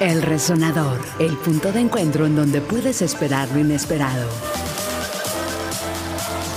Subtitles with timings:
[0.00, 4.28] El resonador, el punto de encuentro en donde puedes esperar lo inesperado.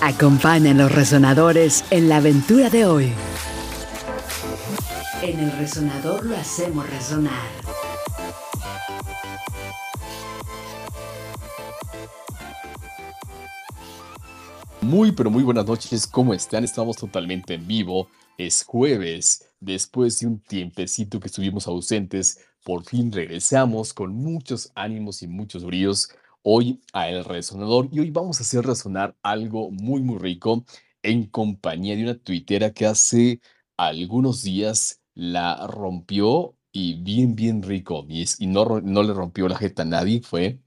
[0.02, 3.14] Acompaña a los resonadores en la aventura de hoy.
[5.22, 7.81] En el resonador lo hacemos resonar.
[14.92, 16.06] Muy, pero muy buenas noches.
[16.06, 16.66] ¿Cómo están?
[16.66, 18.10] Estamos totalmente en vivo.
[18.38, 19.48] Es jueves.
[19.62, 25.64] Después de un tiempecito que estuvimos ausentes, por fin regresamos con muchos ánimos y muchos
[25.64, 26.10] bríos
[26.44, 27.88] hoy a El Resonador.
[27.90, 30.66] Y hoy vamos a hacer resonar algo muy, muy rico
[31.04, 33.40] en compañía de una tuitera que hace
[33.78, 38.06] algunos días la rompió y bien, bien rico.
[38.10, 40.60] Y, y no, no le rompió la jeta a nadie, fue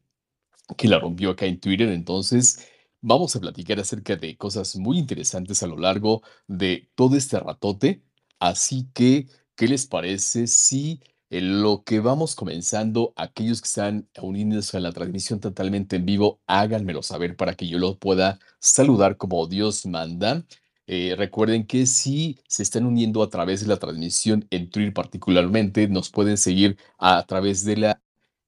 [0.78, 1.90] que la rompió acá en Twitter.
[1.90, 2.66] Entonces,
[3.04, 8.02] vamos a platicar acerca de cosas muy interesantes a lo largo de todo este ratote.
[8.40, 9.26] Así que,
[9.56, 11.00] ¿qué les parece si
[11.30, 16.40] en lo que vamos comenzando, aquellos que están unidos a la transmisión totalmente en vivo,
[16.46, 20.44] háganmelo saber para que yo lo pueda saludar como Dios manda?
[20.86, 25.88] Eh, recuerden que si se están uniendo a través de la transmisión en Twitter particularmente,
[25.88, 28.02] nos pueden seguir a través de la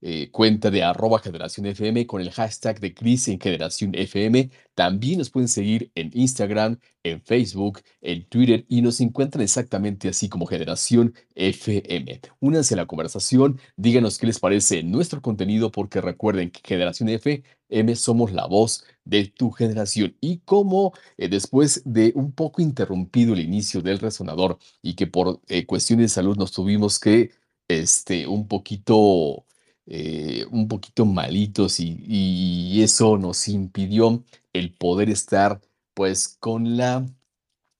[0.08, 4.50] eh, cuenta de arroba generación FM con el hashtag de Cris en generación FM.
[4.76, 10.28] También nos pueden seguir en Instagram, en Facebook, en Twitter y nos encuentran exactamente así
[10.28, 12.20] como generación FM.
[12.38, 17.96] Únanse a la conversación, díganos qué les parece nuestro contenido porque recuerden que generación FM
[17.96, 23.40] somos la voz de tu generación y como eh, después de un poco interrumpido el
[23.40, 27.32] inicio del resonador y que por eh, cuestiones de salud nos tuvimos que
[27.66, 29.44] este un poquito
[29.86, 35.60] eh, un poquito malitos y, eso nos impidió el poder estar
[35.94, 37.06] pues con la,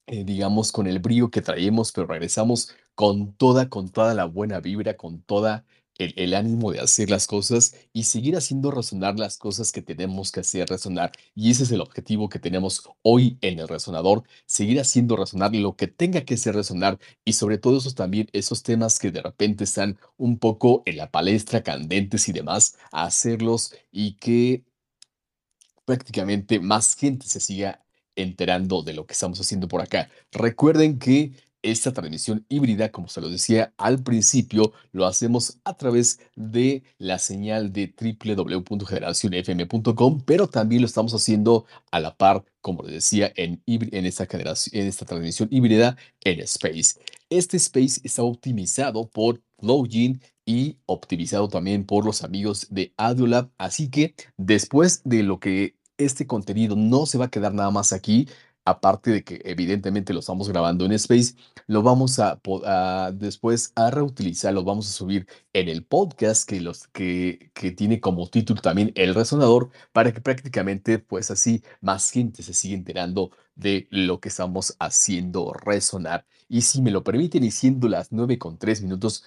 [0.07, 4.59] eh, digamos, con el brío que traemos, pero regresamos con toda, con toda la buena
[4.59, 5.65] vibra, con toda
[5.97, 10.41] el, ánimo de hacer las cosas y seguir haciendo resonar las cosas que tenemos que
[10.41, 11.11] hacer resonar.
[11.35, 15.75] Y ese es el objetivo que tenemos hoy en el resonador, seguir haciendo resonar lo
[15.75, 19.63] que tenga que ser resonar y sobre todo esos también, esos temas que de repente
[19.63, 24.63] están un poco en la palestra, candentes y demás, hacerlos y que
[25.85, 27.83] prácticamente más gente se siga
[28.15, 30.09] enterando de lo que estamos haciendo por acá.
[30.31, 31.31] Recuerden que
[31.71, 37.19] esta transmisión híbrida, como se lo decía al principio, lo hacemos a través de la
[37.19, 43.61] señal de www.generacionfm.com, pero también lo estamos haciendo a la par, como les decía, en,
[43.65, 47.01] en, esta, en esta transmisión híbrida en Space.
[47.29, 53.49] Este Space está optimizado por Flowgene y optimizado también por los amigos de Audiolab.
[53.57, 57.91] Así que después de lo que este contenido no se va a quedar nada más
[57.91, 58.27] aquí,
[58.67, 61.35] aparte de que evidentemente lo estamos grabando en Space,
[61.67, 62.37] lo vamos a,
[63.13, 68.01] después a reutilizar, lo vamos a subir en el podcast que, los, que, que tiene
[68.01, 73.31] como título también El Resonador, para que prácticamente pues así más gente se siga enterando
[73.55, 76.25] de lo que estamos haciendo resonar.
[76.49, 79.23] Y si me lo permiten, y siendo las 9 con 3 minutos,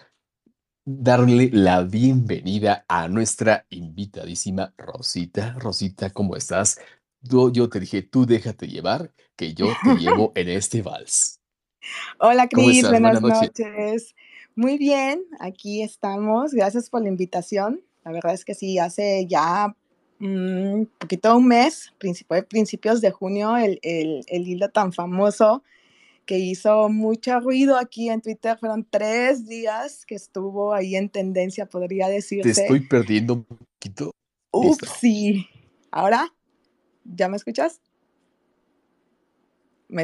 [0.84, 5.55] darle la bienvenida a nuestra invitadísima Rosita.
[5.59, 6.78] Rosita, ¿cómo estás?
[7.22, 11.41] Yo, te dije, tú déjate llevar, que yo te llevo en este vals.
[12.19, 14.14] Hola, Cris, buenas, noches.
[14.54, 16.53] Muy bien, aquí estamos.
[16.53, 17.80] Gracias por la invitación.
[18.04, 19.75] La verdad es que sí, hace ya
[20.20, 21.92] un mm, poquito un mes,
[22.48, 25.62] principios de junio, el, el, el hilo tan famoso
[26.26, 28.56] que hizo mucho ruido aquí en Twitter.
[28.59, 32.53] Fueron tres días que estuvo ahí en tendencia, podría decirse.
[32.53, 34.12] Te estoy perdiendo un poquito.
[34.53, 35.47] Ups, sí.
[35.91, 36.32] ¿Ahora?
[37.05, 37.81] ¿Ya me escuchas?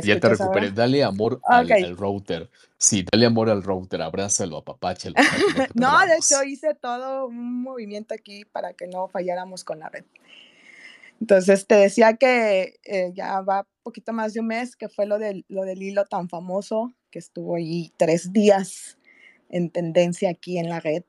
[0.02, 0.70] ya te recuperé.
[0.70, 2.50] Dale amor al, router.
[2.76, 4.02] Sí, dale amor al router.
[4.02, 5.14] Abrázalo, apapáchalo.
[5.74, 10.04] no, de hecho hice todo un movimiento aquí para que no falláramos con la red.
[11.20, 15.18] Entonces te decía que eh, ya va poquito más de un mes que fue lo
[15.18, 18.98] del, lo del hilo tan famoso que estuvo ahí tres días
[19.48, 21.04] en tendencia aquí en la red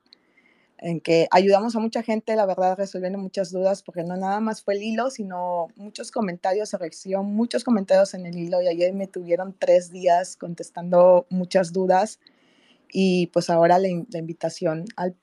[0.80, 4.62] en que ayudamos a mucha gente, la verdad, resolviendo muchas dudas, porque no nada más
[4.62, 8.94] fue el hilo, sino muchos comentarios, se recibió muchos comentarios en el hilo y ayer
[8.94, 12.20] me tuvieron tres días contestando muchas dudas
[12.92, 15.16] y pues ahora la, invitación al,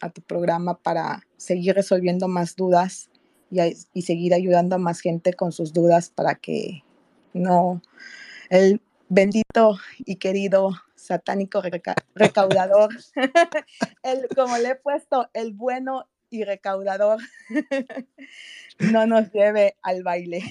[0.00, 3.10] a tu programa para seguir resolviendo más dudas
[3.50, 3.58] y,
[3.92, 6.82] y seguir ayudando a más gente con sus dudas para que
[7.34, 7.82] no,
[8.48, 10.70] el bendito y querido
[11.02, 11.62] satánico
[12.14, 12.90] recaudador,
[14.02, 17.20] el, como le he puesto, el bueno y recaudador,
[18.78, 20.42] no nos lleve al baile.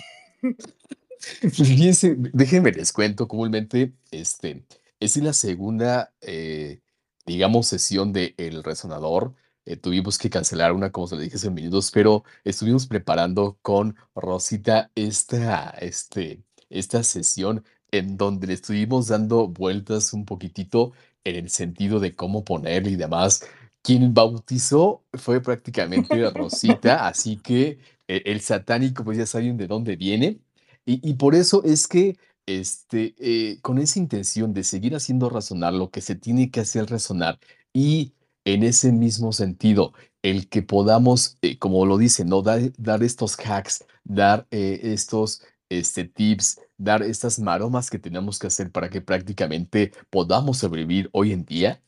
[1.19, 4.65] Fíjense, déjenme les cuento, comúnmente, este,
[4.99, 6.81] es la segunda, eh,
[7.25, 9.33] digamos, sesión de El Resonador.
[9.65, 13.95] Eh, tuvimos que cancelar una, como se lo dije hace minutos, pero estuvimos preparando con
[14.15, 20.93] Rosita esta, este, esta sesión en donde le estuvimos dando vueltas un poquitito
[21.23, 23.45] en el sentido de cómo ponerle y demás.
[23.83, 29.95] Quien bautizó fue prácticamente Rosita, así que eh, el satánico, pues ya saben de dónde
[29.95, 30.39] viene.
[30.85, 35.73] Y, y por eso es que este, eh, con esa intención de seguir haciendo razonar
[35.73, 37.39] lo que se tiene que hacer razonar
[37.73, 38.13] y
[38.45, 39.93] en ese mismo sentido,
[40.23, 42.41] el que podamos, eh, como lo dice, ¿no?
[42.41, 48.47] Dar, dar estos hacks, dar eh, estos este, tips, dar estas maromas que tenemos que
[48.47, 51.81] hacer para que prácticamente podamos sobrevivir hoy en día.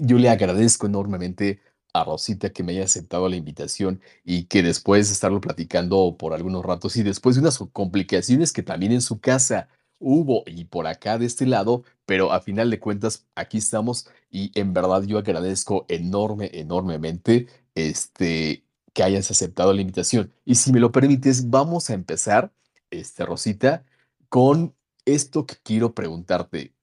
[0.00, 1.60] yo le agradezco enormemente
[1.94, 6.34] a Rosita que me haya aceptado la invitación y que después de estarlo platicando por
[6.34, 9.68] algunos ratos y después de unas complicaciones que también en su casa
[10.00, 14.50] hubo y por acá de este lado, pero a final de cuentas aquí estamos y
[14.58, 18.64] en verdad yo agradezco enorme, enormemente este,
[18.94, 20.32] que hayas aceptado la invitación.
[20.44, 22.52] Y si me lo permites, vamos a empezar,
[22.90, 23.84] este, Rosita,
[24.30, 24.74] con
[25.04, 26.74] esto que quiero preguntarte.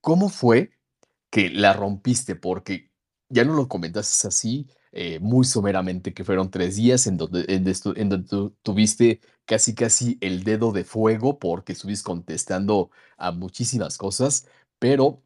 [0.00, 0.70] ¿Cómo fue
[1.30, 2.36] que la rompiste?
[2.36, 2.90] Porque
[3.28, 8.08] ya no lo comentaste así, eh, muy someramente, que fueron tres días en donde, en,
[8.08, 14.46] donde tuviste casi casi el dedo de fuego porque estuviste contestando a muchísimas cosas,
[14.78, 15.22] pero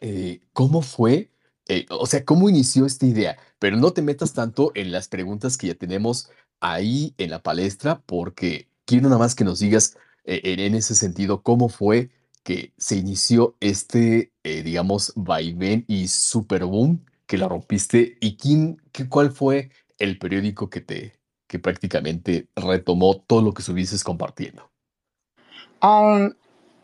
[0.00, 1.30] eh, ¿cómo fue?
[1.68, 3.38] Eh, o sea, ¿cómo inició esta idea?
[3.58, 6.30] Pero no te metas tanto en las preguntas que ya tenemos
[6.60, 11.68] ahí en la palestra, porque quiero nada más que nos digas en ese sentido cómo
[11.70, 12.10] fue
[12.42, 19.08] que se inició este, digamos, vaivén y super boom que la rompiste y quién, qué,
[19.08, 21.18] cuál fue el periódico que te
[21.48, 24.70] que prácticamente retomó todo lo que estuvieses compartiendo.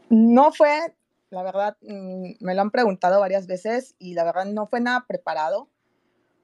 [0.08, 0.94] no fue,
[1.34, 5.04] la verdad, mm, me lo han preguntado varias veces y la verdad no fue nada
[5.06, 5.68] preparado.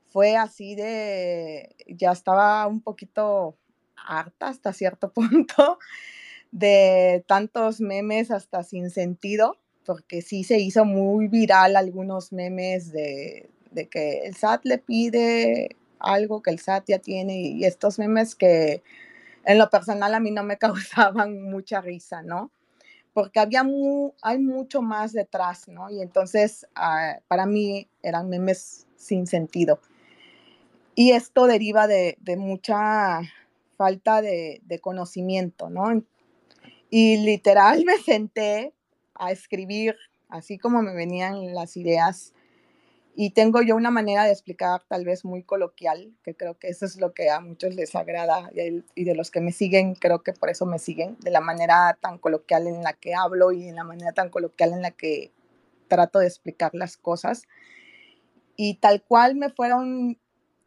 [0.06, 3.56] Fue así de, ya estaba un poquito
[3.96, 5.78] harta hasta cierto punto
[6.50, 9.56] de tantos memes hasta sin sentido,
[9.86, 15.76] porque sí se hizo muy viral algunos memes de, de que el SAT le pide
[16.00, 18.82] algo que el SAT ya tiene y estos memes que
[19.44, 22.50] en lo personal a mí no me causaban mucha risa, ¿no?
[23.12, 23.64] Porque había
[24.22, 25.90] hay mucho más detrás, ¿no?
[25.90, 29.80] Y entonces ah, para mí eran memes sin sentido.
[30.94, 33.20] Y esto deriva de, mucha
[33.76, 36.02] falta de, de, conocimiento, ¿no?
[36.90, 38.74] Y literal me senté
[39.14, 39.96] a escribir,
[40.28, 42.34] así como me venían las ideas,
[43.14, 46.86] y tengo yo una manera de explicar tal vez muy coloquial, que creo que eso
[46.86, 50.32] es lo que a muchos les agrada y, de los que me siguen, creo que
[50.32, 53.74] por eso me siguen, de la manera tan coloquial en la que hablo y en
[53.74, 55.32] la manera tan coloquial en la que
[55.88, 57.42] trato de explicar las cosas.
[58.56, 60.18] Y tal cual me fueron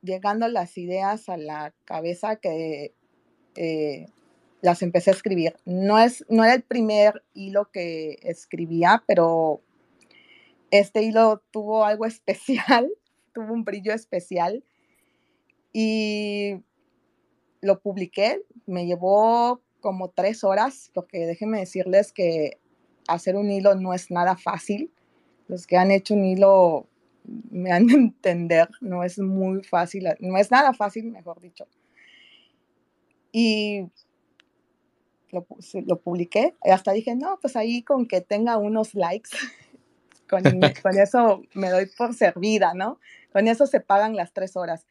[0.01, 2.93] llegando las ideas a la cabeza que
[3.55, 4.07] eh,
[4.61, 5.55] las empecé a escribir.
[5.65, 9.61] No, es, no era el primer hilo que escribía, pero
[10.79, 12.91] este hilo tuvo algo especial,
[13.33, 14.63] tuvo un brillo especial
[15.71, 16.63] y
[17.61, 18.41] lo publiqué.
[18.65, 22.59] Me llevó como tres horas, porque déjenme decirles que
[23.07, 24.91] hacer un hilo no es nada fácil.
[25.47, 26.87] Los que han hecho un hilo
[27.51, 31.67] me han de entender, no es muy fácil, no es nada fácil, mejor dicho.
[33.31, 33.89] Y
[35.29, 35.45] lo,
[35.85, 39.29] lo publiqué, hasta dije, no, pues ahí con que tenga unos likes
[40.81, 42.99] con, eso me doy por servida, ¿no?
[43.31, 44.85] Con eso se pagan las tres horas.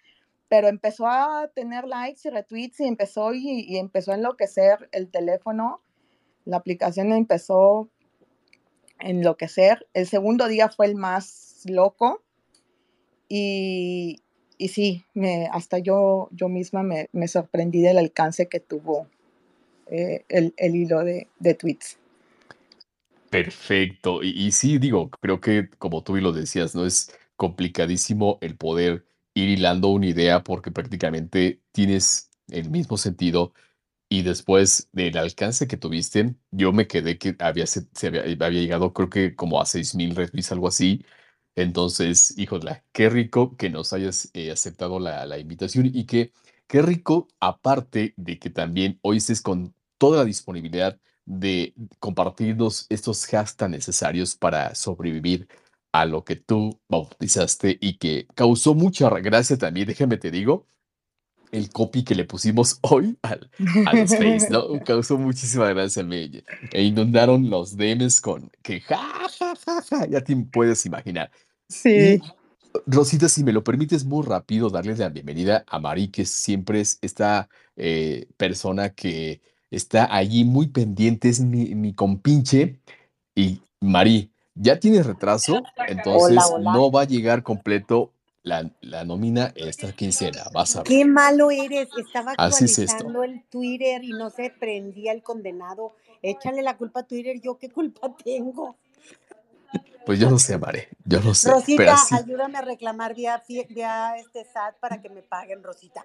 [0.48, 5.80] Pero empezó a tener likes y retweets y empezó y, empezó a enloquecer el teléfono.
[6.44, 7.88] La aplicación empezó
[8.98, 9.86] a enloquecer.
[9.94, 12.22] El segundo día fue el más loco.
[13.28, 14.20] Y,
[14.58, 15.04] y sí,
[15.50, 19.06] hasta yo, yo misma me, me sorprendí del alcance que tuvo
[19.86, 21.98] eh, el, el, hilo de, de tweets.
[23.32, 24.22] Perfecto.
[24.22, 26.84] Y, sí, digo, creo que como tú y lo decías, ¿no?
[26.84, 33.54] Es complicadísimo el poder ir hilando una idea porque prácticamente tienes el mismo sentido
[34.08, 39.10] y después del alcance que tuviste, yo me quedé que había, se, había, llegado creo
[39.10, 41.04] que como a 6,000 retweets, algo así.
[41.54, 46.32] Entonces, híjole, qué rico que nos hayas eh, aceptado la, la invitación y que
[46.66, 53.26] qué rico, aparte de que también hoy estés con toda la disponibilidad de compartirnos estos
[53.26, 55.48] hashtags necesarios para sobrevivir
[55.92, 60.66] a lo que tú bautizaste y que causó mucha gracia también, déjame te digo,
[61.52, 63.50] el copy que le pusimos hoy al,
[63.86, 64.80] al Space, ¿no?
[64.84, 66.42] Causó muchísima gracia mí.
[66.72, 71.30] E inundaron los DMs con que ja, ja, ja, ja, ya te puedes imaginar.
[71.68, 72.20] Sí.
[72.86, 76.98] Rosita, si me lo permites muy rápido, darle la bienvenida a Mari, que siempre es
[77.02, 82.78] esta eh, persona que está allí muy pendiente, es mi, mi compinche.
[83.34, 88.12] Y Mari, ya tiene retraso, entonces no va a llegar completo
[88.42, 90.44] la, la nómina esta quincena.
[90.52, 90.88] Vas a ver.
[90.88, 91.88] Qué malo eres.
[91.96, 92.82] Estaba Así es esto.
[92.82, 95.94] actualizando el Twitter y no se prendía el condenado.
[96.20, 97.40] Échale la culpa a Twitter.
[97.40, 98.76] ¿Yo qué culpa tengo?
[100.04, 101.48] Pues yo no sé, Mari, yo no sé.
[101.48, 106.04] pero Rosita, así, ayúdame a reclamar vía, vía este SAT para que me paguen, Rosita.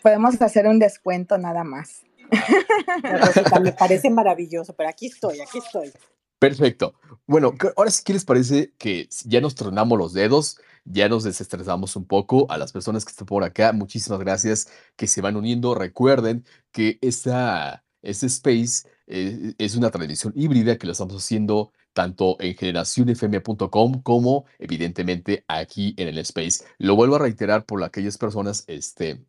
[0.00, 2.04] Podemos hacer un descuento nada más.
[3.02, 5.92] Rosita, me parece maravilloso, pero aquí estoy, aquí estoy.
[6.38, 6.94] Perfecto.
[7.26, 10.60] Bueno, que- ahora sí, ¿qué les parece que ya nos tronamos los dedos?
[10.84, 12.46] Ya nos desestresamos un poco.
[12.50, 15.74] A las personas que están por acá, muchísimas gracias que se van uniendo.
[15.74, 22.36] Recuerden que esta, este space eh, es una transmisión híbrida que lo estamos haciendo tanto
[22.40, 26.64] en generacionfm.com como evidentemente aquí en el space.
[26.78, 29.24] Lo vuelvo a reiterar por aquellas personas, este,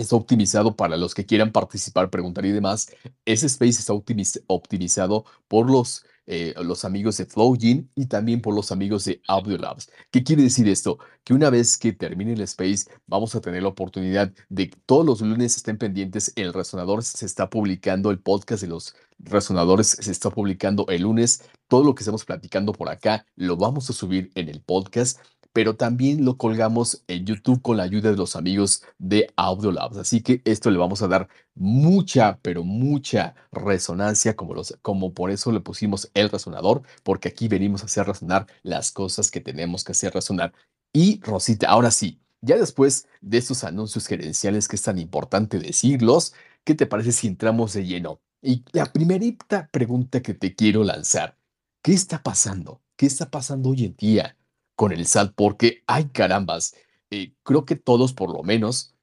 [0.00, 2.90] Está optimizado para los que quieran participar, preguntar y demás.
[3.26, 8.54] Ese space está optimiz- optimizado por los, eh, los amigos de Flowgene y también por
[8.54, 9.90] los amigos de Audiolabs.
[10.10, 10.98] ¿Qué quiere decir esto?
[11.22, 15.04] Que una vez que termine el space, vamos a tener la oportunidad de que todos
[15.04, 16.32] los lunes estén pendientes.
[16.34, 21.42] El resonador se está publicando, el podcast de los resonadores se está publicando el lunes.
[21.68, 25.18] Todo lo que estamos platicando por acá lo vamos a subir en el podcast
[25.52, 29.96] pero también lo colgamos en YouTube con la ayuda de los amigos de Audiolabs.
[29.96, 35.30] Así que esto le vamos a dar mucha, pero mucha resonancia, como, los, como por
[35.30, 39.84] eso le pusimos el resonador, porque aquí venimos a hacer resonar las cosas que tenemos
[39.84, 40.52] que hacer resonar.
[40.92, 46.32] Y Rosita, ahora sí, ya después de estos anuncios gerenciales que es tan importante decirlos,
[46.64, 48.20] ¿qué te parece si entramos de lleno?
[48.42, 51.36] Y la primerita pregunta que te quiero lanzar,
[51.82, 52.80] ¿qué está pasando?
[52.96, 54.36] ¿Qué está pasando hoy en día?
[54.80, 56.74] Con el SAT porque, ay carambas,
[57.10, 58.94] eh, creo que todos por lo menos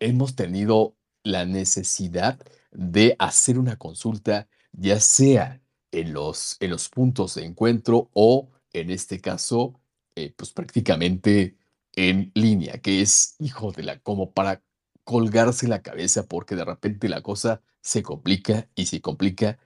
[0.00, 5.62] hemos tenido la necesidad de hacer una consulta, ya sea
[5.92, 9.80] en los, en los puntos de encuentro o en este caso,
[10.16, 11.56] eh, pues prácticamente
[11.94, 14.64] en línea, que es, hijo de la, como para
[15.04, 19.60] colgarse la cabeza porque de repente la cosa se complica y se complica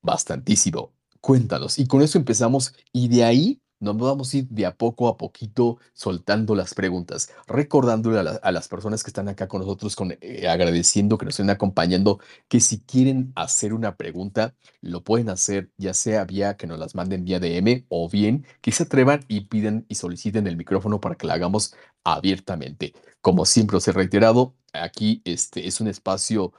[0.00, 0.94] bastantísimo.
[1.20, 1.78] Cuéntanos.
[1.78, 3.60] Y con eso empezamos y de ahí
[3.92, 8.30] nos vamos a ir de a poco a poquito soltando las preguntas, recordándole a, la-
[8.42, 12.18] a las personas que están acá con nosotros, con, eh, agradeciendo que nos estén acompañando,
[12.48, 16.94] que si quieren hacer una pregunta, lo pueden hacer ya sea vía que nos las
[16.94, 21.16] manden vía DM o bien que se atrevan y piden y soliciten el micrófono para
[21.16, 21.74] que la hagamos
[22.04, 22.94] abiertamente.
[23.20, 26.52] Como siempre os he reiterado, aquí este es un espacio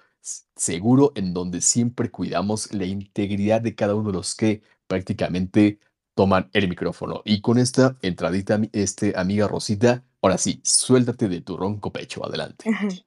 [0.56, 5.80] seguro en donde siempre cuidamos la integridad de cada uno de los que prácticamente
[6.16, 7.22] toman el micrófono.
[7.26, 12.66] Y con esta entradita, este, amiga Rosita, ahora sí, suéltate de tu ronco pecho, adelante.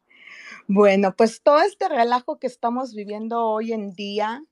[0.70, 4.44] Bueno, pues todo este relajo que estamos viviendo hoy en día,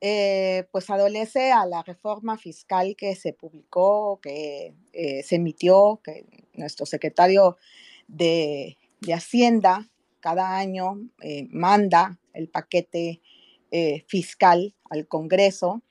[0.00, 6.24] eh, pues adolece a la reforma fiscal que se publicó, que eh, se emitió, que
[6.52, 7.56] nuestro secretario
[8.06, 13.20] de, de Hacienda cada año eh, manda el paquete
[14.06, 15.82] fiscal al Congreso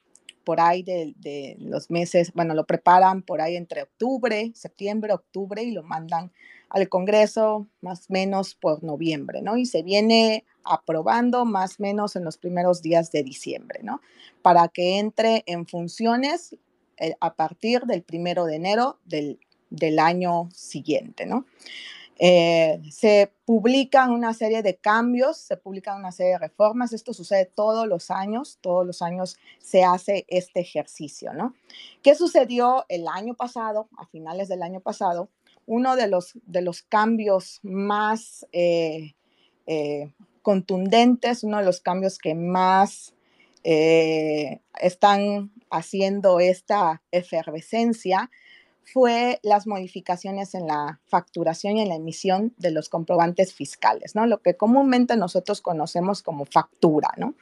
[0.50, 5.62] por ahí de, de los meses, bueno, lo preparan por ahí entre octubre, septiembre, octubre
[5.62, 6.32] y lo mandan
[6.70, 9.58] al Congreso más o menos por noviembre, ¿no?
[9.58, 14.02] Y se viene aprobando más o menos en los primeros días de diciembre, ¿no?
[14.42, 16.56] Para que entre en funciones
[16.98, 19.40] eh, a partir del primero de enero del,
[19.70, 21.46] del año siguiente, ¿no?
[22.22, 26.92] Eh, se publican una serie de cambios, se publican una serie de reformas.
[26.92, 31.56] Esto sucede todos los años, todos los años se hace este ejercicio, ¿no?
[32.04, 35.30] ¿Qué sucedió el año pasado, a finales del año pasado?
[35.66, 39.16] Uno de los, de los cambios más eh,
[39.66, 40.12] eh,
[40.42, 43.14] contundentes, uno de los cambios que más
[43.62, 48.32] están haciendo esta efervescencia
[48.94, 54.26] fue las modificaciones en la facturación y en la emisión de los comprobantes fiscales, ¿no?
[54.26, 57.34] Lo que comúnmente nosotros conocemos como factura, ¿no?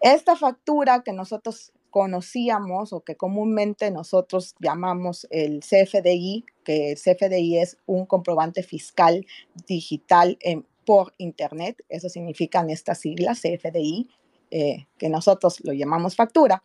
[0.00, 7.58] Esta factura que nosotros conocíamos o que comúnmente nosotros llamamos el CFDI, que el CFDI
[7.58, 9.26] es un comprobante fiscal
[9.66, 14.08] digital en- por Internet, eso significan estas siglas, CFDI,
[14.50, 16.64] eh, que nosotros lo llamamos factura.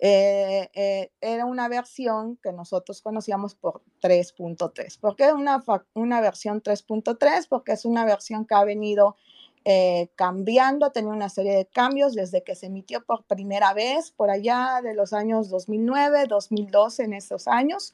[0.00, 5.00] Eh, eh, era una versión que nosotros conocíamos por 3.3.
[5.00, 5.64] ¿Por qué una,
[5.94, 7.46] una versión 3.3?
[7.48, 9.16] Porque es una versión que ha venido
[9.64, 14.12] eh, cambiando, ha tenido una serie de cambios desde que se emitió por primera vez
[14.12, 17.92] por allá de los años 2009, 2012, en esos años,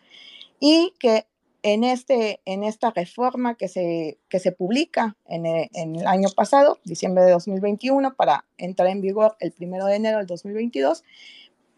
[0.61, 1.27] y que
[1.63, 6.29] en, este, en esta reforma que se, que se publica en el, en el año
[6.37, 11.03] pasado, diciembre de 2021, para entrar en vigor el primero de enero del 2022,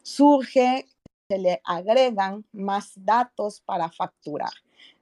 [0.07, 0.87] surge,
[1.29, 4.53] se le agregan más datos para facturar.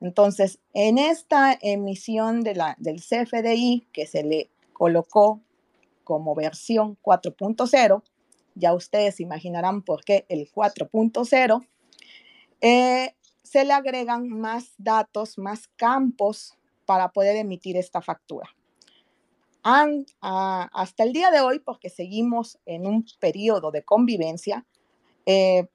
[0.01, 5.43] Entonces, en esta emisión de la, del CFDI que se le colocó
[6.05, 8.03] como versión 4.0,
[8.55, 11.67] ya ustedes imaginarán por qué el 4.0,
[12.63, 16.57] eh, se le agregan más datos, más campos
[16.87, 18.49] para poder emitir esta factura.
[19.63, 24.67] hasta el día de hoy, porque seguimos en un periodo de convivencia,
[25.27, 25.67] eh,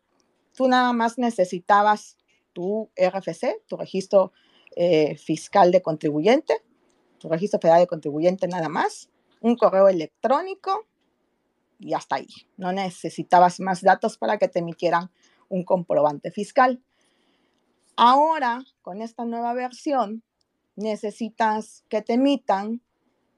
[0.55, 2.17] tú nada más necesitabas
[2.53, 4.33] tu RFC, tu registro
[4.75, 6.61] eh, fiscal de contribuyente,
[7.19, 9.09] tu registro federal de contribuyente nada más,
[9.41, 10.85] un correo electrónico
[11.79, 12.27] y hasta ahí.
[12.57, 15.09] No necesitabas más datos para que te emitieran
[15.47, 16.81] un comprobante fiscal.
[17.95, 20.23] Ahora, con esta nueva versión,
[20.75, 22.81] necesitas que te emitan,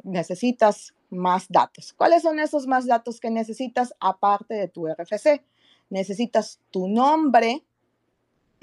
[0.03, 1.93] necesitas más datos.
[1.93, 5.43] ¿Cuáles son esos más datos que necesitas aparte de tu RFC?
[5.91, 7.63] Necesitas tu nombre,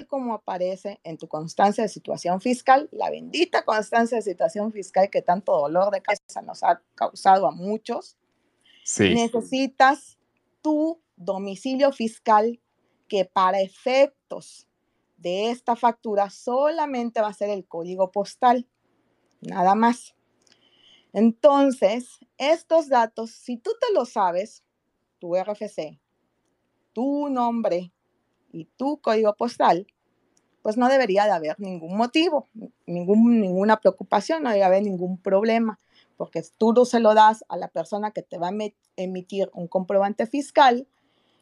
[0.07, 5.21] como aparece en tu constancia de situación fiscal, la bendita constancia de situación fiscal que
[5.21, 8.17] tanto dolor de cabeza nos ha causado a muchos.
[8.97, 10.17] Necesitas
[10.61, 12.59] tu domicilio fiscal
[13.07, 14.67] que para efectos
[15.17, 18.67] de esta factura solamente va a ser el código postal,
[19.41, 20.15] nada más.
[21.13, 24.63] Entonces, estos datos, si tú te los sabes,
[25.19, 25.99] tu RFC,
[26.99, 27.93] tu nombre
[28.51, 29.87] y tu código postal,
[30.61, 32.49] pues no debería de haber ningún motivo,
[32.85, 35.79] ningún, ninguna preocupación, no debe haber ningún problema,
[36.17, 38.53] porque tú no se lo das a la persona que te va a
[38.97, 40.89] emitir un comprobante fiscal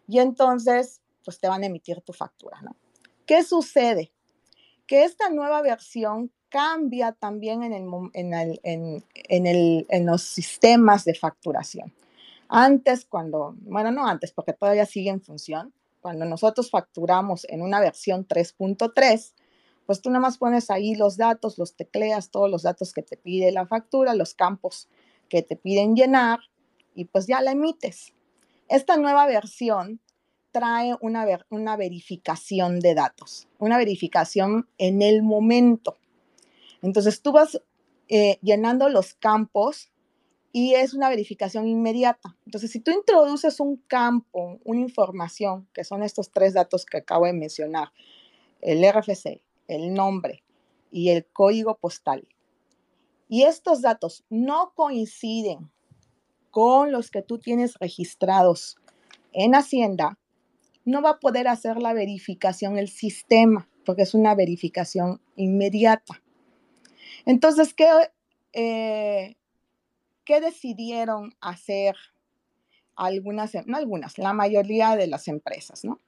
[0.08, 2.76] y entonces pues te van a emitir tu factura, ¿no?
[3.26, 4.12] ¿Qué sucede?
[4.86, 11.16] Que esta nueva versión cambia también en, el, en, el, en, en los sistemas de
[11.16, 11.92] facturación.
[12.50, 17.80] Antes, cuando, bueno, no antes, porque todavía sigue en función, cuando nosotros facturamos en una
[17.80, 19.34] versión 3.3,
[19.86, 23.18] pues tú nada más pones ahí los datos, los tecleas, todos los datos que te
[23.18, 24.88] pide la factura, los campos
[25.30, 26.40] que te piden llenar
[26.94, 28.14] y pues ya la emites.
[28.70, 30.02] Esta nueva versión
[30.52, 35.98] trae una, una verificación de datos, una verificación en el momento.
[36.82, 37.62] Entonces tú vas
[38.10, 39.90] eh, llenando los campos
[40.52, 42.36] y es una verificación inmediata.
[42.46, 47.26] Entonces, si tú introduces un campo, una información, que son estos tres datos que acabo
[47.26, 47.92] de mencionar,
[48.62, 50.44] el RFC, el nombre
[50.92, 52.28] y el código postal,
[53.30, 55.70] y estos datos no coinciden
[56.50, 58.78] con los que tú tienes registrados
[59.34, 60.18] en Hacienda,
[60.86, 66.24] no va a poder hacer la verificación el sistema, porque es una verificación inmediata.
[67.26, 67.90] Entonces, ¿qué,
[68.54, 69.36] eh,
[70.28, 71.96] ¿qué decidieron hacer
[72.98, 76.02] algunas, em, no algunas, la mayoría de las empresas, ¿no?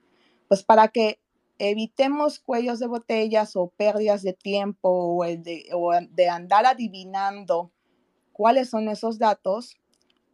[0.49, 1.19] Pues para que
[1.58, 7.71] evitemos cuellos de botellas o pérdidas de tiempo o, de, o de andar adivinando
[8.34, 9.77] cuáles son esos datos,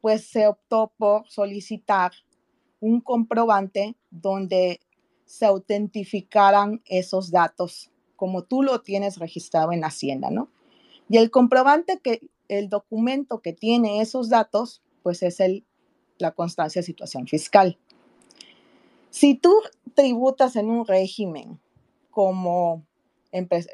[0.01, 2.11] pues se optó por solicitar
[2.79, 4.79] un comprobante donde
[5.25, 10.49] se autentificaran esos datos como tú lo tienes registrado en Hacienda, ¿no?
[11.09, 15.65] Y el comprobante que el documento que tiene esos datos, pues es el,
[16.17, 17.77] la constancia de situación fiscal.
[19.09, 19.53] Si tú
[19.93, 21.59] tributas en un régimen
[22.11, 22.83] como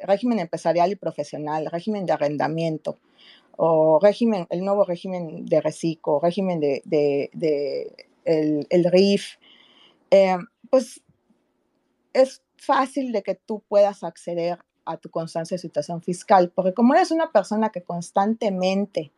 [0.03, 2.97] régimen empresarial y profesional, régimen de arrendamiento,
[3.57, 6.81] o régimen, el nuevo régimen de reciclo, régimen de,
[8.25, 9.37] el, RIF,
[10.09, 10.37] eh,
[10.69, 11.01] pues
[12.13, 14.59] es fácil de que tú puedas acceder
[14.91, 19.11] a tu constancia de situación fiscal, porque como eres una persona que constantemente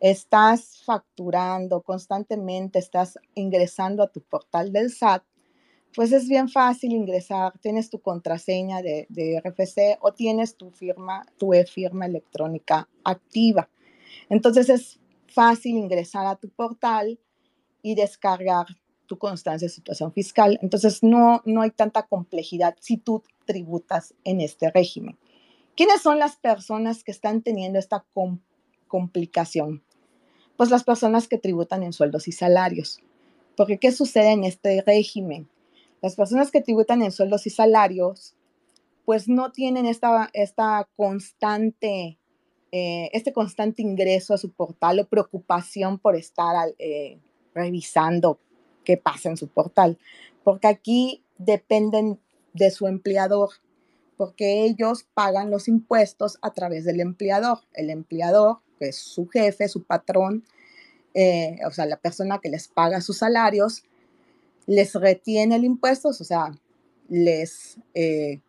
[0.00, 5.22] estás facturando, constantemente estás ingresando a tu portal del SAT,
[5.94, 11.24] pues es bien fácil ingresar, tienes tu contraseña de, de RFC o tienes tu firma,
[11.38, 13.68] tu e-firma electrónica activa.
[14.28, 17.18] Entonces es fácil ingresar a tu portal
[17.80, 18.66] y descargar
[19.14, 20.58] tu constancia de situación fiscal.
[20.60, 25.16] Entonces no, no hay tanta complejidad si tú tributas en este régimen.
[25.76, 28.04] ¿Quiénes son las personas que están teniendo esta
[28.88, 29.82] complicación?
[30.56, 33.00] Pues las personas que tributan en sueldos y salarios.
[33.56, 35.48] Porque ¿qué sucede en este régimen?
[36.02, 38.34] Las personas que tributan en sueldos y salarios,
[39.04, 42.18] pues no tienen esta, esta constante,
[42.72, 47.18] eh, este constante ingreso a su portal o preocupación por estar eh,
[47.54, 48.38] revisando
[48.84, 49.98] qué pasa en su portal,
[50.44, 52.20] porque aquí dependen
[52.52, 53.50] de su empleador,
[54.16, 57.58] porque ellos pagan los impuestos a través del empleador.
[57.72, 60.44] El empleador, que es su jefe, su patrón,
[61.14, 63.84] eh, o sea, la persona que les paga sus salarios,
[64.66, 66.52] les retiene el impuesto, o sea,
[67.08, 68.40] les eh,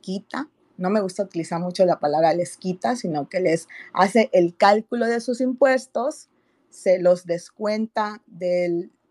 [0.00, 4.56] quita, no me gusta utilizar mucho la palabra les quita, sino que les hace el
[4.56, 6.28] cálculo de sus impuestos,
[6.70, 8.22] se los descuenta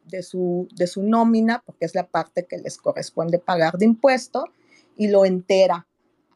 [0.06, 4.46] de, su, de su nómina, porque es la parte que les corresponde pagar de impuesto,
[4.98, 5.88] y lo entera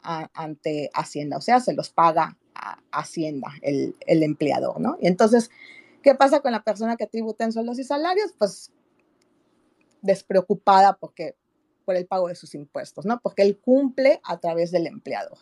[0.02, 4.96] ante Hacienda, o sea, se los paga a Hacienda el, el empleador, ¿no?
[5.00, 5.50] Y entonces,
[6.02, 8.32] ¿qué pasa con la persona que tributa en sueldos y salarios?
[8.38, 8.72] Pues
[10.02, 11.36] despreocupada porque,
[11.84, 13.20] por el pago de sus impuestos, ¿no?
[13.20, 15.38] Porque él cumple a través del empleador.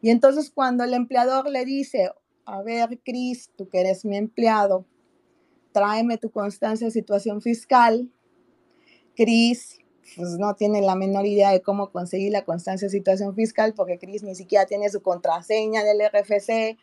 [0.00, 2.10] Y entonces cuando el empleador le dice,
[2.44, 4.84] a ver, Cris, tú que eres mi empleado,
[5.78, 8.10] tráeme tu constancia de situación fiscal,
[9.14, 9.78] Cris
[10.16, 13.98] pues no tiene la menor idea de cómo conseguir la constancia de situación fiscal porque
[13.98, 16.76] Cris ni siquiera tiene su contraseña del RFC,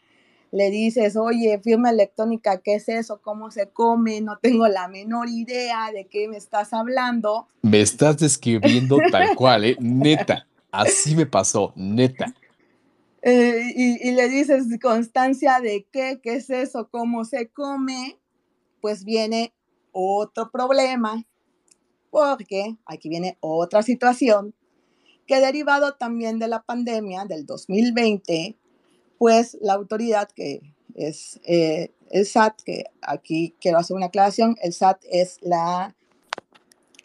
[0.52, 3.20] le dices, oye, firma electrónica, ¿qué es eso?
[3.22, 4.22] ¿Cómo se come?
[4.22, 7.48] No tengo la menor idea de qué me estás hablando.
[7.64, 9.76] Me estás describiendo tal cual, ¿eh?
[9.82, 12.34] Neta, así me pasó, neta.
[13.24, 18.20] Eh, y, y, le dices, constancia de qué, qué es eso, cómo se come,
[18.86, 19.52] pues viene
[19.94, 21.26] otro problema,
[22.12, 24.54] porque aquí viene otra situación
[25.26, 28.56] que derivado también de la pandemia del 2020,
[29.18, 30.62] pues la autoridad que
[30.94, 35.96] es eh, el SAT, que aquí quiero hacer una aclaración, el SAT es la,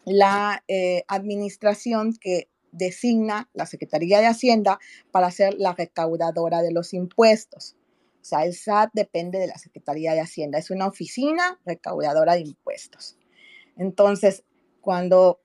[0.04, 4.78] la eh, administración que designa la Secretaría de Hacienda
[5.12, 7.74] para ser la recaudadora de los impuestos.
[8.20, 12.40] O sea, el SAT depende de la Secretaría de Hacienda, es una oficina recaudadora de
[12.40, 13.16] impuestos.
[13.76, 14.44] Entonces,
[14.80, 15.40] cuando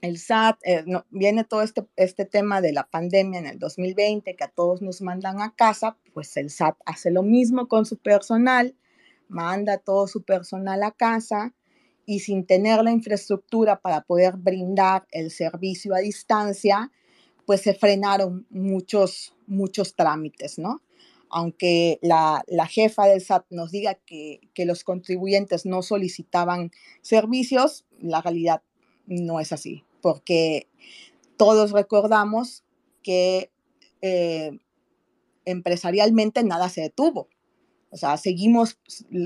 [0.00, 4.44] el SAT, eh, viene todo este, este tema de la pandemia en el 2020, que
[4.44, 8.76] a todos nos mandan a casa, pues el SAT hace lo mismo con su personal,
[9.28, 11.54] manda todo su personal a casa
[12.04, 16.90] y sin tener la infraestructura para poder brindar el servicio a distancia,
[17.46, 20.80] pues se frenaron muchos, muchos trámites, ¿no?
[21.32, 28.20] Aunque la, jefa del SAT nos diga que, que los contribuyentes no solicitaban servicios, la
[28.20, 28.62] realidad
[29.06, 30.68] no es así porque
[31.38, 32.64] todos recordamos
[33.02, 33.50] que
[34.02, 34.58] eh,
[35.46, 37.28] empresarialmente nada se detuvo.
[37.90, 38.78] O sea, seguimos,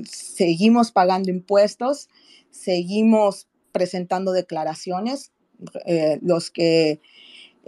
[0.04, 2.08] seguimos pagando impuestos,
[2.50, 5.32] seguimos presentando declaraciones.
[5.86, 7.00] Eh, los que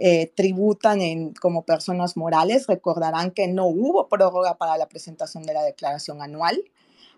[0.01, 5.53] eh, tributan en, como personas morales recordarán que no hubo prórroga para la presentación de
[5.53, 6.63] la declaración anual.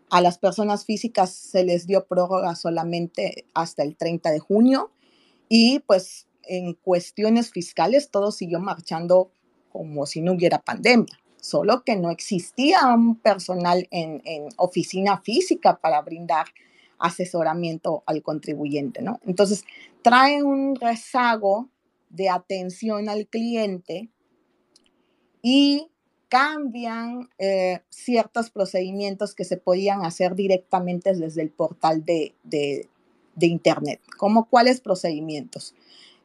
[0.10, 4.90] A las personas físicas se les dio prórroga solamente hasta el 30 de junio
[5.48, 9.30] y pues en cuestiones fiscales todo siguió marchando
[9.72, 14.24] como si no hubiera pandemia, solo que no existía un personal en,
[14.58, 16.48] oficina física para brindar
[16.98, 19.20] asesoramiento al contribuyente, ¿no?
[19.26, 19.66] Entonces,
[20.02, 21.70] trae un rezago
[22.12, 24.10] de atención al cliente
[25.42, 25.88] y
[26.30, 32.88] cambian eh, ciertos procedimientos que se podían hacer directamente desde el portal de, de
[33.48, 34.00] Internet.
[34.18, 35.76] ¿Cómo cuáles procedimientos?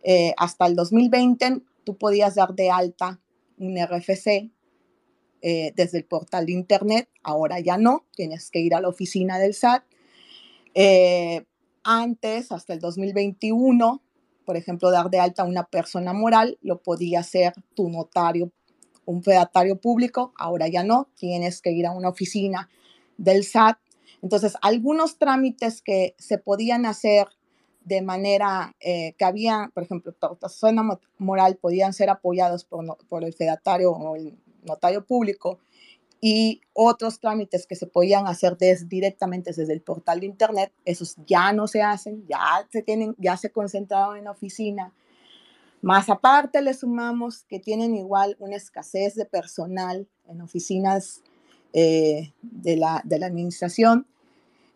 [0.04, 3.20] Eh, hasta el 2020 tú podías dar de alta
[3.58, 4.50] un RFC
[5.42, 9.38] eh, desde el portal de Internet, ahora ya no, tienes que ir a la oficina
[9.38, 9.82] del SAT.
[11.82, 14.02] Antes, hasta el 2021,
[14.46, 18.52] por ejemplo, dar de alta a una persona moral lo podía hacer tu notario,
[19.04, 22.70] un fedatario público, ahora ya no, tienes que ir a una oficina
[23.18, 23.78] del SAT.
[24.22, 27.28] Entonces, algunos trámites que se podían hacer
[27.84, 30.82] de manera eh, que había, por ejemplo, persona
[31.18, 35.58] moral podían ser apoyados por, por el fedatario o el notario público
[36.20, 41.52] y otros trámites que se podían hacer directamente desde el portal de internet, esos ya
[41.52, 44.92] no se hacen, ya se tienen, ya se concentraron en la oficina.
[45.82, 51.22] Más aparte le sumamos que tienen igual una escasez de personal en oficinas
[51.72, 54.06] eh, de, la, de la administración.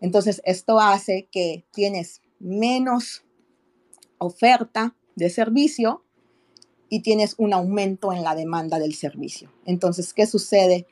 [0.00, 3.24] Entonces, esto hace que tienes menos
[4.18, 6.05] oferta de servicio
[6.90, 9.50] y tienes un aumento en la demanda del servicio.
[9.64, 10.87] Entonces, ¿qué sucede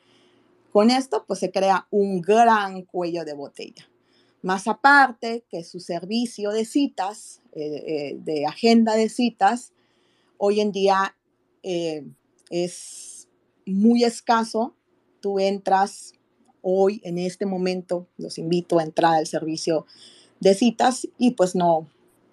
[0.72, 1.24] con esto?
[1.26, 3.88] Pues se crea un gran cuello de botella,
[4.42, 9.72] Más aparte que su servicio de citas, eh, eh, de agenda de citas,
[10.36, 11.16] hoy en día
[11.62, 12.06] eh,
[12.50, 13.28] es
[13.66, 14.74] muy escaso.
[15.20, 16.12] Tú entras
[16.62, 19.86] hoy, en este momento, los invito a entrar al servicio
[20.40, 21.88] de citas y pues no,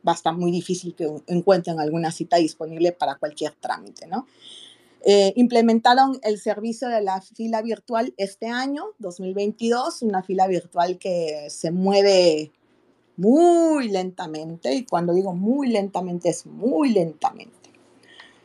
[0.08, 4.28] va a estar muy difícil que encuentren alguna cita disponible para cualquier trámite, ¿no?
[5.08, 11.46] Eh, implementaron el servicio de la fila virtual este año, 2022, una fila virtual que
[11.52, 12.52] se mueve
[13.15, 17.70] muy lentamente, y cuando digo muy lentamente es muy lentamente.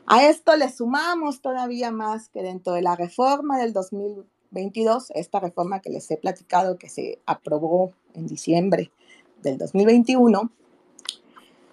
[0.04, 5.80] A esto le sumamos todavía más que dentro de la reforma del 2022, esta reforma
[5.80, 8.90] que les he platicado que se aprobó en diciembre
[9.42, 10.50] del 2021,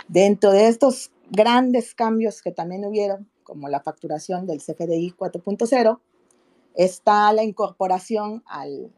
[0.07, 5.99] dentro de estos grandes cambios que también hubieron, como la facturación del CFDI 4.0,
[6.75, 8.91] está la incorporación al,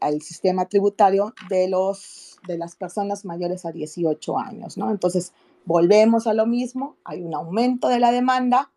[0.00, 4.90] al, sistema tributario de, los, de las personas mayores a 18 años, ¿no?
[4.90, 5.32] Entonces,
[5.64, 8.72] volvemos a lo mismo, hay un aumento de la demanda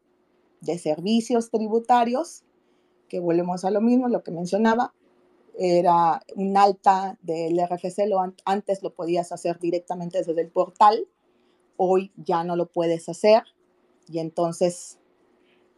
[0.61, 2.43] de servicios tributarios,
[3.09, 4.93] que volvemos a lo mismo, lo que mencionaba,
[5.57, 11.07] era un alta del RFC, lo, antes lo podías hacer directamente desde el portal,
[11.77, 13.43] hoy ya no lo puedes hacer,
[14.07, 14.97] y entonces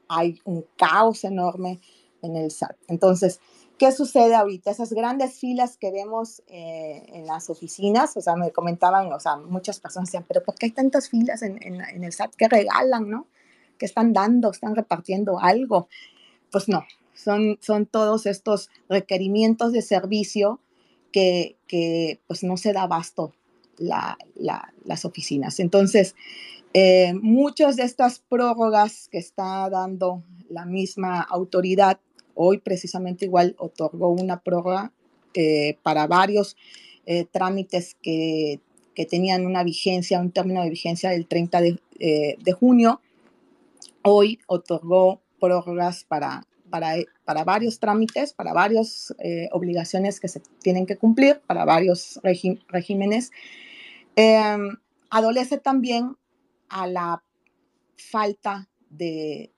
[0.08, 1.80] hay un caos enorme
[2.22, 2.76] en el SAT.
[2.88, 3.40] Entonces,
[3.78, 4.72] ¿qué sucede ahorita?
[4.72, 9.38] Esas grandes filas que vemos eh, en las oficinas, o sea, me comentaban, o sea,
[9.38, 13.28] muchas personas decían, pero ¿por qué hay tantas filas en, el SAT que regalan, no?
[13.78, 14.52] ¿Qué están dando?
[14.52, 15.88] ¿Están repartiendo algo?
[16.52, 20.60] Pues no, son, son todos estos requerimientos de servicio
[21.12, 23.34] que, que pues no se da abasto
[23.80, 24.18] la,
[24.84, 25.60] las oficinas.
[25.60, 26.16] Entonces,
[26.74, 32.00] eh, muchas de estas prórrogas que está dando la misma autoridad,
[32.36, 34.92] hoy precisamente igual otorgó una prórroga
[35.34, 36.56] eh, para varios
[37.08, 38.60] eh, trámites que,
[38.94, 43.02] que, tenían una vigencia, un término de vigencia del 30 de, junio.
[44.04, 49.14] Hoy otorgó prórrogas para, para, para varios trámites, para varias
[49.52, 53.32] obligaciones que se tienen que cumplir, para varios regímenes.
[54.16, 54.78] Em,
[55.10, 56.16] adolece también
[56.70, 57.24] a la
[57.98, 59.52] falta de,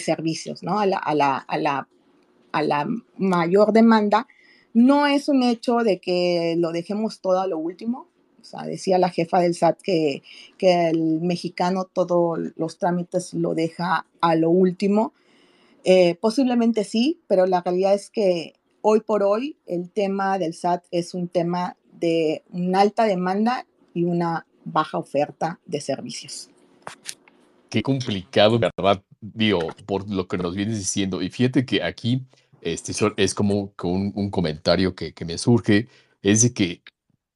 [0.00, 0.78] servicios, ¿no?
[0.78, 1.46] A la, a, la,
[2.52, 4.26] a, la, mayor demanda.
[4.72, 8.08] No es un hecho de que lo dejemos todo a lo último.
[8.40, 10.22] O sea, decía la jefa del SAT que,
[10.58, 15.14] que el mexicano todos los trámites lo deja a lo último.
[15.84, 20.84] Eh, posiblemente sí, pero la realidad es que hoy por hoy el tema del SAT
[20.90, 26.48] es un tema de una alta demanda y una baja oferta de servicios.
[27.68, 29.02] Qué complicado, ¿verdad?
[29.20, 31.22] Digo, por lo que nos vienes diciendo.
[31.22, 32.22] Y fíjate que aquí
[32.60, 35.88] este, es como un, comentario que, que me surge,
[36.22, 36.82] es de que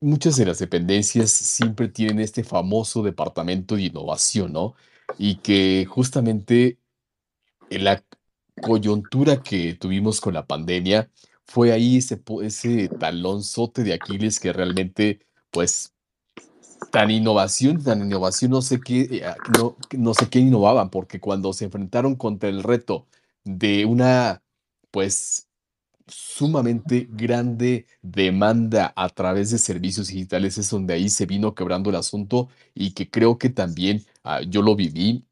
[0.00, 4.74] muchas de las dependencias siempre tienen este famoso departamento de innovación, ¿no?
[5.18, 6.78] Y que justamente
[7.70, 8.04] en la
[8.62, 11.10] coyuntura que tuvimos con la pandemia
[11.44, 15.94] fue ahí ese, ese talonzote de Aquiles que realmente, pues,
[16.90, 21.20] tan innovación, tan innovación, no sé qué, eh, ah, no, no sé qué innovaban, porque
[21.20, 23.06] cuando se enfrentaron contra el reto
[23.44, 24.42] de una,
[24.90, 25.48] pues,
[26.06, 31.96] sumamente grande demanda a través de servicios digitales, es donde ahí se vino quebrando el
[31.96, 35.24] asunto y que creo que también ah, yo lo viví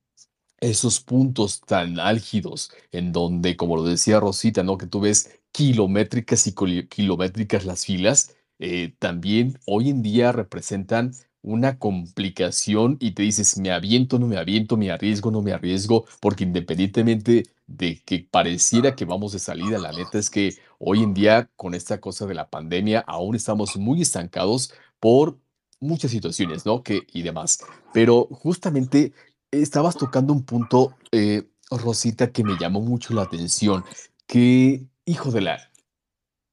[0.60, 4.78] esos puntos tan álgidos en donde, como lo decía Rosita, ¿no?
[4.78, 6.54] Que tú ves kilométricas y
[6.88, 11.12] kilométricas las filas, eh, también hoy en día representan
[11.46, 16.04] una complicación y te dices, me aviento, no me aviento, me arriesgo, no me arriesgo,
[16.20, 21.14] porque independientemente de que pareciera que vamos de salida, la neta es que hoy en
[21.14, 25.38] día con esta cosa de la pandemia aún estamos muy estancados por
[25.78, 26.82] muchas situaciones, ¿no?
[26.82, 27.60] Que, y demás.
[27.92, 29.12] Pero justamente
[29.52, 33.84] estabas tocando un punto, eh, Rosita, que me llamó mucho la atención,
[34.26, 35.70] que, hijo de la,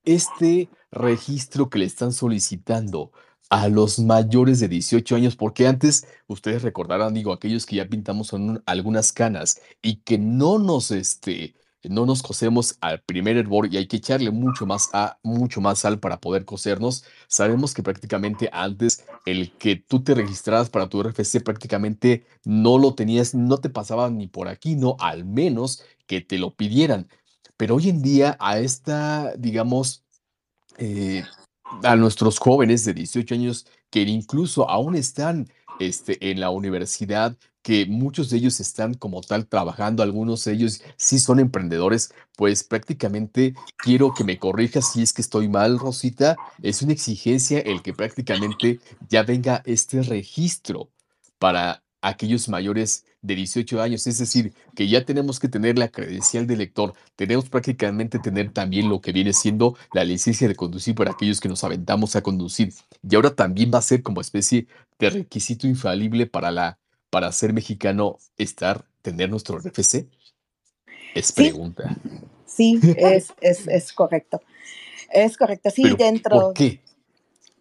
[0.06, 3.12] este registro que le están solicitando
[3.50, 8.34] a los mayores de 18 años, porque antes, ustedes recordarán, digo, aquellos que ya pintamos
[8.66, 13.88] algunas canas y que no nos, este, no nos cosemos al primer hervor y hay
[13.88, 19.06] que echarle mucho más, a, mucho más sal para poder cosernos, sabemos que prácticamente antes
[19.26, 24.10] el que tú te registraras para tu RFC prácticamente no lo tenías, no te pasaba
[24.10, 27.08] ni por aquí, no, al menos que te lo pidieran.
[27.58, 30.04] Pero hoy en día a esta, digamos,
[30.78, 31.24] eh,
[31.82, 35.48] a nuestros jóvenes de 18 años que incluso aún están
[35.80, 40.82] este, en la universidad, que muchos de ellos están como tal trabajando, algunos de ellos
[40.98, 46.36] sí son emprendedores, pues prácticamente quiero que me corrijas si es que estoy mal, Rosita.
[46.62, 50.90] Es una exigencia el que prácticamente ya venga este registro
[51.40, 56.46] para aquellos mayores de 18 años, es decir, que ya tenemos que tener la credencial
[56.46, 61.12] de lector, tenemos prácticamente tener también lo que viene siendo la licencia de conducir para
[61.12, 62.74] aquellos que nos aventamos a conducir.
[63.10, 64.68] Y ahora también va a ser como especie
[65.00, 66.78] de requisito infalible para la
[67.10, 70.08] para ser mexicano estar tener nuestro RFC.
[71.13, 71.96] Es pregunta.
[72.46, 74.42] Sí, es, es, es correcto.
[75.12, 75.70] Es correcto.
[75.70, 76.39] Sí, dentro.
[76.39, 76.82] ¿Por qué?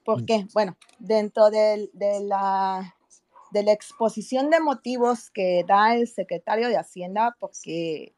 [0.05, 0.46] ¿Por qué?
[0.55, 1.90] Bueno, dentro de
[2.22, 2.96] la
[3.52, 8.14] de la exposición de motivos que da el secretario de Hacienda, porque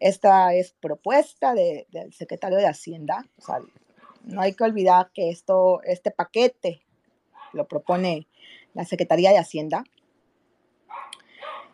[0.00, 3.26] esta es propuesta del secretario de Hacienda.
[3.38, 3.60] O sea,
[4.24, 6.82] no hay que olvidar que esto, este paquete
[7.52, 8.26] lo propone
[8.74, 9.84] la Secretaría de Hacienda.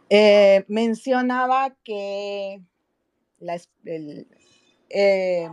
[0.09, 2.61] Eh, mencionaba que
[4.91, 5.49] eh,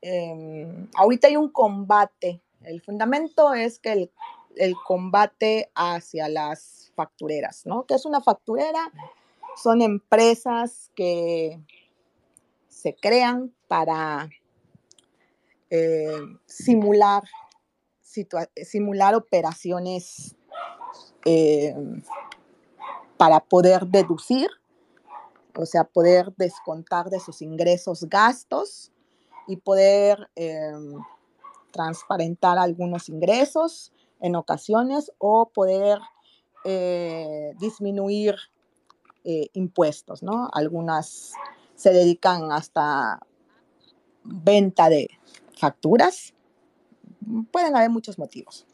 [0.00, 2.40] em, ahorita hay un combate.
[2.62, 4.12] El fundamento es que el
[4.60, 7.86] el combate hacia las factureras, ¿no?
[7.86, 8.92] ¿Qué es una facturera?
[9.56, 11.58] Son empresas que
[12.68, 14.28] se crean para
[15.70, 17.22] eh, simular,
[18.02, 20.36] simular operaciones
[21.24, 21.74] eh,
[23.16, 24.50] para poder deducir,
[25.56, 28.92] o sea, poder descontar de sus ingresos gastos
[29.46, 30.70] y poder eh,
[31.72, 35.98] transparentar algunos ingresos en ocasiones o poder
[36.64, 38.36] eh, disminuir
[39.24, 40.48] eh, impuestos, ¿no?
[40.52, 41.32] Algunas
[41.74, 43.20] se dedican hasta
[44.24, 45.08] venta de
[45.58, 46.34] facturas.
[47.50, 48.66] Pueden haber muchos motivos,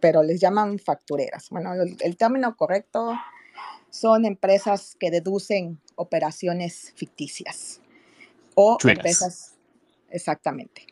[0.00, 1.50] pero les llaman factureras.
[1.50, 3.14] Bueno, el, término correcto
[3.90, 7.80] son empresas que deducen operaciones ficticias
[8.54, 9.56] o empresas,
[10.10, 10.86] exactamente.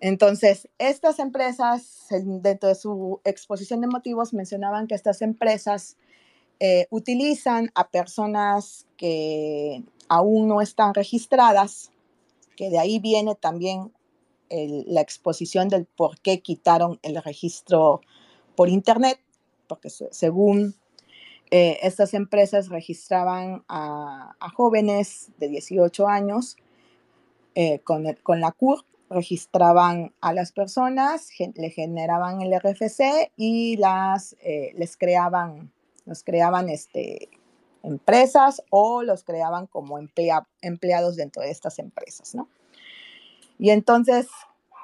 [0.00, 5.96] Entonces, estas empresas, dentro de su exposición de motivos, mencionaban que estas empresas
[6.60, 11.90] eh, utilizan a personas que aún no están registradas,
[12.56, 13.92] que de ahí viene también
[14.48, 18.00] la exposición del por qué quitaron el registro
[18.54, 19.18] por Internet,
[19.66, 20.76] porque según
[21.50, 26.56] eh, estas empresas registraban a, jóvenes de 18 años
[27.54, 34.36] eh, con, con la CUR registraban a las personas, le generaban el RFC y las,
[34.40, 35.72] eh, les creaban,
[36.04, 37.28] los creaban este,
[37.82, 42.48] empresas o los creaban como empleados dentro de estas empresas, ¿no?
[43.58, 44.28] Y entonces,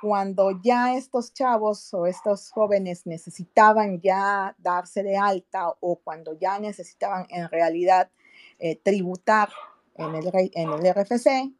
[0.00, 6.58] cuando ya estos chavos o estos jóvenes necesitaban ya darse de alta o cuando ya
[6.58, 8.11] necesitaban en realidad
[8.58, 9.50] eh, tributar
[9.96, 11.52] en el, en el RFC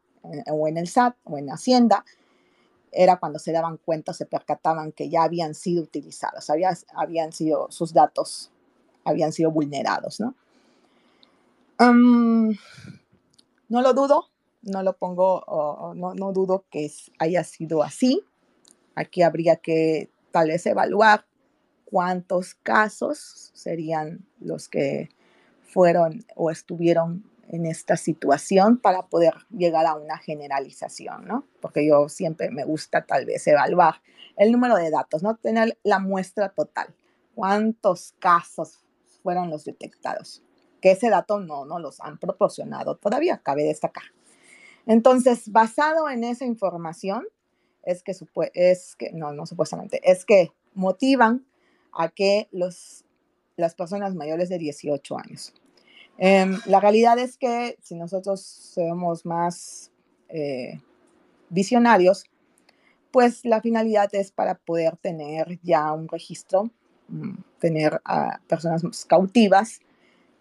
[0.47, 2.03] o en el SAT o en Hacienda,
[2.93, 7.93] era cuando se daban cuenta, se percataban que ya habían sido utilizados, habían sido, sus
[7.93, 8.51] datos
[9.03, 10.35] habían sido vulnerados, ¿no?
[13.69, 14.29] no lo dudo,
[14.61, 18.23] no lo pongo, no, no, dudo que haya sido así.
[18.95, 21.25] Aquí habría que tal vez evaluar
[21.85, 25.09] cuántos casos serían los que
[25.61, 31.45] fueron o estuvieron en esta situación para poder llegar a una generalización, ¿no?
[31.61, 33.95] Porque yo siempre me gusta tal vez evaluar
[34.37, 35.35] el número de datos, ¿no?
[35.35, 36.95] Tener la muestra total.
[37.35, 38.83] ¿Cuántos casos
[39.21, 40.41] fueron los detectados?
[40.81, 44.03] Que ese dato no nos los han proporcionado todavía, cabe destacar.
[44.85, 47.25] Entonces, basado en esa información,
[47.83, 48.15] es que,
[48.53, 51.45] es que no, no supuestamente, es que motivan
[51.93, 53.05] a que los,
[53.55, 55.53] las personas mayores de 18 años
[56.17, 59.91] Em, la realidad es que si nosotros somos más
[60.29, 60.79] eh,
[61.49, 62.25] visionarios,
[63.11, 66.71] pues la finalidad es para poder tener ya un registro,
[67.07, 69.81] mm, tener a personas cautivas,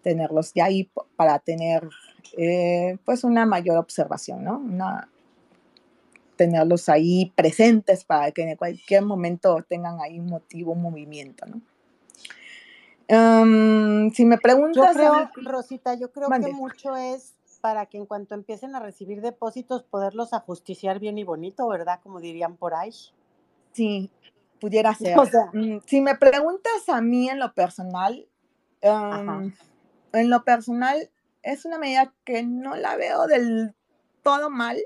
[0.03, 1.89] tenerlos ya ahí para tener
[2.37, 4.63] eh, pues una mayor observación, ¿no?
[6.37, 11.61] Tenerlos ahí presentes para que en cualquier momento tengan ahí un motivo, un movimiento, ¿no?
[13.15, 14.97] Em, si me preguntas.
[15.37, 20.33] Rosita, yo creo que mucho es para que en cuanto empiecen a recibir depósitos, poderlos
[20.33, 22.01] ajusticiar bien y bonito, ¿verdad?
[22.03, 22.91] Como dirían por ahí.
[23.73, 24.11] Sí,
[24.59, 25.19] pudiera ser.
[25.53, 28.27] Mm, si me preguntas a mí en lo personal,
[28.81, 29.53] em,
[30.15, 31.11] en lo personal
[31.43, 33.75] es una medida que no la veo del
[34.23, 34.79] todo mal.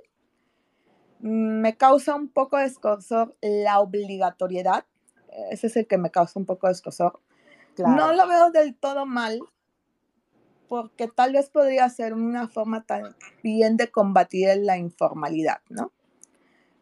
[1.20, 4.84] Mm, me causa un poco de escosor la obligatoriedad.
[5.52, 7.20] Ese es el que me causa un poco de escosor
[7.78, 9.40] No lo veo del todo mal,
[10.68, 15.92] porque tal vez podría ser una forma también de combatir la informalidad, ¿no?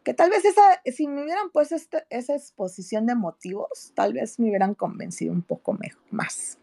[0.03, 4.39] Que tal vez esa, si me hubieran puesto este, esa exposición de motivos, tal vez
[4.39, 6.59] me hubieran convencido un poco mejor, más.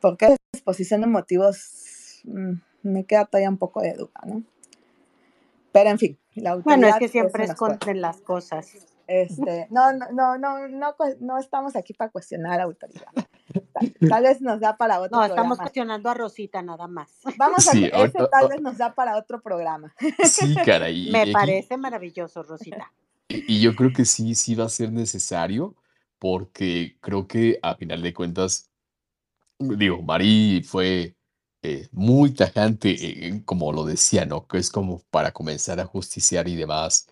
[0.00, 2.52] Porque esa exposición de motivos mm,
[2.82, 4.42] me queda todavía un poco de duda, ¿no?
[5.72, 6.78] Pero en fin, la autoridad...
[6.78, 8.74] Bueno, es que siempre esconden las cosas.
[9.08, 13.06] Este, no, no, no, no, no, no estamos aquí para cuestionar autoridad.
[14.06, 17.10] Tal, vez nos da para otro No, estamos cuestionando a Rosita nada más.
[17.38, 19.94] Vamos a ver, ese tal vez nos da para otro programa.
[20.24, 21.10] Sí, caray.
[21.10, 22.92] Me parece maravilloso, Rosita.
[23.28, 25.74] Y, yo creo que sí, sí va a ser necesario,
[26.18, 28.70] porque creo que a final de cuentas,
[29.58, 31.14] digo, Marí fue
[31.62, 34.46] eh, muy tajante, como lo decía, ¿no?
[34.46, 37.08] Que es como para comenzar a justiciar y demás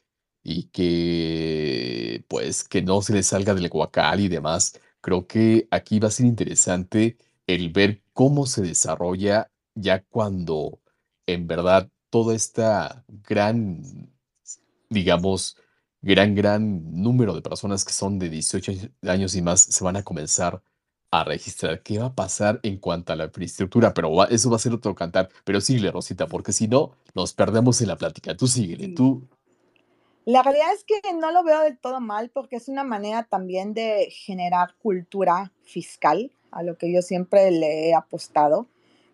[0.49, 4.79] y que pues que no se le salga del guacal y demás.
[5.01, 7.19] Creo que aquí va a ser interesante
[7.49, 10.81] el ver cómo se desarrolla ya cuando
[11.27, 13.83] en verdad toda esta gran,
[14.89, 15.57] digamos,
[16.01, 18.73] gran, gran número de personas que son de 18
[19.03, 20.63] años y más se van a comenzar
[21.11, 21.83] a registrar.
[21.83, 23.93] ¿Qué va a pasar en cuanto a la infraestructura?
[23.95, 25.29] Pero eso va a ser otro cantar.
[25.45, 28.37] Pero síguele, Rosita, porque si no, nos perdemos en la plática.
[28.37, 29.29] Tú síguele, tú
[30.27, 33.75] la realidad es que no lo veo del todo mal porque es una manera también
[33.75, 38.67] de generar cultura fiscal, a lo que yo siempre le he apostado.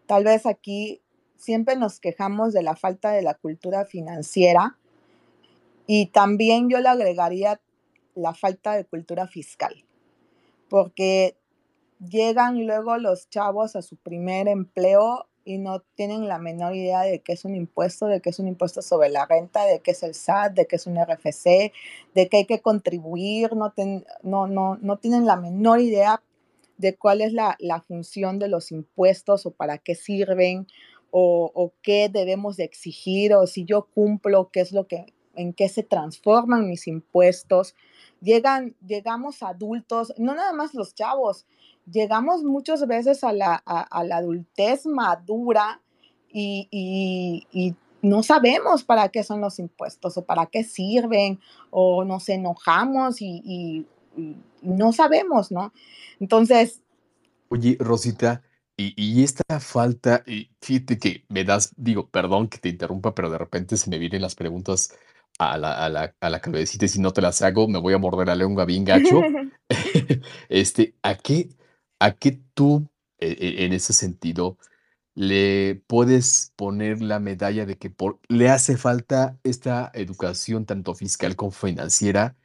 [0.06, 1.02] Tal vez aquí
[1.36, 4.78] siempre nos quejamos de la falta de la cultura financiera
[5.86, 7.60] y también yo le agregaría
[8.14, 9.84] la falta de cultura fiscal,
[10.70, 11.36] porque
[11.98, 17.20] llegan luego los chavos a su primer empleo y no tienen la menor idea de
[17.20, 20.02] qué es un impuesto, de qué es un impuesto sobre la renta, de qué es
[20.02, 21.72] el SAT, de qué es un RFC,
[22.14, 23.72] de qué hay que contribuir, no,
[24.22, 26.22] no, no, no tienen la menor idea
[26.78, 30.66] de cuál es la, la, función de los impuestos o para qué sirven
[31.10, 35.52] o, o, qué debemos de exigir o si yo cumplo, qué es lo que, en
[35.52, 37.74] qué se transforman mis impuestos.
[38.20, 41.46] Llegan, llegamos adultos, no nada más los chavos,
[41.90, 45.80] llegamos muchas veces a la, a, la adultez madura
[46.32, 51.38] y, no sabemos para qué son los impuestos o para qué sirven
[51.70, 53.86] o nos enojamos y,
[54.60, 55.72] no sabemos, ¿no?
[56.20, 56.82] Entonces...
[57.48, 58.42] Oye, Rosita,
[58.76, 63.38] y, esta falta, y fíjate que me das, digo, perdón que te interrumpa, pero de
[63.38, 64.96] repente se me vienen las preguntas
[65.38, 67.94] a la, a la, a la cabecita y si no te las hago, me voy
[67.94, 69.20] a morder la lengua bien gacho.
[70.48, 71.50] este, ¿a qué,
[72.02, 72.88] ¿A qué tú,
[73.20, 74.58] e, e, en ese sentido,
[75.14, 77.94] le puedes poner la medalla de que
[78.28, 82.36] le hace falta esta educación tanto fiscal como financiera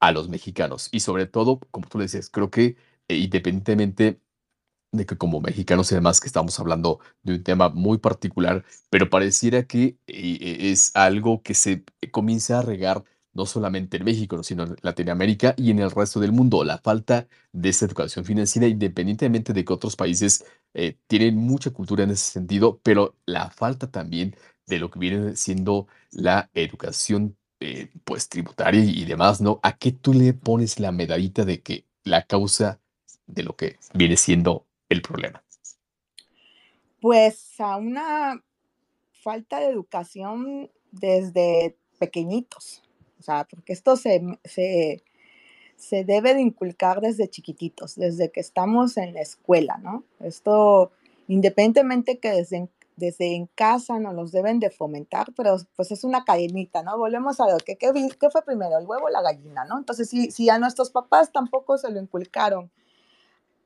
[0.00, 0.88] a los mexicanos?
[0.90, 4.20] Y sobre todo, como tú le decías, creo que eh, independientemente
[4.90, 9.10] de que como mexicanos y demás que estamos hablando de un tema muy particular, pero
[9.10, 13.04] pareciera que eh, e, es algo que se comienza a regar
[13.34, 16.64] no solamente en México, sino en Latinoamérica y en el resto del mundo.
[16.64, 22.04] La falta de esta educación financiera, independientemente de que otros países eh, tienen mucha cultura
[22.04, 27.90] en ese sentido, pero la falta también de lo que viene siendo la educación eh,
[28.04, 29.60] pues tributaria y demás, ¿no?
[29.62, 32.80] ¿A qué tú le pones la medallita de que la causa
[33.26, 35.42] de lo que viene siendo el problema?
[37.00, 38.42] Pues a una
[39.12, 42.83] falta de educación desde pequeñitos.
[43.24, 49.22] Sea, porque esto se, se, debe de inculcar desde chiquititos, desde que estamos en la
[49.22, 50.04] escuela, ¿no?
[50.20, 50.92] Esto,
[51.26, 56.24] independientemente que desde, desde en casa nos los deben de fomentar, pero pues es una
[56.24, 56.98] cadenita, ¿no?
[56.98, 59.78] Volvemos a ver, ¿qué, qué, fue primero, el huevo o la gallina, ¿no?
[59.78, 62.70] Entonces, si, si a nuestros papás tampoco se lo inculcaron,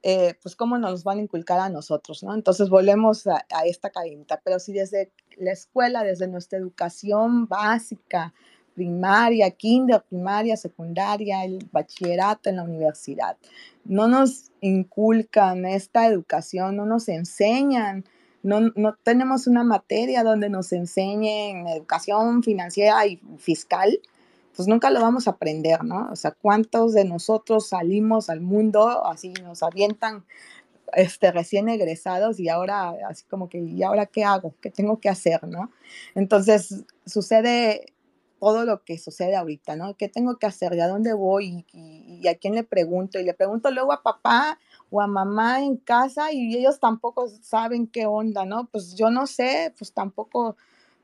[0.05, 2.33] eh, pues cómo nos van a inculcar a nosotros, ¿no?
[2.33, 8.33] Entonces volvemos a, a esta cadenita, pero si desde la escuela, desde nuestra educación básica,
[8.79, 13.37] primaria, kinder, primaria, secundaria, el bachillerato en la universidad.
[13.85, 18.05] No nos inculcan esta educación, no nos enseñan,
[18.45, 23.99] no, no tenemos una materia donde nos enseñen educación financiera y fiscal,
[24.55, 26.09] pues nunca lo vamos a aprender, ¿no?
[26.13, 30.25] O sea, ¿cuántos de nosotros salimos al mundo así, nos avientan
[30.95, 34.55] este, recién egresados y ahora así como que, ¿y ahora qué hago?
[34.61, 35.43] ¿Qué tengo que hacer?
[35.45, 35.73] ¿no?
[36.15, 37.93] Entonces sucede
[38.39, 39.97] todo lo que sucede ahorita, ¿no?
[39.97, 40.75] ¿Qué tengo que hacer?
[40.75, 41.67] ¿Y a dónde voy?
[41.73, 43.19] Y, a quién le pregunto?
[43.19, 44.59] Y le pregunto luego a papá
[44.91, 48.69] o a mamá en casa y ellos tampoco saben qué onda, ¿no?
[48.71, 50.57] Pues yo no sé, pues tampoco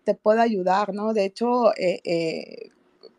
[0.04, 1.12] te puedo ayudar, ¿no?
[1.12, 2.70] De hecho, eh, eh,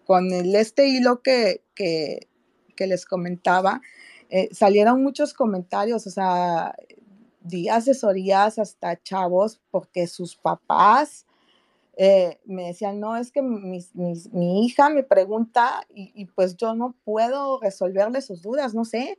[0.05, 2.27] con el, este hilo que, que,
[2.75, 3.81] que les comentaba,
[4.29, 6.75] eh, salieron muchos comentarios, o sea,
[7.41, 11.25] di asesorías hasta chavos porque sus papás
[11.97, 17.59] eh, me decían, no, es que mi hija me pregunta y, pues yo no puedo
[17.59, 19.17] resolverle sus dudas, no sé.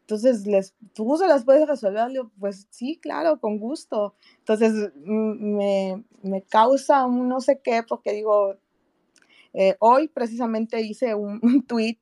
[0.00, 2.10] Entonces, les, ¿tú se las puedes resolver?
[2.38, 4.14] pues sí, claro, con gusto.
[4.38, 8.56] Entonces, me, me causa un no sé qué, porque digo,
[9.52, 11.98] eh, hoy precisamente hice un, tweet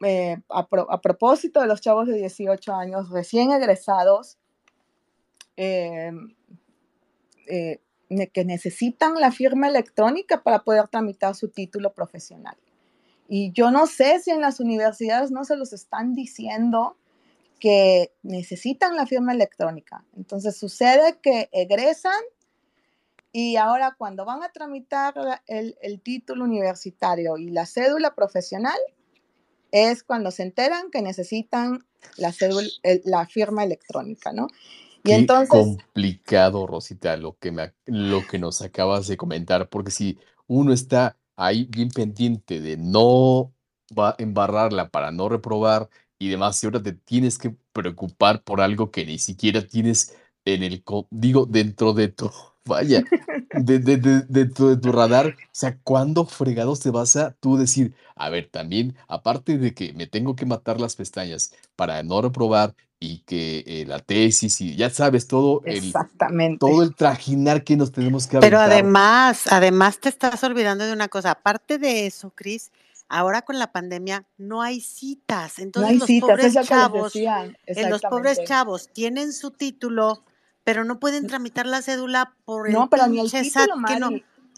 [0.00, 4.36] eh, a, propósito de los chavos de 18 años recién egresados
[8.32, 12.56] que necesitan la firma electrónica para poder tramitar su título profesional.
[13.28, 16.96] Y yo no sé si en las universidades no se los están diciendo
[17.60, 20.04] que necesitan la firma electrónica.
[20.16, 22.22] Entonces sucede que egresan
[23.32, 25.14] y ahora cuando van a tramitar
[25.46, 28.78] el, título universitario y la cédula profesional,
[29.70, 31.84] es cuando se enteran que necesitan
[32.16, 32.68] la, cédula,
[33.04, 34.48] la firma electrónica, ¿no?
[35.08, 35.48] Y Qué entonces...
[35.48, 41.16] complicado, Rosita, lo que, me, lo que nos acabas de comentar, porque si uno está
[41.36, 43.52] ahí bien pendiente de no
[43.96, 45.88] va embarrarla para no reprobar
[46.18, 50.62] y demás, y ahora te tienes que preocupar por algo que ni siquiera tienes en
[50.62, 52.30] el, digo, dentro de tu,
[52.68, 53.02] vaya,
[53.52, 57.56] de, de, de, tu, de, tu, radar, o sea, ¿cuándo fregados te vas a tú
[57.56, 62.22] decir, a ver, también, aparte de que me tengo que matar las pestañas para no
[62.22, 65.92] reprobar y que eh, la tesis y ya sabes, todo el,
[66.58, 71.08] todo el trajinar que nos tenemos que Pero además, además te estás olvidando de una
[71.08, 72.72] cosa, aparte de eso, Cris,
[73.08, 78.88] ahora con la pandemia no hay citas, entonces los pobres chavos, eh, los pobres chavos
[78.92, 80.24] tienen su título,
[80.68, 84.10] pero no pueden tramitar la cédula por el no, pero ni el título, que no.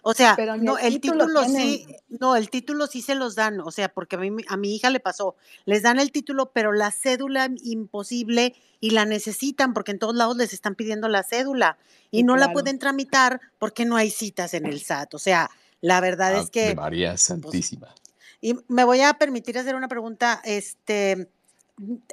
[0.03, 3.91] O sea, no, el, título, sí, no, el título sí se los dan, o sea,
[3.91, 5.37] porque a, mí, a mi hija le pasó,
[5.67, 10.37] les dan el título, pero la cédula imposible y la necesitan porque en todos lados
[10.37, 11.79] les están pidiendo la cédula
[12.11, 15.15] y no la pueden tramitar porque no hay citas en el SAT.
[15.15, 15.49] O sea,
[15.81, 16.75] la verdad es que...
[16.75, 17.95] María pues, Santísima.
[18.41, 21.29] y me voy a permitir hacer una pregunta, este,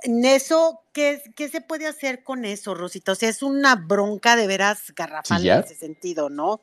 [0.04, 3.12] en eso, ¿qué, ¿qué, se puede hacer con eso, Rosita?
[3.12, 6.62] O sea, es una bronca de veras garrafal en ese sentido, ¿no?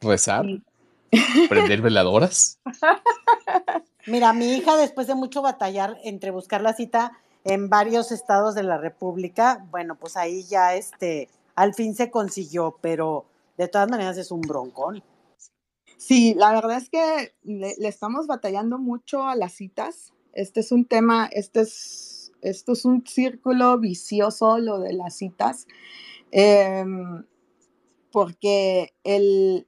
[0.00, 0.46] rezar,
[1.48, 2.58] prender veladoras.
[4.06, 7.12] Mira, mi hija después de mucho batallar entre buscar la cita
[7.44, 12.78] en varios estados de la República, bueno, pues ahí ya este, al fin se consiguió,
[12.80, 13.26] pero
[13.56, 15.02] de todas maneras es un broncón.
[15.96, 20.14] Sí, la verdad es que le, estamos batallando mucho a las citas.
[20.32, 22.09] Este es un tema, este es,
[22.42, 25.66] esto es un círculo vicioso, lo de las citas,
[26.30, 27.24] em,
[28.10, 29.66] porque el,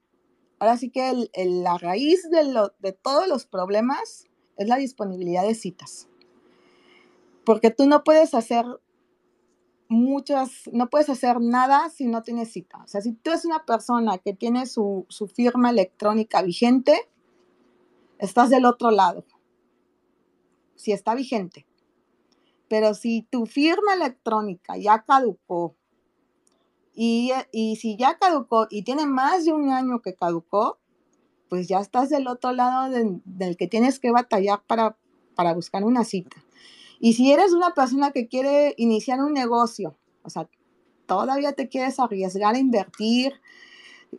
[0.63, 6.07] Ahora sí que la raíz de, todos los problemas es la disponibilidad de citas.
[7.45, 8.65] Porque tú no puedes hacer
[9.89, 12.81] muchas, no puedes hacer nada si no tienes cita.
[12.85, 17.11] O sea, si tú eres una persona que tiene su, su firma electrónica vigente,
[18.21, 19.25] estás del otro lado.
[20.77, 21.67] Si está vigente.
[22.73, 25.77] Pero si tu firma electrónica ya caducó
[26.95, 27.31] y,
[27.79, 30.79] si ya caducó y tiene más de un año que caducó,
[31.51, 32.91] pues ya estás del otro lado
[33.27, 34.97] del que tienes que batallar para,
[35.35, 36.43] para buscar una cita.
[36.99, 40.49] Y si eres una persona que quiere iniciar un negocio, o sea,
[41.05, 43.35] todavía te quieres arriesgar a invertir,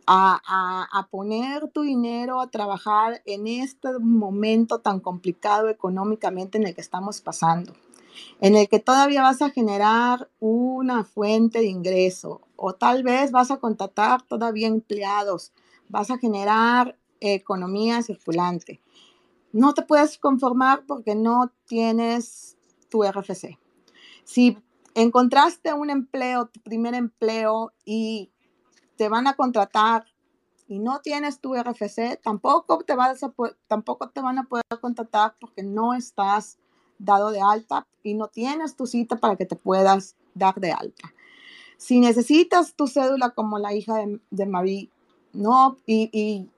[0.06, 6.68] a, a, a, poner tu dinero a trabajar en este momento tan complicado económicamente en
[6.68, 7.74] el que estamos pasando
[8.40, 13.50] en el que todavía vas a generar una fuente de ingreso o tal vez vas
[13.50, 15.52] a contratar todavía empleados,
[15.88, 18.80] vas a generar economía circulante.
[19.52, 22.56] No te puedes conformar porque no tienes
[22.88, 23.58] tu RFC.
[24.24, 24.58] Si
[24.94, 28.32] encontraste un empleo, tu primer empleo y
[28.96, 30.06] te van a contratar
[30.66, 33.20] y no tienes tu RFC, tampoco te, vas
[33.66, 36.58] tampoco te van a poder contratar porque no estás
[37.04, 41.12] dado de alta y no tienes tu cita para que te puedas dar de alta.
[41.76, 44.90] Si necesitas tu cédula como la hija de, de Marie,
[45.32, 46.48] no, y, y,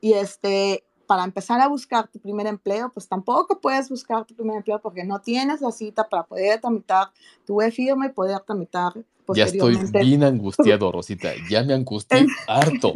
[0.00, 4.56] y, este, para empezar a buscar tu primer empleo, pues tampoco puedes buscar tu primer
[4.56, 7.08] empleo porque no tienes la cita para poder tramitar
[7.46, 8.92] tu e-firma y poder tramitar
[9.32, 11.30] ya estoy bien angustiado, Rosita.
[11.48, 12.94] Ya me angustié harto.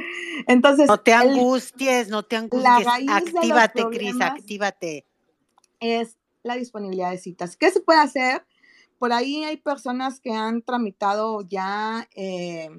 [0.48, 0.88] Entonces.
[0.88, 2.88] No te angusties, no te angusties.
[3.08, 5.06] Actívate, Cris, actívate
[5.80, 6.16] es
[6.46, 7.56] la disponibilidad de citas.
[7.56, 8.46] ¿Qué se puede hacer?
[8.98, 12.70] Por ahí hay personas que han tramitado ya eh,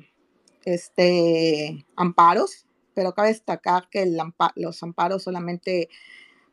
[0.65, 4.11] este, amparos, pero cabe destacar que
[4.55, 5.89] los amparos solamente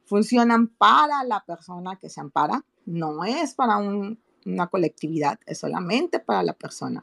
[0.05, 2.65] funcionan para la persona que se ampara.
[2.85, 7.03] no es para una colectividad, es solamente para la persona.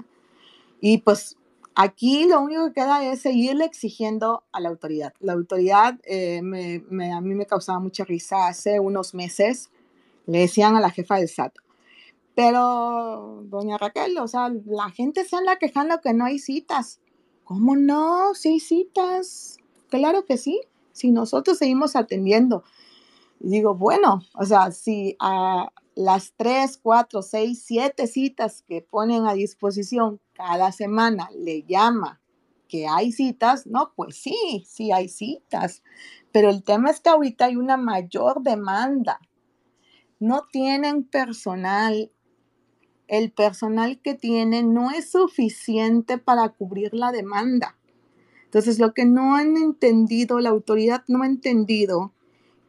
[0.80, 1.38] Y pues
[1.74, 5.14] aquí lo único que queda es seguirle exigiendo a la autoridad.
[5.20, 9.72] La autoridad eh, a mí me causaba mucha risa hace unos meses,
[10.26, 11.53] le decían a la jefa del SAT,
[12.36, 17.01] pero, doña Raquel, o sea, la gente se anda quejando que no hay citas.
[17.43, 18.34] ¿Cómo no?
[18.34, 19.57] Sí hay citas.
[19.89, 20.61] Claro que sí.
[20.93, 22.63] Si nosotros seguimos atendiendo.
[23.39, 29.34] digo, bueno, o sea, si a las tres, cuatro, seis, siete citas que ponen a
[29.34, 32.22] disposición cada semana le llama
[32.67, 35.84] que hay citas, no, pues sí, sí hay citas.
[36.32, 39.19] Pero el tema es que ahorita hay una mayor demanda.
[40.22, 42.11] No tienen personal
[43.11, 47.78] el personal que tiene no es suficiente para cubrir la demanda.
[48.45, 52.13] Entonces, lo que no han entendido, la autoridad no ha entendido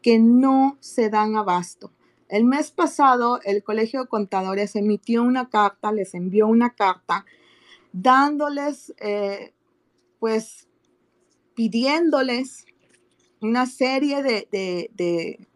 [0.03, 1.93] que no se dan abasto.
[2.29, 7.25] El mes pasado, el Colegio de Contadores emitió una carta, les envió una carta,
[7.93, 9.55] dándoles, eh,
[10.19, 10.67] pues,
[11.55, 12.67] pidiéndoles
[13.41, 15.49] una serie de,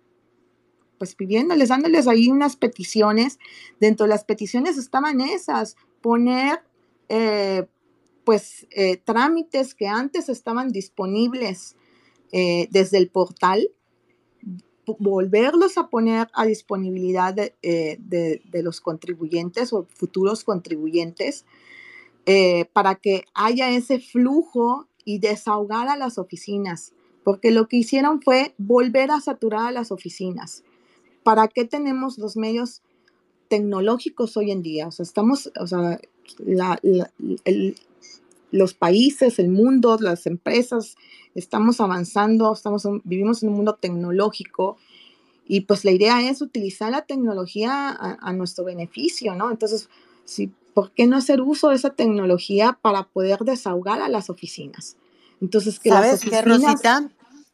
[0.98, 3.38] pues pidiéndoles, dándoles ahí unas peticiones.
[3.80, 6.60] Dentro de las peticiones estaban esas, poner
[7.08, 7.66] eh,
[8.24, 11.76] pues eh, trámites que antes estaban disponibles
[12.32, 13.70] eh, desde el portal,
[14.98, 21.44] volverlos a poner a disponibilidad de, de los contribuyentes o futuros contribuyentes
[22.72, 26.92] para que haya ese flujo y desahogar a las oficinas,
[27.24, 30.62] porque lo que hicieron fue volver a saturar a las oficinas.
[31.26, 32.82] ¿Para qué tenemos los medios
[33.48, 34.86] tecnológicos hoy en día?
[34.86, 36.00] O sea, estamos, o sea,
[38.52, 40.94] los países, el mundo, las empresas,
[41.34, 44.76] estamos avanzando, estamos, vivimos en un mundo tecnológico
[45.48, 49.50] y pues la idea es utilizar la tecnología a, nuestro beneficio, ¿no?
[49.50, 49.88] Entonces,
[50.24, 54.96] sí, ¿por qué no hacer uso de esa tecnología para poder desahogar a las oficinas?
[55.40, 57.10] Entonces, que ¿Sabes qué, Rosita?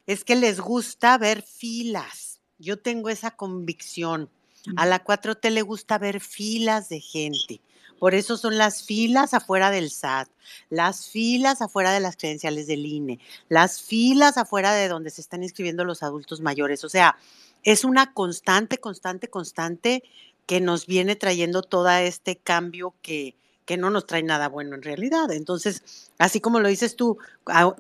[0.07, 2.32] Es que les gusta ver filas
[2.63, 4.31] yo tengo esa convicción.
[4.77, 7.61] A la 4T le gusta ver filas de gente.
[7.99, 10.29] Por eso son las filas afuera del SAT,
[10.71, 15.43] las filas afuera de las credenciales del INE, las filas afuera de donde se están
[15.43, 16.83] inscribiendo los adultos mayores.
[16.85, 17.17] O sea,
[17.63, 20.03] es una constante, constante, constante
[20.47, 24.83] que nos viene trayendo todo este cambio que, que no nos trae nada bueno en
[24.83, 25.31] realidad.
[25.31, 27.19] Entonces, así como lo dices tú,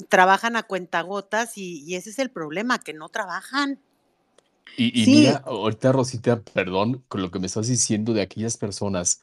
[0.08, 3.80] trabajan a cuentagotas y, y ese es el problema, que no trabajan.
[4.76, 9.22] Y, mira, ahorita Rosita, perdón, con lo que me estás diciendo de aquellas personas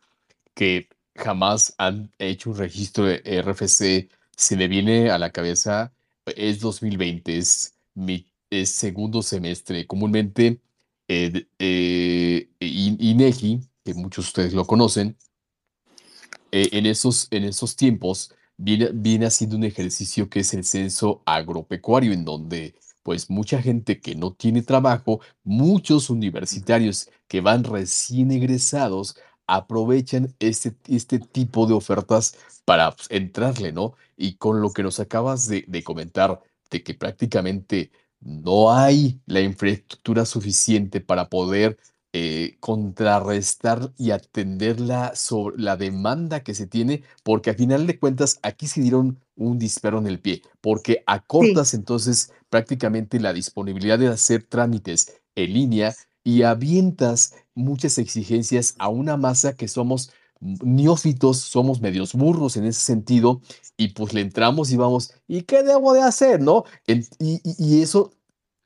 [0.53, 5.91] que jamás han hecho un registro de RFC, se me viene a la cabeza,
[6.25, 8.25] es 2020, es mi
[8.65, 9.85] segundo semestre.
[9.87, 10.59] Comúnmente,
[11.07, 15.17] eh, eh, INEGI, que muchos de ustedes lo conocen,
[16.51, 21.21] eh, en, esos, en esos tiempos viene, viene haciendo un ejercicio que es el censo
[21.25, 22.75] agropecuario, en donde
[23.09, 30.75] pues mucha gente que no tiene trabajo, muchos universitarios que van recién egresados, aprovechan este,
[30.87, 33.95] este tipo de ofertas para pues, entrarle, ¿no?
[34.15, 36.39] Y con lo que nos acabas de, de comentar,
[36.69, 37.89] de que prácticamente
[38.19, 41.79] no hay la infraestructura suficiente para poder
[42.11, 47.99] eh, contrarrestar y atender la, sobre la demanda que se tiene, porque al final de
[47.99, 53.99] cuentas aquí se dieron un disparo en el pie, porque acortas entonces prácticamente la disponibilidad
[53.99, 61.37] de hacer trámites en línea y avientas muchas exigencias a una masa que somos neófitos,
[61.37, 63.41] somos medios burros en ese sentido,
[63.77, 66.41] y pues le entramos y vamos, ¿y qué debo de hacer?
[66.41, 66.63] ¿No?
[66.87, 68.11] y, y, eso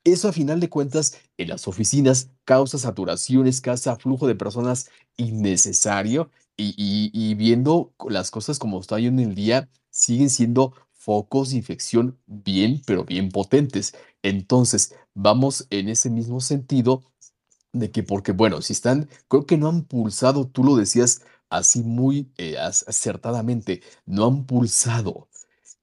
[0.04, 6.30] eso a final de cuentas en las oficinas causa saturaciones, causa flujo de personas innecesario
[6.56, 12.18] y, viendo las cosas como están hoy en el día, siguen siendo focos de infección
[12.26, 13.94] bien, pero bien potentes.
[14.22, 17.02] Entonces, vamos en ese mismo sentido
[17.72, 21.82] de que, porque bueno, si están, creo que no han pulsado, tú lo decías así
[21.82, 25.28] muy eh, acertadamente, no han pulsado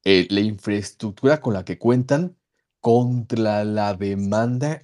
[0.04, 2.36] eh, la infraestructura con la que cuentan
[2.82, 4.82] contra la demanda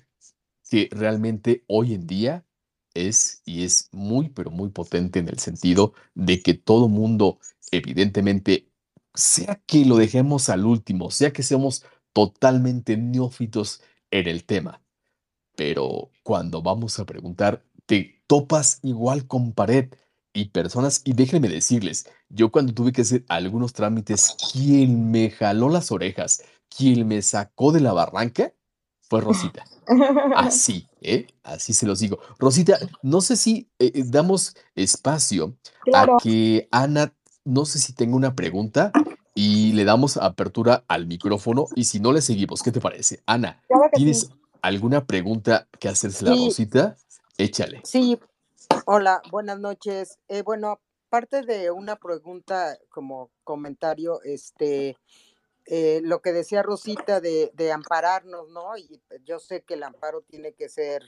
[0.70, 2.46] que realmente hoy en día
[2.94, 7.40] es y es muy, pero muy potente en el sentido de que todo mundo,
[7.72, 8.70] evidentemente,
[9.14, 11.84] sea que lo dejemos al último, sea que seamos
[12.14, 13.82] totalmente neófitos
[14.12, 14.82] en el tema,
[15.56, 19.90] pero cuando vamos a preguntar, te topas igual con pared
[20.34, 25.70] y personas, y déjenme decirles, yo cuando tuve que hacer algunos trámites, quien me jaló
[25.70, 26.44] las orejas,
[26.76, 28.54] quien me sacó de la barranca
[29.02, 29.64] fue Rosita.
[30.36, 31.28] Así, ¿eh?
[31.44, 32.20] Así se los digo.
[32.40, 35.58] Rosita, no sé si eh, eh, damos espacio
[35.94, 37.14] a que Ana,
[37.46, 38.92] no sé si tengo una pregunta
[39.34, 43.22] y le damos apertura al micrófono y si no le seguimos, ¿qué te parece?
[43.26, 43.62] Ana,
[43.94, 46.96] ¿tienes alguna pregunta que hacerse a Rosita?
[47.38, 47.82] Échale.
[47.84, 48.20] Sí,
[48.86, 50.18] hola, buenas noches.
[50.28, 54.98] Eh, bueno, aparte de una pregunta como comentario, este,
[55.70, 58.78] eh, lo que decía Rosita de, ampararnos, ¿no?
[58.78, 61.04] Y yo sé que el amparo tiene que ser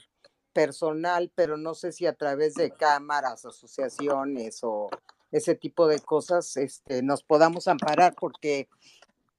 [0.52, 4.90] personal, pero no sé si a través de cámaras, asociaciones o
[5.30, 8.68] ese tipo de cosas este, nos podamos amparar, porque,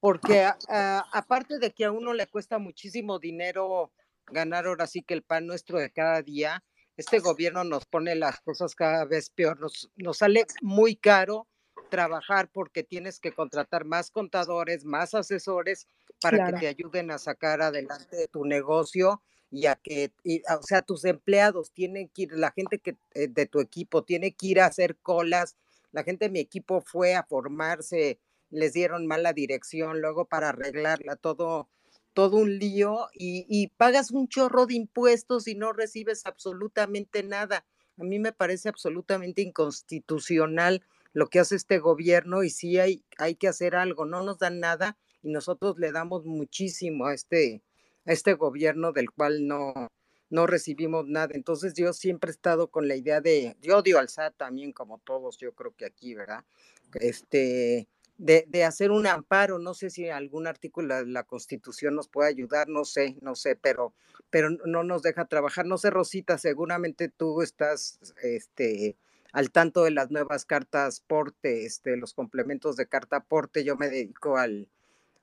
[0.00, 3.92] porque aparte de que a uno le cuesta muchísimo dinero
[4.26, 6.64] ganar ahora sí que el pan nuestro de cada día,
[6.96, 11.46] este gobierno nos pone las cosas cada vez peor, nos, nos sale muy caro
[11.92, 15.86] trabajar porque tienes que contratar más contadores, más asesores
[16.22, 19.20] para que te ayuden a sacar adelante tu negocio
[19.50, 20.10] y a que,
[20.58, 24.32] o sea, tus empleados tienen que ir, la gente que eh, de tu equipo tiene
[24.32, 25.54] que ir a hacer colas,
[25.90, 28.18] la gente de mi equipo fue a formarse,
[28.48, 31.68] les dieron mala dirección, luego para arreglarla, todo,
[32.14, 37.66] todo un lío y, y pagas un chorro de impuestos y no recibes absolutamente nada.
[37.98, 40.82] A mí me parece absolutamente inconstitucional
[41.12, 44.60] lo que hace este gobierno y sí hay, hay que hacer algo, no nos dan
[44.60, 47.62] nada y nosotros le damos muchísimo a este,
[48.06, 49.90] a este gobierno del cual no,
[50.30, 51.32] no recibimos nada.
[51.34, 54.98] Entonces yo siempre he estado con la idea de, yo odio al SAT también como
[54.98, 56.44] todos, yo creo que aquí, ¿verdad?
[56.94, 57.86] Este,
[58.18, 62.30] de, de, hacer un amparo, no sé si algún artículo de la Constitución nos puede
[62.30, 63.94] ayudar, no sé, no sé, pero,
[64.30, 65.66] pero no nos deja trabajar.
[65.66, 68.96] No sé, Rosita, seguramente tú estás, este,
[69.32, 73.88] al tanto de las nuevas cartas porte, este, los complementos de carta porte, yo me
[73.88, 74.68] dedico al,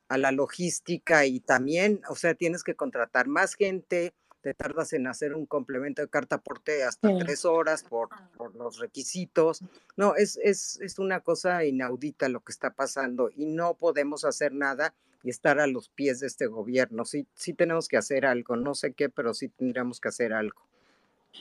[0.08, 5.06] a la logística y también, o sea, tienes que contratar más gente, te tardas en
[5.06, 9.62] hacer un complemento de carta porte hasta tres horas por, por, los requisitos.
[9.96, 14.52] No, es, es, es una cosa inaudita lo que está pasando y no podemos hacer
[14.52, 17.04] nada y estar a los pies de este gobierno.
[17.04, 20.60] Sí, sí tenemos que hacer algo, no sé qué, pero sí tendríamos que hacer algo.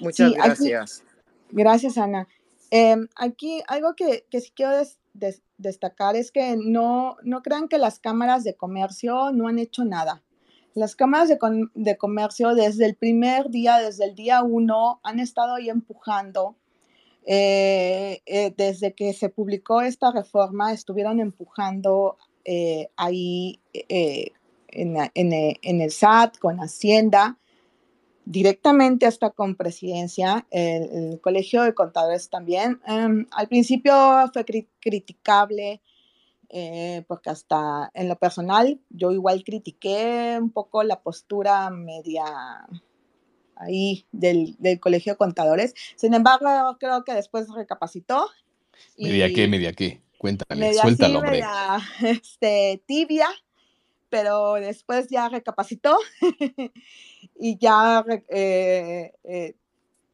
[0.02, 1.04] Muchas gracias.
[1.52, 2.28] gracias, Ana.
[2.72, 4.74] Em, aquí algo que, que sí quiero
[5.58, 10.24] destacar es que no, no crean que las cámaras de comercio no han hecho nada.
[10.76, 11.38] Las cámaras de,
[11.74, 16.56] de comercio desde el primer día, desde el día uno, han estado ahí empujando.
[17.26, 25.82] Eh, eh, desde que se publicó esta reforma, estuvieron empujando eh, ahí en, en, en
[25.82, 27.38] el SAT, con Hacienda,
[28.30, 32.80] directamente hasta con presidencia, el, Colegio de Contadores también.
[32.86, 33.92] Em, al principio
[34.32, 34.46] fue
[34.80, 35.82] criticable
[36.50, 42.68] eh, porque hasta en lo personal yo igual critiqué un poco la postura media
[43.56, 45.74] ahí del, Colegio de Contadores.
[45.96, 48.28] Sin embargo, creo que después recapacitó.
[48.96, 49.48] ¿Media qué?
[49.48, 50.04] ¿Media qué?
[50.20, 53.28] Cuéntame, suéltalo, Media, este, tibia
[54.10, 55.98] pero después ya recapacitó
[57.40, 59.56] y ya eh, eh,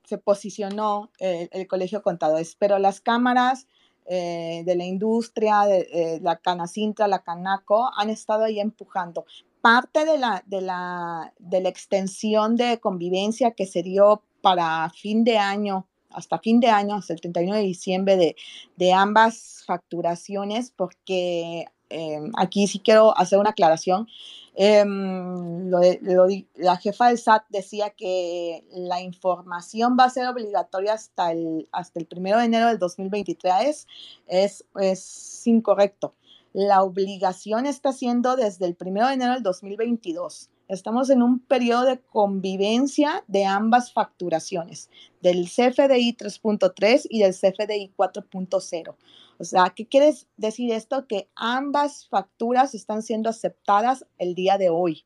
[0.03, 2.55] se posicionó el, Colegio Contadores.
[2.59, 3.67] Pero las cámaras
[4.05, 9.25] eh, de la industria, de, la Canacintra, la Canaco, han estado ahí empujando.
[9.61, 15.23] Parte de la, de, la, de la extensión de convivencia que se dio para fin
[15.23, 18.35] de año hasta fin de año, hasta el 31 de diciembre, de,
[18.77, 24.07] de ambas facturaciones, porque Em, aquí sí quiero hacer una aclaración.
[24.55, 31.67] Em, la jefa del SAT decía que la información va a ser obligatoria hasta el,
[31.71, 33.88] hasta el primero de enero del 2023.
[34.27, 36.15] Es, es incorrecto.
[36.53, 40.49] La obligación está siendo desde el primero de enero del 2022.
[40.67, 44.89] Estamos en un periodo de convivencia de ambas facturaciones,
[45.21, 48.95] del CFDI 3.3 y del CFDI 4.0.
[49.38, 51.07] O sea, ¿qué quiere decir esto?
[51.07, 55.05] Que ambas facturas están siendo aceptadas el día de hoy.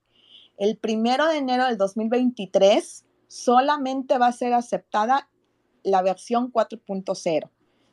[0.57, 5.30] El primero de enero del 2023 solamente va a ser aceptada
[5.84, 7.49] la versión 4.0,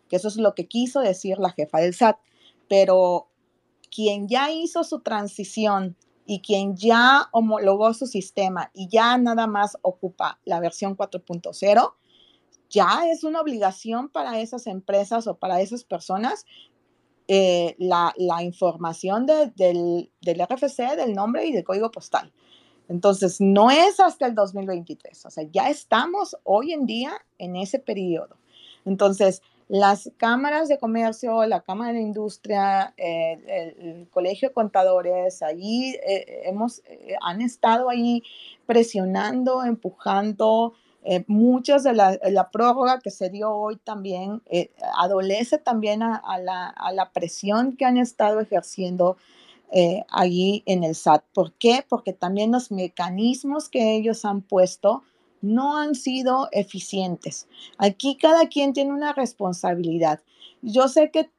[0.09, 2.18] que eso es lo que quiso decir la jefa del SAT.
[2.68, 3.28] Pero
[3.91, 9.78] quien ya hizo su transición y quien ya homologó su sistema y ya nada más
[9.82, 11.95] ocupa la versión 4.0,
[12.71, 16.45] ya es una obligación para esas empresas o para esas personas
[17.29, 22.33] eh, la, información del, del, RFC, del nombre y del código postal.
[22.89, 27.81] Entonces, no es hasta el 2023, o sea, ya estamos hoy en día en ese
[27.81, 28.37] periodo.
[28.85, 36.43] Entonces, las cámaras de comercio, la Cámara de Industria, el, Colegio de Contadores, ahí eh,
[36.45, 38.23] hemos, eh, han estado ahí
[38.67, 40.75] presionando, empujando.
[41.09, 44.42] Eh, muchas de la, la, prórroga que se dio hoy también
[44.98, 49.16] adolece también a, la, a, la, presión que han estado ejerciendo
[50.11, 51.24] allí en el SAT.
[51.32, 51.84] ¿Por qué?
[51.88, 55.02] Porque también los mecanismos que ellos han puesto
[55.42, 57.46] no han sido eficientes.
[57.78, 60.20] Aquí cada quien tiene una responsabilidad.
[60.62, 61.30] Yo sé que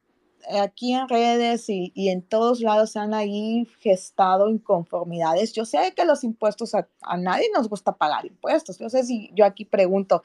[0.61, 5.53] aquí en redes y, en todos lados se han ahí gestado inconformidades.
[5.53, 8.77] Yo sé que los impuestos, a, a, nadie nos gusta pagar impuestos.
[8.79, 10.23] Yo sé si yo aquí pregunto,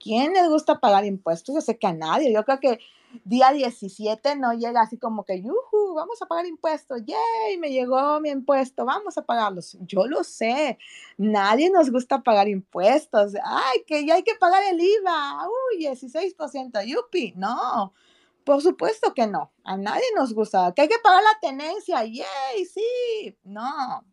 [0.00, 1.54] ¿quién les gusta pagar impuestos?
[1.54, 2.32] Yo sé que a nadie.
[2.32, 2.78] Yo creo que
[3.24, 8.20] día 17 no llega así como que, yuhu, vamos a pagar impuestos, yay, me llegó
[8.20, 9.76] mi impuesto, vamos a pagarlos.
[9.80, 10.78] Yo lo sé,
[11.16, 13.34] nadie nos gusta pagar impuestos.
[13.42, 17.92] Ay, que ya hay que pagar el IVA, uy, 16%, yupi, no.
[18.48, 20.72] Por supuesto que no, a nadie nos gusta.
[20.74, 24.06] Que hay que pagar la tenencia, yay, sí, no,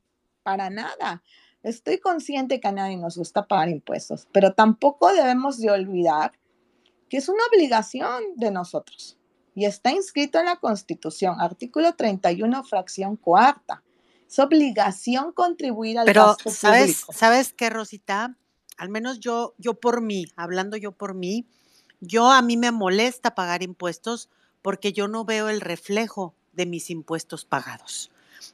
[0.43, 1.23] para nada.
[1.63, 6.33] Estoy consciente que a nadie nos gusta pagar impuestos, pero tampoco debemos de olvidar
[7.07, 9.17] que es una obligación de nosotros
[9.55, 13.83] y está inscrito en la Constitución, artículo 31, fracción cuarta.
[14.29, 17.13] Es obligación contribuir al Pero, gasto ¿sabes, público.
[17.13, 18.35] ¿sabes qué, Rosita?
[18.75, 21.47] Al menos yo, yo por mí, hablando yo por mí,
[22.05, 24.29] yo a mí me molesta pagar impuestos
[24.61, 28.11] porque yo no veo el reflejo de mis impuestos pagados.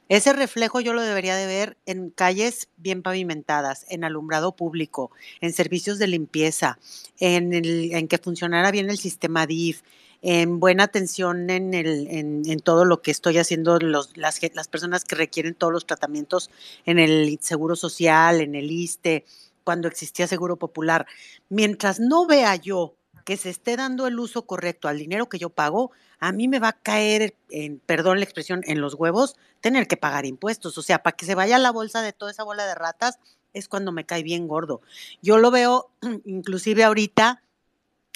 [0.08, 5.52] Ese reflejo yo lo debería de ver en calles bien pavimentadas, en alumbrado público, en
[5.52, 6.78] servicios de limpieza,
[7.18, 9.82] en, el, en que funcionara bien el sistema DIF,
[10.22, 15.16] en buena atención en, el, en, todo lo que estoy haciendo, las, las personas que
[15.16, 16.50] requieren todos los tratamientos
[16.84, 19.24] en el Seguro Social, en el ISTE,
[19.64, 21.06] cuando existía Seguro Popular.
[21.48, 22.94] Mientras no vea yo
[23.24, 26.58] que se esté dando el uso correcto al dinero que yo pago, a mí me
[26.58, 30.78] va a caer, en, perdón la expresión, en los huevos, tener que pagar impuestos.
[30.78, 33.18] O sea, para que se vaya la bolsa de toda esa bola de ratas,
[33.52, 34.80] es cuando me cae bien gordo.
[35.20, 35.90] Yo lo veo,
[36.24, 37.42] inclusive ahorita,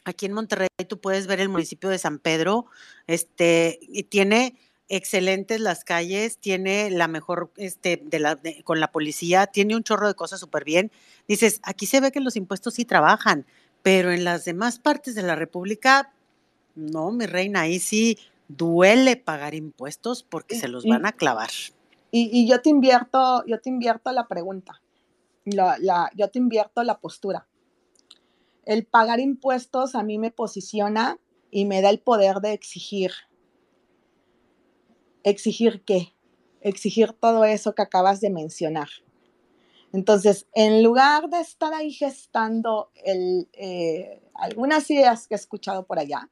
[0.05, 2.67] aquí en Monterrey, tú puedes ver el municipio de San Pedro,
[3.07, 9.47] este, y tiene excelentes las calles, tiene la mejor, este, de la, con la policía,
[9.47, 10.93] tiene un chorro de cosas súper bien.
[11.27, 13.47] Dices, aquí se ve que los impuestos sí trabajan,
[13.87, 16.13] pero en las demás partes de la República,
[16.75, 18.19] no, mi reina, ahí sí
[18.49, 21.51] duele pagar impuestos porque se los van a clavar.
[22.11, 24.83] Y, yo te invierto, yo te invierto la pregunta,
[25.45, 27.47] la, yo te invierto la postura.
[28.65, 31.21] El pagar impuestos a mí me posiciona
[31.53, 33.13] y me da el poder de exigir.
[35.23, 36.13] ¿Exigir qué?
[36.61, 38.89] Exigir todo eso que acabas de mencionar.
[39.97, 46.29] Entonces, en lugar de estar ahí gestando eh, algunas ideas que he escuchado por allá,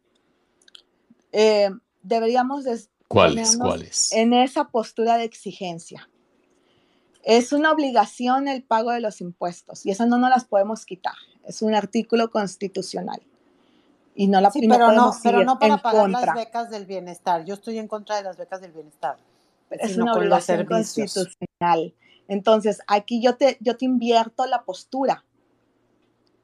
[1.32, 1.70] eh,
[2.02, 4.12] deberíamos de ¿Cuáles, ¿Cuáles?
[4.12, 6.10] en esa postura de exigencia.
[7.22, 11.14] Es una obligación el pago de los impuestos y eso no nos las podemos quitar.
[11.46, 13.22] Es un artículo constitucional.
[14.14, 17.46] Y no la sí, pero no, pero no para pagar las becas del bienestar.
[17.46, 19.16] Yo estoy en contra de las becas del bienestar.
[19.70, 21.94] Es una obligación constitucional.
[22.28, 25.24] Entonces, aquí yo te, yo te invierto la postura.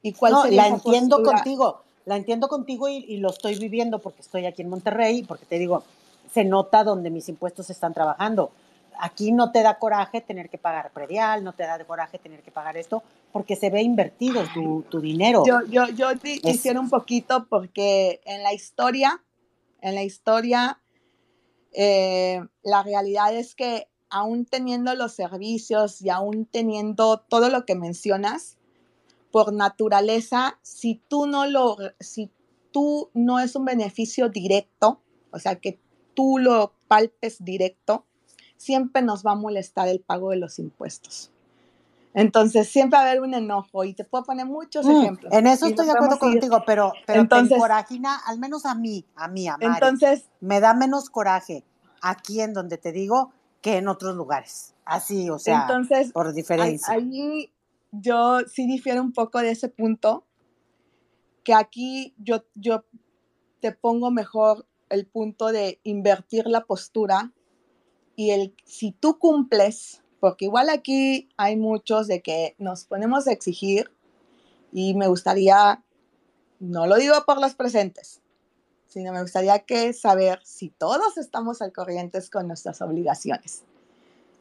[0.03, 4.47] ¿Y cuál no, la entiendo contigo, la entiendo contigo y, lo estoy viviendo porque estoy
[4.47, 5.85] aquí en Monterrey, porque te digo,
[6.33, 8.51] se nota donde mis impuestos están trabajando.
[8.99, 12.51] Aquí no te da coraje tener que pagar predial, no te da coraje tener que
[12.51, 13.03] pagar esto,
[13.33, 14.43] porque se ve invertido
[14.91, 15.45] tu, dinero.
[15.47, 19.23] Yo, yo, yo quisiera un poquito porque en la historia,
[19.81, 20.81] en la historia,
[21.73, 27.75] eh, la realidad es que aún teniendo los servicios y aún teniendo todo lo que
[27.75, 28.57] mencionas,
[29.31, 32.31] por naturaleza, si tú no lo, si
[32.73, 35.01] tú no es un beneficio directo,
[35.31, 35.79] o sea, que
[36.15, 38.05] tú lo palpes directo,
[38.57, 41.31] siempre nos va a molestar el pago de los impuestos.
[42.13, 45.33] Entonces, siempre va a haber un enojo y te puedo poner muchos mm, ejemplos.
[45.33, 47.59] En eso estoy de acuerdo contigo, pero, pero entonces,
[48.27, 51.65] al menos a mí, a mí, a Mari, entonces, me da menos coraje
[52.03, 54.75] aquí en donde te digo, que en otros lugares.
[54.85, 56.93] Así, o sea, Entonces, por diferencia.
[56.93, 57.53] Ahí
[57.93, 60.25] yo sí difiero un poco de ese punto,
[61.45, 62.85] que aquí yo, yo
[63.61, 67.33] te pongo mejor el punto de invertir la postura
[68.17, 73.33] y el si tú cumples, porque igual aquí hay muchos de que nos ponemos a
[73.33, 73.91] exigir
[74.73, 75.83] y me gustaría,
[76.59, 78.21] no lo digo por los presentes,
[78.91, 83.63] sino me gustaría que saber si todos estamos al corriente con nuestras obligaciones.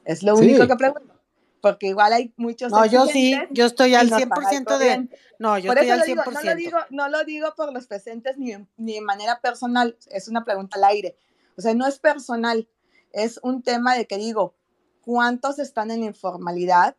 [0.06, 1.14] Es lo único que pregunto.
[1.62, 2.72] porque igual hay muchos.
[2.72, 5.08] No, yo sí, yo estoy al 100% de.
[5.38, 6.06] No, yo estoy al 100%.
[6.06, 9.96] Digo, no, lo digo, no lo digo por los presentes ni, ni de manera personal,
[10.08, 11.16] es una pregunta al aire.
[11.56, 12.68] O sea, no es personal,
[13.12, 14.56] es un tema de que digo,
[15.02, 16.96] ¿cuántos están en informalidad?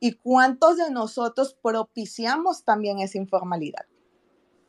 [0.00, 3.84] ¿Y cuántos de nosotros propiciamos también esa informalidad?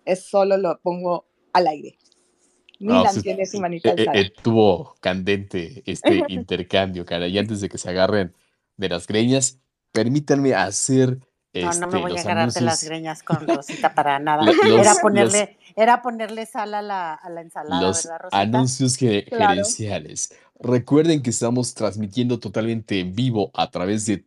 [0.04, 1.98] Es solo lo pongo al aire.
[2.80, 7.28] Milan tiene su manita eh, eh, Tuvo candente este intercambio, cara.
[7.28, 8.34] Y antes de que se agarren
[8.78, 9.60] de las greñas,
[9.92, 11.20] permítanme hacer.
[11.54, 14.44] No, no me este, voy a agarrarte las greñas con Rosita para nada.
[14.64, 18.40] era, ponerle, era ponerle sal a la, a la ensalada, los ¿verdad, Rosita?
[18.40, 20.34] Anuncios gerenciales.
[20.60, 24.18] Recuerden que estamos transmitiendo totalmente en vivo a través de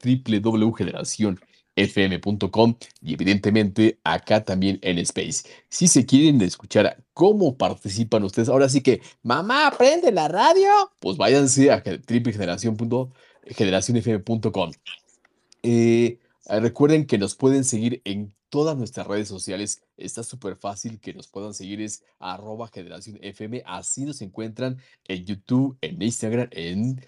[1.77, 5.49] www.generacionfm.com y evidentemente acá también en Space.
[5.69, 10.69] Si se quieren escuchar cómo participan ustedes, ahora sí que, mamá, prende la radio,
[10.99, 13.11] pues váyanse a www.generación.com
[13.47, 14.73] generacionfm.com.
[15.63, 19.83] Eh, recuerden que nos pueden seguir en todas nuestras redes sociales.
[19.97, 21.81] Está súper fácil que nos puedan seguir.
[21.81, 23.63] Es arroba generación FM.
[23.67, 27.01] Así nos encuentran en YouTube, en Instagram, en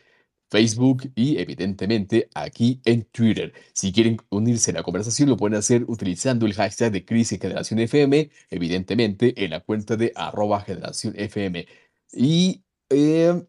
[0.52, 3.54] Facebook y evidentemente aquí en Twitter.
[3.72, 7.80] Si quieren unirse a la conversación, lo pueden hacer utilizando el hashtag de Crisis Generación
[7.80, 11.66] FM, evidentemente en la cuenta de arroba generación FM.
[12.12, 13.42] Y eh,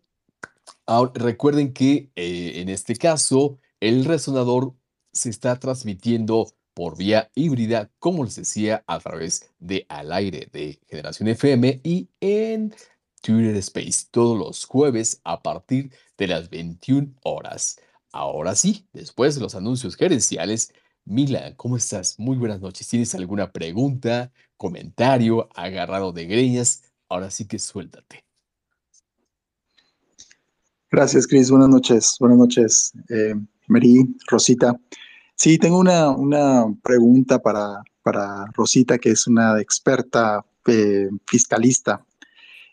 [0.86, 4.74] Ahora, recuerden que eh, en este caso el resonador
[5.12, 10.80] se está transmitiendo por vía híbrida, como les decía, a través de al aire de
[10.88, 12.74] Generación FM y en
[13.22, 17.80] Twitter Space todos los jueves a partir de las 21 horas.
[18.12, 20.74] Ahora sí, después de los anuncios gerenciales,
[21.06, 22.18] Mila, ¿cómo estás?
[22.20, 22.88] Muy buenas noches.
[22.88, 26.84] ¿Tienes alguna pregunta, comentario, agarrado de greñas?
[27.10, 28.24] Ahora sí que suéltate.
[30.90, 31.50] Gracias, Cris.
[31.50, 32.16] Buenas noches.
[32.20, 33.34] Buenas noches, eh,
[33.68, 34.80] Mary, Rosita.
[35.36, 36.16] Sí, tengo una,
[36.84, 42.06] pregunta para, para, Rosita, que es una experta eh, fiscalista.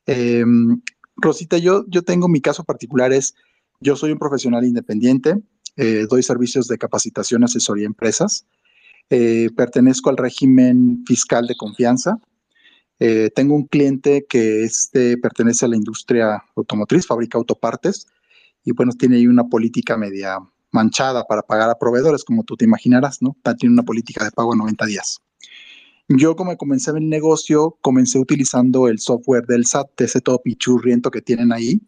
[0.07, 0.81] Em,
[1.21, 3.35] Rosita, yo, yo tengo mi caso particular, es,
[3.81, 5.41] yo soy un profesional independiente,
[5.77, 8.47] eh, doy servicios de capacitación, asesoría a empresas,
[9.57, 12.21] pertenezco al régimen fiscal de confianza,
[13.03, 18.07] eh, tengo un cliente que este, pertenece a la industria automotriz, fabrica autopartes
[18.63, 20.39] y bueno, tiene ahí una política media
[20.71, 23.35] manchada para pagar a proveedores, como tú te imaginarás, ¿no?
[23.59, 25.19] Tiene una política de pago a 90 días.
[26.17, 31.09] Yo como comencé en el negocio, comencé utilizando el software del SAT, ese todo pichurriento
[31.09, 31.81] que tienen ahí,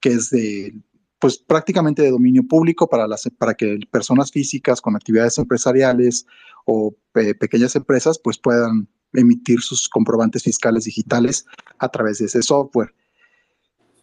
[0.00, 0.74] que es de,
[1.20, 6.26] pues prácticamente de dominio público para, las, para que personas físicas con actividades empresariales
[6.64, 11.46] o pequeñas empresas pues puedan emitir sus comprobantes fiscales digitales
[11.78, 12.92] a través de ese software.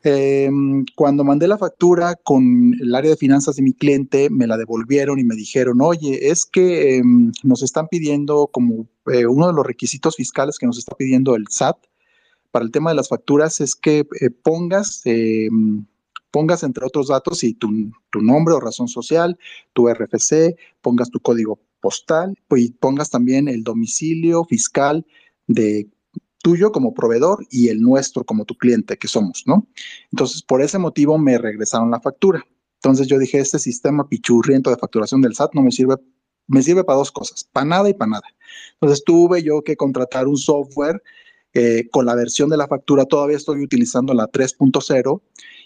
[0.08, 4.56] Em, cuando mandé la factura con el área de finanzas de mi cliente, me la
[4.56, 9.54] devolvieron y me dijeron, oye, es que em, nos están pidiendo como eh, uno de
[9.54, 11.78] los requisitos fiscales que nos está pidiendo el SAT
[12.52, 15.88] para el tema de las facturas es que eh, pongas, em,
[16.30, 19.40] pongas entre otros datos tu, tu nombre o razón social,
[19.74, 25.04] tu RFC, pongas tu código postal y pongas también el domicilio fiscal
[25.48, 25.88] de
[26.46, 29.68] tuyo como proveedor y el nuestro como tu cliente que somos, ¿no?
[30.12, 32.46] Entonces, por ese motivo me regresaron la factura.
[32.76, 35.96] Entonces yo dije, este sistema pichurriento de facturación del SAT no me sirve,
[36.46, 38.28] me sirve para dos cosas, para nada y para nada.
[38.74, 41.02] Entonces tuve yo que contratar un software
[41.56, 45.22] eh, con la versión de la factura, todavía estoy utilizando la 3.0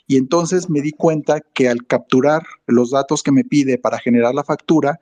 [0.07, 4.33] y entonces me di cuenta que al capturar los datos que me pide para generar
[4.33, 4.97] la factura,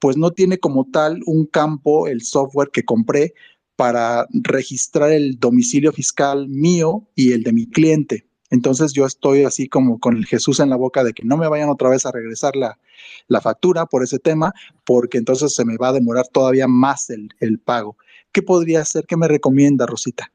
[0.00, 3.32] pues no tiene como tal un campo, el software que compré
[3.76, 8.26] para registrar el domicilio fiscal mío y el de mi cliente.
[8.50, 11.48] Entonces yo estoy así como con el Jesús en la boca de que no me
[11.48, 12.78] vayan otra vez a regresar la,
[13.40, 14.54] factura por ese tema,
[14.84, 17.96] porque entonces se me va a demorar todavía más el, pago.
[18.32, 19.06] ¿Qué podría hacer?
[19.06, 20.30] ¿Qué me recomienda, Rosita?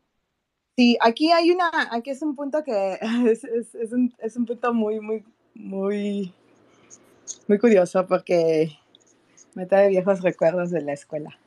[0.76, 3.00] Sí, aquí hay una, aquí es un punto que
[3.32, 5.24] es, un, es un punto muy, muy,
[5.54, 6.34] muy,
[7.48, 8.78] muy curioso porque
[9.56, 11.40] me trae viejos recuerdos de la escuela.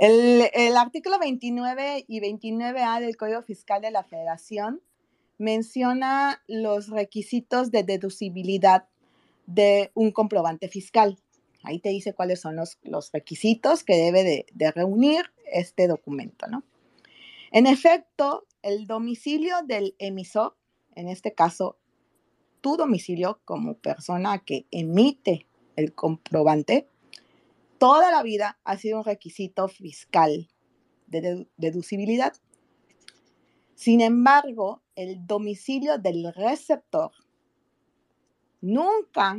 [0.00, 4.80] El, artículo 29 y 29A del Código Fiscal de la Federación
[5.36, 8.88] menciona los requisitos de deducibilidad
[9.44, 11.18] de un comprobante fiscal.
[11.64, 12.78] Ahí te dice cuáles son los,
[13.12, 16.64] requisitos que debe de, de, reunir este documento, ¿no?
[17.52, 20.56] En efecto, el domicilio del emisor,
[20.94, 21.76] en este caso,
[22.62, 25.46] tu domicilio como persona que emite
[25.76, 26.88] el comprobante,
[27.80, 30.50] toda la vida ha sido un requisito fiscal
[31.06, 32.34] de deducibilidad.
[33.74, 37.10] Sin embargo, el domicilio del receptor
[38.60, 39.38] nunca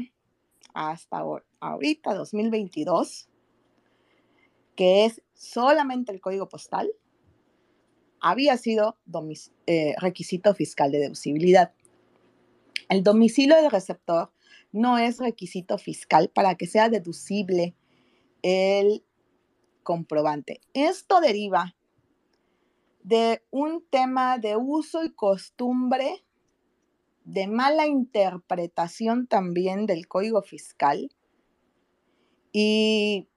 [0.74, 1.24] hasta
[1.60, 3.30] ahorita, 2022,
[4.76, 6.92] que es solamente el código postal,
[8.20, 8.98] había sido
[9.68, 11.76] eh, requisito fiscal de deducibilidad.
[12.90, 14.32] El domicilio del receptor
[14.72, 17.76] no es requisito fiscal para que sea deducible
[18.42, 19.04] el
[19.84, 20.62] comprobante.
[20.74, 21.76] Esto deriva
[23.04, 26.24] de un tema de uso y costumbre,
[27.24, 31.12] de mala interpretación también del código fiscal
[32.52, 33.28] y,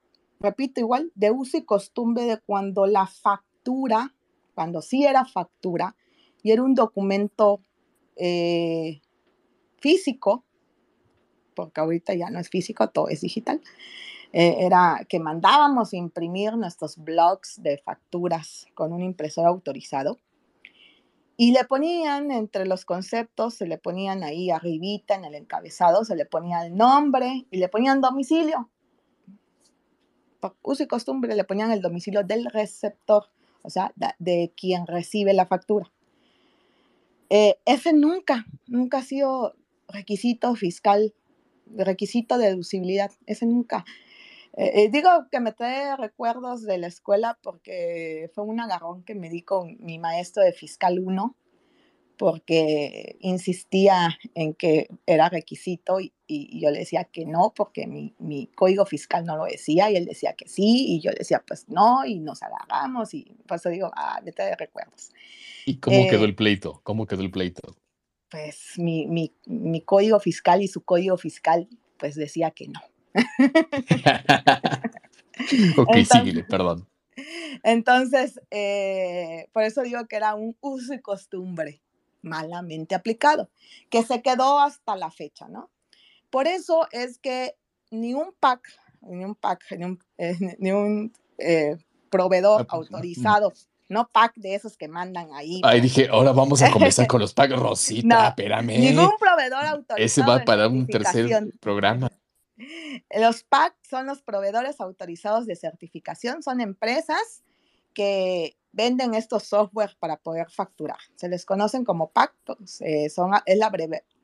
[0.40, 4.14] repito, igual, de uso y costumbre de cuando la factura,
[4.54, 5.96] cuando sí era factura
[6.42, 7.62] y era un documento
[8.16, 9.00] eh,
[9.78, 10.44] físico,
[11.54, 13.60] porque ahorita ya no es físico, todo es digital,
[14.36, 20.18] eh, era que mandábamos imprimir nuestros blogs de facturas con un impresor autorizado
[21.36, 26.16] y le ponían entre los conceptos, se le ponían ahí arribita en el encabezado, se
[26.16, 28.68] le ponía el nombre y le ponían domicilio.
[30.40, 33.26] Por uso y costumbre le ponían el domicilio del receptor,
[33.62, 35.92] o sea, de, quien recibe la factura.
[37.30, 39.54] Eh, ese nunca, nunca ha sido
[39.86, 41.14] requisito fiscal,
[41.66, 43.84] requisito de deducibilidad, ese nunca.
[44.56, 49.14] Eh, eh, digo que me trae recuerdos de la escuela porque fue un agarrón que
[49.14, 51.36] me di con mi maestro de Fiscal 1,
[52.16, 58.46] porque insistía en que era requisito y, yo le decía que no, porque mi, mi,
[58.46, 61.68] código fiscal no lo decía, y él decía que sí, y yo le decía pues
[61.68, 65.10] no, y nos agarramos, y por eso digo, ah, me trae recuerdos.
[65.66, 66.80] ¿Y cómo quedó eh, el pleito?
[66.82, 67.76] ¿Cómo quedó el pleito?
[68.30, 72.80] Pues mi, mi, mi código fiscal y su código fiscal pues decía que no.
[75.76, 76.88] ok, síguele, perdón.
[77.62, 81.80] Entonces, eh, por eso digo que era un uso y costumbre
[82.22, 83.50] malamente aplicado,
[83.90, 85.70] que se quedó hasta la fecha, ¿no?
[86.30, 87.54] Por eso es que
[87.90, 88.62] ni un PAC,
[89.02, 91.76] ni un PAC, ni un, eh, eh,
[92.10, 93.52] proveedor ah, pues, autorizado
[93.88, 95.60] no pack de esos que mandan ahí.
[95.62, 98.78] Ay, dije, ahora vamos a comenzar con los packs, Rosita, espérame.
[98.78, 100.04] Ningún proveedor autorizado.
[100.04, 101.28] Ese va para un tercer
[101.60, 102.10] programa.
[103.10, 107.42] Los PAC son los proveedores autorizados de certificación, son empresas
[107.92, 110.98] que venden estos software para poder facturar.
[111.14, 113.72] Se les conocen como PAC, pues, eh, son, es la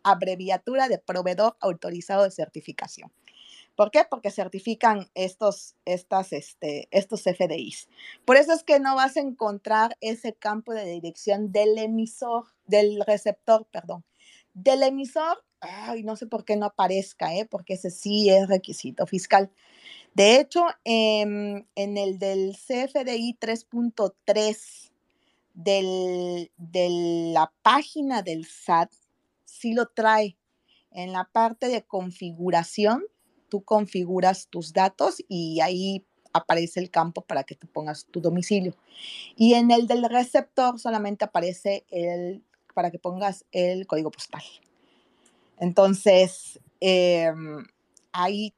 [0.02, 3.12] abreviatura de proveedor autorizado de certificación.
[3.76, 4.04] ¿Por qué?
[4.08, 7.88] Porque certifican estos, estas, este, estos FDIs.
[8.24, 13.02] Por eso es que no vas a encontrar ese campo de dirección del emisor, del
[13.06, 14.04] receptor, perdón,
[14.52, 17.46] del emisor ay, no sé por qué no aparezca, ¿eh?
[17.46, 19.50] porque ese sí es requisito fiscal.
[20.14, 24.92] De hecho, em, en el del CFDI 3.3
[25.54, 26.48] de
[27.32, 28.92] la página del SAT,
[29.44, 30.36] sí lo trae.
[30.90, 33.04] En la parte de configuración,
[33.48, 38.74] tú configuras tus datos y ahí aparece el campo para que tú pongas tu domicilio.
[39.36, 42.42] Y en el del receptor solamente aparece el
[42.74, 44.42] para que pongas el código postal.
[45.60, 47.64] Entonces, em,
[48.12, 48.54] ahí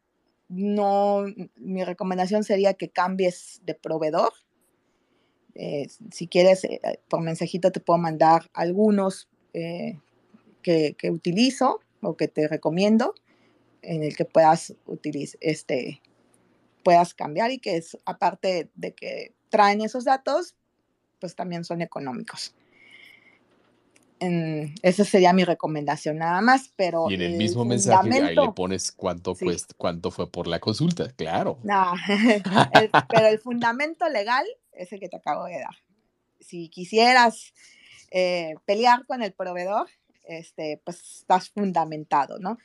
[0.49, 1.25] no,
[1.57, 4.33] mi recomendación sería que cambies de proveedor.
[5.55, 9.99] Eh, si quieres, eh, por mensajito te puedo mandar algunos eh,
[10.63, 13.15] que, utilizo o que te recomiendo
[13.83, 16.01] en el que puedas utilizar este
[16.85, 20.57] puedas cambiar y que es aparte de que traen esos datos,
[21.21, 22.55] pues también son económicos
[24.83, 27.11] esa sería mi recomendación nada más, pero...
[27.11, 29.35] Y en el, mismo mensaje ahí le pones cuánto,
[29.77, 31.59] cuánto fue por la consulta, claro.
[31.63, 31.93] No,
[33.09, 35.77] pero el fundamento legal es el que te acabo de dar.
[36.41, 37.53] Si quisieras
[38.11, 39.89] eh, pelear con el proveedor,
[40.25, 42.59] este, pues estás fundamentado, ¿no?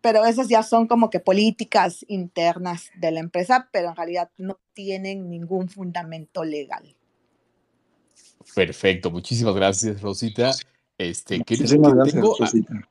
[0.00, 4.58] Pero esas ya son como que políticas internas de la empresa, pero en realidad no
[4.72, 6.96] tienen ningún fundamento legal.
[8.54, 10.52] Perfecto, muchísimas gracias, Rosita.
[10.98, 12.88] Este, muchísimas gracias, tengo, Rosita.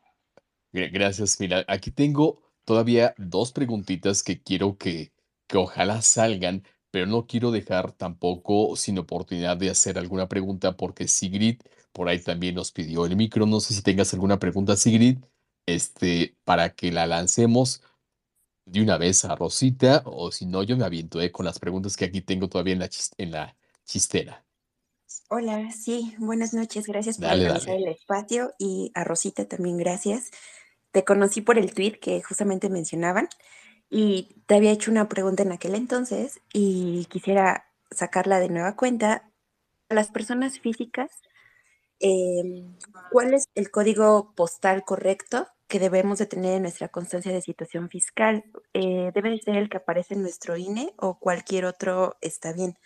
[0.72, 5.12] Gracias, mira, aquí tengo todavía dos preguntitas que quiero que,
[5.48, 11.08] que ojalá salgan, pero no quiero dejar tampoco sin oportunidad de hacer alguna pregunta porque
[11.08, 11.62] Sigrid
[11.92, 13.46] por ahí también nos pidió el micro.
[13.46, 15.20] No sé si tengas alguna pregunta, Sigrid,
[15.66, 17.82] este, para que la lancemos
[18.66, 21.98] de una vez a Rosita o si no, yo me aviento eh, con las preguntas
[21.98, 23.56] que aquí tengo todavía en la, en la
[23.86, 24.46] chistera.
[25.30, 26.88] Hola, sí, buenas noches.
[26.88, 30.32] Gracias por organizar el espacio y a Rosita también gracias.
[30.92, 33.30] Te conocí por el tweet que justamente mencionaban
[33.90, 39.30] y te había hecho una pregunta en aquel entonces y quisiera sacarla de nueva cuenta.
[39.90, 41.12] A las personas físicas,
[42.00, 42.78] em,
[43.12, 47.90] ¿cuál es el código postal correcto que debemos de tener en nuestra constancia de situación
[47.90, 48.44] fiscal,
[48.74, 52.78] eh, ¿debe ser el que aparece en nuestro INE o cualquier otro está bien?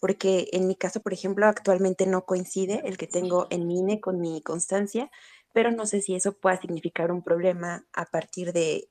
[0.00, 4.00] Porque en mi caso, por ejemplo, actualmente no coincide el que tengo en mi INE
[4.00, 5.10] con mi constancia,
[5.52, 8.88] pero no sé si eso pueda significar un problema a partir de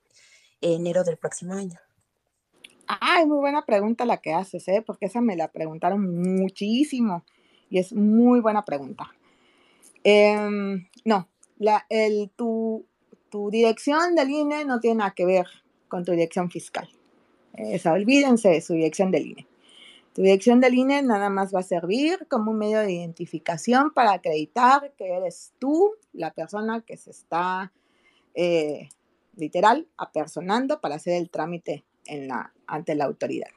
[0.60, 1.78] enero del próximo año.
[2.88, 4.82] Ay, muy buena pregunta la que haces, ¿eh?
[4.84, 7.24] porque esa me la preguntaron muchísimo
[7.68, 9.12] y es muy buena pregunta.
[10.04, 11.28] Em, no,
[11.58, 12.86] la, el, tu,
[13.28, 15.46] tu, dirección del INE no tiene nada que ver
[15.88, 16.88] con tu dirección fiscal.
[17.54, 19.46] Esa, olvídense de su dirección del INE.
[20.16, 24.14] Tu dirección del INE nada más va a servir como un medio de identificación para
[24.14, 27.70] acreditar que eres tú la persona que se está,
[28.34, 28.88] eh,
[29.36, 31.84] literal, apersonando para hacer el trámite
[32.66, 33.50] ante la autoridad.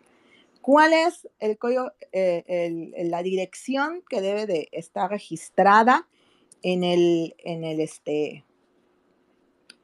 [0.59, 1.57] ¿Cuál es el
[2.11, 6.09] eh, la dirección que debe de estar registrada
[6.61, 8.43] en el, el, este,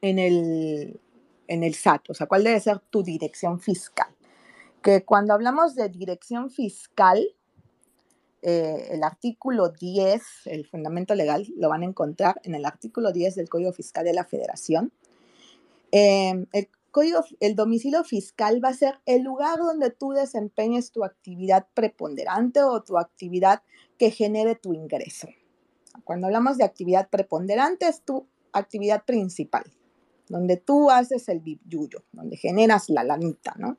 [0.02, 1.00] el,
[1.48, 2.10] el SAT?
[2.10, 4.15] O sea, ¿cuál debe ser tu dirección fiscal?
[4.82, 7.26] Que cuando hablamos de dirección fiscal,
[8.42, 13.34] eh, el artículo 10, el fundamento legal, lo van a encontrar en el artículo 10
[13.34, 14.92] del Código Fiscal de la Federación.
[15.90, 16.68] Eh, el
[17.40, 22.82] el domicilio fiscal va a ser el lugar donde tú desempeñes tu actividad preponderante o
[22.82, 23.62] tu actividad
[23.98, 25.28] que genere tu ingreso.
[26.04, 29.64] Cuando hablamos de actividad preponderante es tu actividad principal,
[30.28, 33.76] donde tú haces el yuyo, donde generas la lanita, ¿no?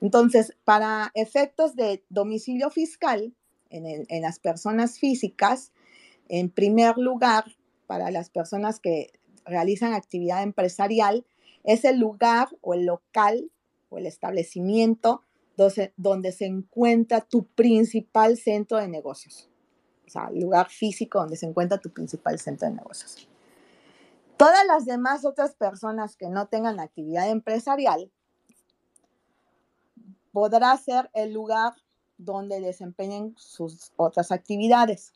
[0.00, 3.34] Entonces, para efectos de domicilio fiscal,
[3.70, 5.72] en, las personas físicas,
[6.28, 7.44] en primer lugar,
[7.86, 9.12] para las personas que
[9.44, 11.26] realizan actividad empresarial,
[11.64, 13.50] es el lugar o el local
[13.88, 15.22] o el establecimiento
[15.56, 19.48] donde, se encuentra tu principal centro de negocios.
[20.06, 23.28] O sea, el lugar físico donde se encuentra tu principal centro de negocios.
[24.36, 28.12] Todas las demás otras personas que no tengan actividad empresarial
[30.36, 31.72] podrá ser el lugar
[32.18, 35.14] donde desempeñen sus otras actividades.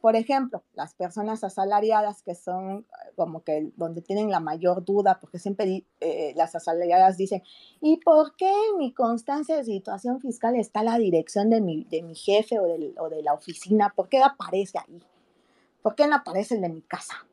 [0.00, 5.18] Por ejemplo, las personas asalariadas que son eh, como que donde tienen la mayor duda,
[5.20, 7.42] porque siempre eh, las asalariadas dicen,
[7.82, 12.00] ¿y por qué en mi constancia de situación fiscal está la dirección de mi, de
[12.00, 13.92] mi jefe o, o de la oficina?
[13.94, 15.02] ¿Por qué aparece ahí?
[15.82, 17.26] ¿Por qué no aparece el de mi casa?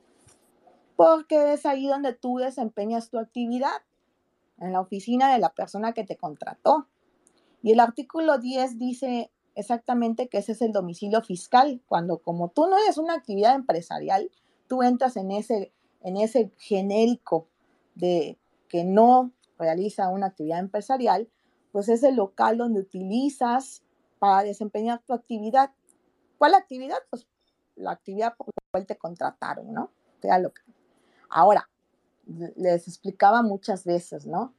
[0.97, 3.81] Porque es ahí donde tú desempeñas tu actividad,
[4.59, 6.87] en la oficina de la persona que te contrató.
[7.63, 12.67] Y el artículo 10 dice exactamente que ese es el domicilio fiscal, cuando como tú
[12.67, 14.29] no eres una actividad empresarial,
[14.67, 17.47] tú entras en ese, en ese genérico
[17.95, 18.37] de
[18.67, 21.29] que no realiza una actividad empresarial,
[21.71, 23.81] pues es el local donde utilizas
[24.19, 25.71] para desempeñar tu actividad.
[26.37, 26.97] ¿Cuál actividad?
[27.09, 27.27] Pues
[27.75, 29.91] la actividad por la cual te contrataron, ¿no?
[31.29, 31.69] Ahora,
[32.55, 34.53] les explicaba muchas veces, ¿no?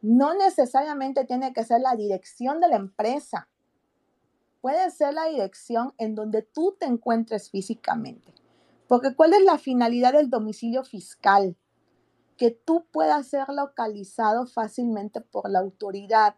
[0.00, 3.48] No necesariamente tiene que ser la dirección de la empresa
[4.60, 8.34] puede ser la dirección en donde tú te encuentres físicamente.
[8.86, 11.56] Porque ¿cuál es la finalidad del domicilio fiscal?
[12.36, 16.36] Que tú puedas ser localizado fácilmente por la autoridad.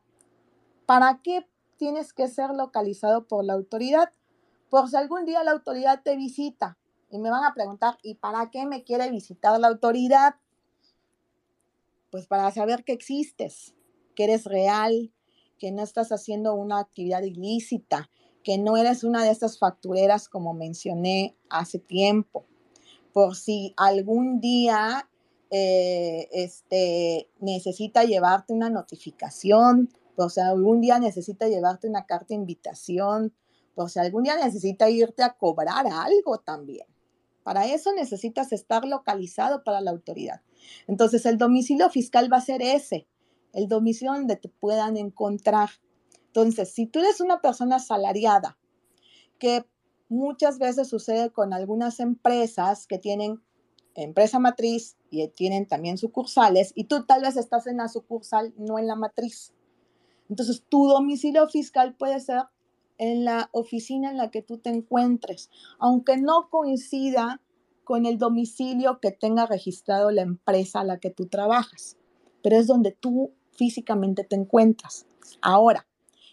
[0.87, 4.12] ¿Para qué tienes que ser localizado por la autoridad?
[4.69, 6.78] Por si algún día la autoridad te visita
[7.11, 10.37] y me van a preguntar, ¿y para qué me quiere visitar la autoridad?
[12.11, 13.74] Pues para saber que existes,
[14.15, 15.12] que eres real,
[15.59, 18.11] que no estás haciendo una actividad ilícita,
[18.43, 22.47] que no eres una de estas factureras como mencioné hace tiempo.
[23.12, 25.09] Por si algún día
[25.51, 32.37] eh, este, necesita llevarte una notificación, por si algún día necesita llevarte una carta de
[32.37, 33.35] invitación,
[33.74, 36.87] por si algún día necesita irte a cobrar algo también.
[37.43, 40.43] Para eso necesitas estar localizado para la autoridad.
[40.87, 43.07] Entonces el domicilio fiscal va a ser ese,
[43.53, 45.71] el domicilio donde te puedan encontrar.
[46.27, 48.57] Entonces, si tú eres una persona asalariada,
[49.39, 49.65] que
[50.09, 53.43] muchas veces sucede con algunas empresas que tienen
[53.97, 58.79] empresa matriz y tienen también sucursales, y tú tal vez estás en la sucursal, no
[58.79, 59.53] en la matriz.
[60.29, 62.43] Entonces, tu domicilio fiscal puede ser
[63.01, 67.40] en la oficina en la que tú te encuentres, aunque no coincida
[67.82, 71.97] con el domicilio que tenga registrado la empresa a la que tú trabajas,
[72.43, 75.06] pero es donde tú físicamente te encuentras.
[75.40, 75.86] Ahora,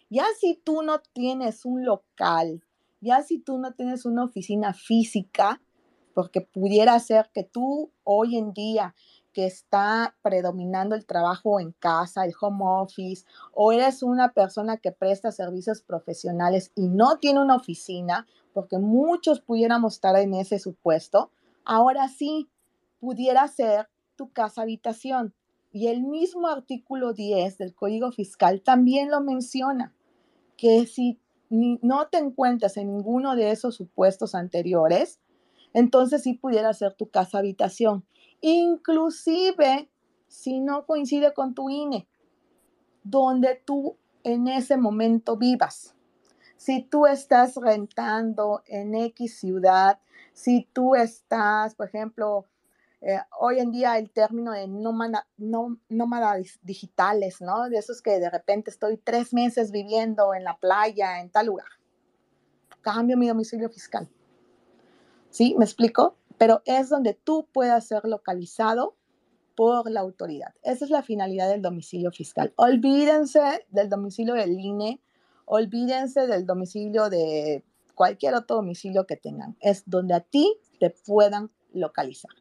[0.09, 2.61] ya si tú no tienes un local,
[2.99, 5.61] ya si tú no tienes una oficina física,
[6.13, 8.93] porque pudiera ser que tú hoy en día
[9.37, 13.23] que está predominando el trabajo en casa, el home office,
[13.53, 19.39] o eres una persona que presta servicios profesionales y no tiene una oficina, porque muchos
[19.39, 21.29] pudiéramos estar en ese supuesto,
[21.65, 22.49] ahora sí
[22.99, 25.35] pudiera ser tu casa habitación.
[25.71, 29.93] Y el mismo artículo 10 del Código Fiscal también lo menciona,
[30.57, 31.19] que si
[31.51, 35.19] no te encuentras en ninguno de esos supuestos anteriores,
[35.75, 38.03] entonces sí pudiera ser tu casa habitación.
[38.41, 39.89] Inclusive
[40.27, 42.07] si no coincide con tu INE,
[43.03, 45.95] donde tú en ese momento vivas.
[46.57, 49.99] Si tú estás rentando en X ciudad,
[50.33, 52.45] si tú estás, por ejemplo,
[53.01, 57.69] eh, hoy en día el término de nómada, no, nómadas digitales, ¿no?
[57.69, 61.67] De esos que de repente estoy tres meses viviendo en la playa, en tal lugar.
[62.81, 64.09] Cambio mi domicilio fiscal.
[65.29, 65.55] ¿Sí?
[65.57, 66.15] ¿Me explico?
[66.37, 68.95] Pero es donde tú puedas ser localizado
[69.55, 70.53] por la autoridad.
[70.61, 72.53] Esa es la finalidad del domicilio fiscal.
[72.57, 75.01] Olvídense del domicilio del INE,
[75.45, 77.63] olvídense del domicilio de
[77.95, 79.57] cualquier otro domicilio que tengan.
[79.59, 82.31] Es donde a ti te puedan localizar.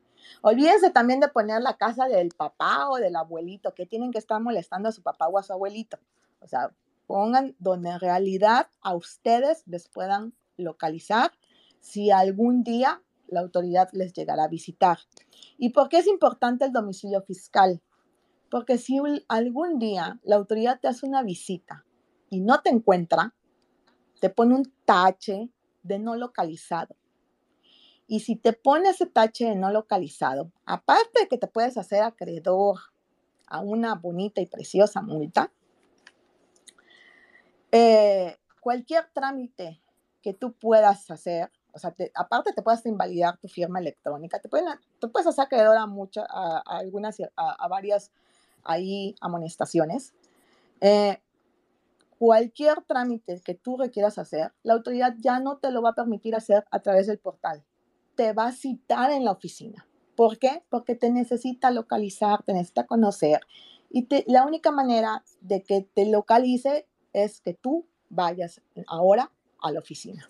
[0.43, 4.41] Olvídense también de poner la casa del papá o del abuelito, que tienen que estar
[4.41, 5.99] molestando a su papá o a su abuelito.
[6.41, 6.71] O sea,
[7.07, 11.33] pongan donde en realidad a ustedes les puedan localizar
[11.81, 14.99] si algún día la autoridad les llegará a visitar.
[15.59, 17.83] ¿Y por qué es importante el domicilio fiscal?
[18.51, 18.99] Porque si
[19.29, 21.85] algún día la autoridad te hace una visita
[22.31, 23.35] y no te encuentra,
[24.21, 25.51] te pone un tache
[25.83, 26.97] de no localizado.
[28.07, 32.03] Y si te pone ese tache de no localizado, aparte de que te puedes hacer
[32.03, 32.79] acreedor
[33.49, 35.53] a una bonita y preciosa multa,
[37.73, 39.83] eh, cualquier trámite
[40.23, 45.27] que tú puedas hacer, o sea, aparte te puedes invalidar tu firma electrónica, te, puedes
[45.27, 48.11] hacer acreedor a, a, algunas, a, varias
[48.65, 50.15] ahí amonestaciones.
[50.81, 51.19] Eh,
[52.19, 56.35] cualquier trámite que tú requieras hacer, la autoridad ya no te lo va a permitir
[56.35, 57.63] hacer a través del portal
[58.17, 59.87] te va a citar en la oficina.
[60.17, 60.65] ¿Por qué?
[60.71, 63.41] Porque te necesita localizar, te necesita conocer.
[63.91, 69.31] Y la única manera de que te localice es que tú vayas ahora
[69.63, 70.27] a la oficina.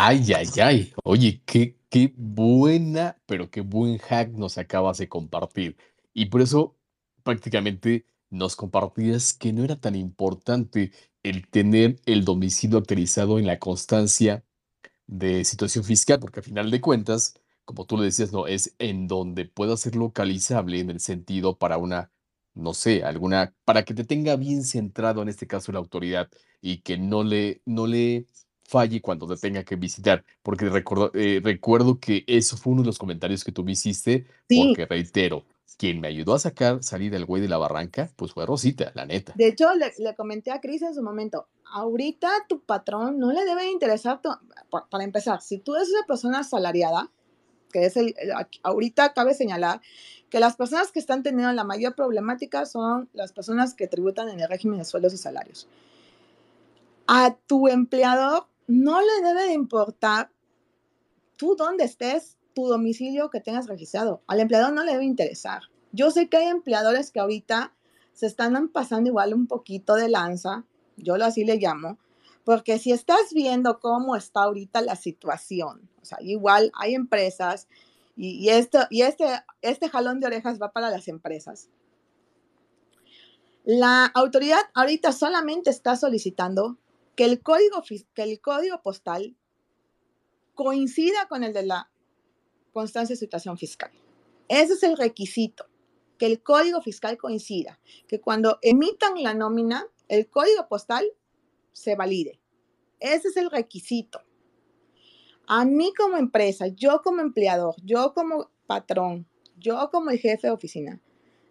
[0.00, 0.92] Ay, ay, ay.
[1.02, 5.76] Oye, qué, qué buena, pero qué buen hack nos acabas de compartir.
[6.14, 6.76] Y por eso
[7.24, 10.92] prácticamente nos compartías que no era tan importante
[11.24, 14.44] el tener el domicilio actualizado en la constancia
[15.08, 17.34] de situación fiscal, porque a final de cuentas,
[17.64, 21.78] como tú le decías, no, es en donde pueda ser localizable en el sentido para
[21.78, 22.12] una,
[22.54, 26.30] no sé, alguna, para que te tenga bien centrado en este caso la autoridad
[26.60, 28.26] y que no le, no le
[28.68, 32.86] falle cuando te tenga que visitar, porque recuerdo, eh, recuerdo que eso fue uno de
[32.86, 35.44] los comentarios que tú me hiciste, porque reitero,
[35.78, 39.06] quien me ayudó a sacar, salir del güey de la barranca, pues fue Rosita, la
[39.06, 39.32] neta.
[39.36, 43.70] De hecho, le, comenté a Cris en su momento, ahorita tu patrón no le debe
[43.70, 44.20] interesar,
[44.90, 47.10] para empezar, si tú eres una persona asalariada,
[47.72, 48.14] que es el,
[48.62, 49.80] ahorita cabe señalar
[50.28, 54.40] que las personas que están teniendo la mayor problemática son las personas que tributan en
[54.40, 55.68] el régimen de sueldos y salarios.
[57.06, 60.30] A tu empleador no le debe de importar
[61.36, 64.22] tú dónde estés, tu domicilio que tengas registrado.
[64.26, 65.62] Al empleador no le debe interesar.
[65.92, 67.74] Yo sé que hay empleadores que ahorita
[68.12, 70.64] se están pasando igual un poquito de lanza,
[70.96, 71.98] yo lo así le llamo,
[72.44, 77.68] porque si estás viendo cómo está ahorita la situación, o sea, igual hay empresas
[78.16, 79.24] y, esto, y este,
[79.62, 81.68] este jalón de orejas va para las empresas.
[83.64, 86.76] La autoridad ahorita solamente está solicitando
[87.18, 87.82] que el código,
[88.14, 89.36] que el código postal
[90.54, 91.90] coincida con el de la
[92.72, 93.90] constancia de situación fiscal.
[94.46, 95.66] Ese es el requisito,
[96.16, 101.10] que el código fiscal coincida, que cuando emitan la nómina, el código postal
[101.72, 102.38] se valide.
[103.00, 104.20] Ese es el requisito.
[105.48, 109.26] A mí como empresa, yo como empleador, yo como patrón,
[109.56, 111.00] yo como el jefe de oficina,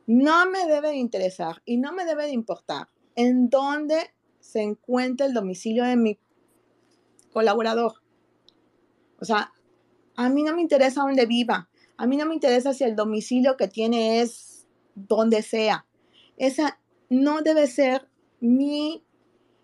[0.05, 4.13] no me debe de interesar y no me debe de importar en dónde
[4.47, 6.17] se encuentra el domicilio de mi
[7.33, 7.93] colaborador.
[9.19, 9.51] O sea,
[10.15, 11.69] a mí no me interesa dónde viva.
[11.97, 14.65] A mí no me interesa si el domicilio que tiene es
[14.95, 15.85] donde sea.
[16.37, 16.79] Esa
[17.09, 18.07] no debe ser
[18.39, 19.03] mi,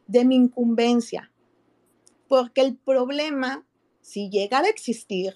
[0.08, 1.32] de mi incumbencia.
[2.28, 3.66] Porque el problema,
[4.02, 5.36] si llegara a existir,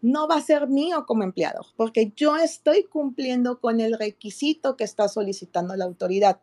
[0.00, 4.84] no va a ser mío como empleado, porque yo estoy cumpliendo con el requisito que
[4.84, 6.40] está solicitando la autoridad.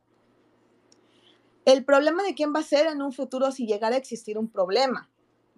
[1.66, 4.50] El problema de quién va a ser en un futuro si llegara a existir un
[4.50, 5.10] problema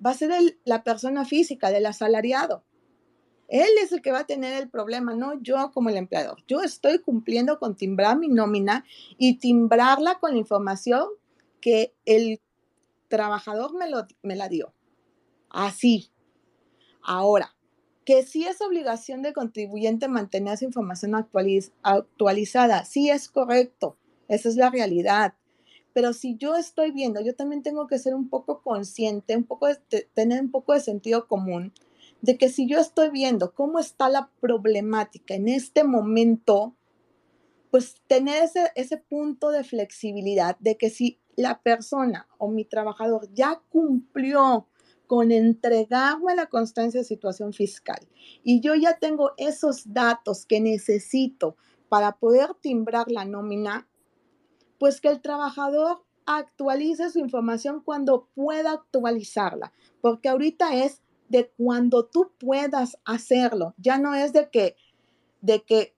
[0.04, 0.32] va a ser
[0.66, 2.64] la persona física del asalariado.
[3.48, 6.44] Él es el que va a tener el problema, no yo como el empleador.
[6.48, 8.86] Yo estoy cumpliendo con timbrar mi nómina
[9.18, 11.08] y timbrarla con la información
[11.62, 12.42] que el
[13.08, 14.74] trabajador me, lo, la dio.
[15.50, 16.10] Así.
[17.04, 17.56] Ahora,
[18.04, 24.56] que sí es obligación del contribuyente mantener esa información actualizada, sí es correcto, esa es
[24.56, 25.36] la realidad.
[25.96, 29.68] Pero si yo estoy viendo, yo también tengo que ser un poco consciente, un poco
[30.14, 31.72] tener un poco de sentido común,
[32.22, 36.76] de que si yo estoy viendo cómo está la problemática en este momento,
[37.72, 43.30] pues tener ese, ese punto de flexibilidad de que si la persona o mi trabajador
[43.34, 44.68] ya cumplió
[45.08, 48.06] con entregarme la constancia de situación fiscal
[48.44, 51.56] y yo ya tengo esos datos que necesito
[51.88, 53.88] para poder timbrar la nómina,
[54.80, 59.72] pues que el trabajador actualice su información cuando pueda actualizarla,
[60.02, 64.76] porque ahorita es de cuando tú puedas hacerlo, ya no es de que,
[65.42, 65.96] de que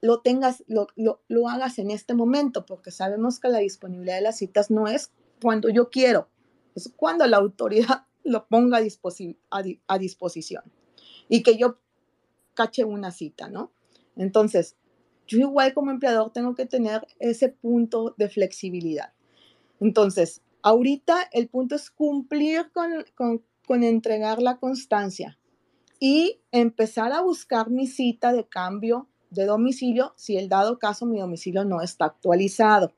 [0.00, 4.22] lo tengas, lo, lo, lo hagas en este momento, porque sabemos que la disponibilidad de
[4.22, 5.10] las citas no es
[5.40, 6.28] cuando yo quiero,
[6.74, 10.64] es cuando la autoridad lo ponga a, disposición
[11.28, 11.78] y que yo
[12.54, 13.70] cache una cita, ¿no?
[14.16, 14.76] Entonces,
[15.26, 19.12] yo igual como empleador tengo que tener ese punto de flexibilidad.
[19.80, 23.04] Entonces, ahorita el punto es cumplir con,
[23.66, 25.38] con entregar la constancia
[26.00, 31.20] y empezar a buscar mi cita de cambio de domicilio si el dado caso mi
[31.20, 32.92] domicilio no está actualizado.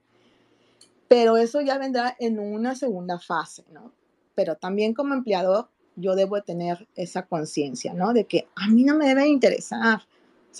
[1.08, 3.92] Pero eso ya vendrá en una segunda fase, ¿no?
[4.36, 8.12] pero también como empleador yo debo tener esa conciencia, ¿no?
[8.12, 10.02] De que a mí no me debe interesar.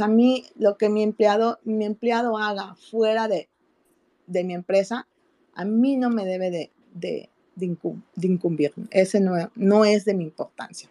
[0.01, 3.49] A mí lo que mi empleado, mi empleado haga fuera de,
[4.27, 5.07] de mi empresa,
[5.55, 8.73] a mí no me debe de, de, de, incumbir.
[8.91, 10.89] Ese no, no es de mi importancia.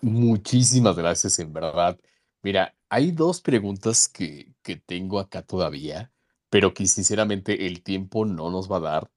[0.00, 1.98] Muchísimas gracias, en verdad.
[2.42, 6.12] Mira, hay dos preguntas que, que tengo acá todavía,
[6.50, 9.10] pero que sinceramente el tiempo no nos va a dar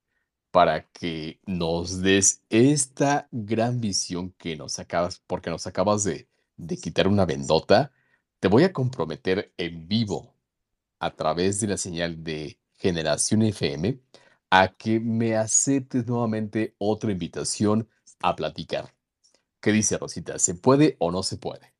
[0.50, 6.27] para que nos des esta gran visión que nos acabas, porque nos acabas de,
[6.58, 7.90] de quitar una vendota.
[8.40, 10.34] Te voy a comprometer en vivo
[10.98, 13.98] a través de la señal de Generación FM
[14.50, 17.88] a que me aceptes nuevamente otra invitación
[18.20, 18.92] a platicar.
[19.60, 20.38] ¿Qué dice Rosita?
[20.38, 21.72] ¿Se puede o no se puede?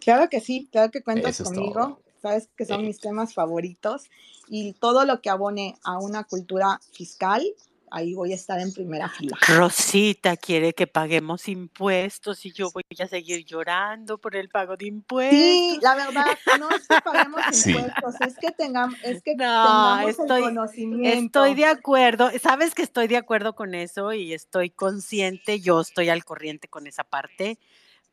[0.00, 2.00] Claro que sí, claro que cuentas conmigo.
[2.22, 4.10] Sabes que son mis temas favoritos
[4.48, 7.42] y todo lo que abone a una cultura fiscal
[7.90, 9.36] ahí voy a estar en primera fila.
[9.48, 14.86] Rosita quiere que paguemos impuestos y yo voy a seguir llorando por el pago de
[14.86, 15.38] impuestos.
[15.38, 16.26] Sí, la verdad,
[16.58, 21.44] no es que paguemos impuestos, es que, tengamos, es que tengamos estoy, el conocimiento.
[21.44, 26.08] Estoy de acuerdo, sabes que estoy de acuerdo con eso y estoy consciente, yo estoy
[26.08, 27.58] al corriente con esa parte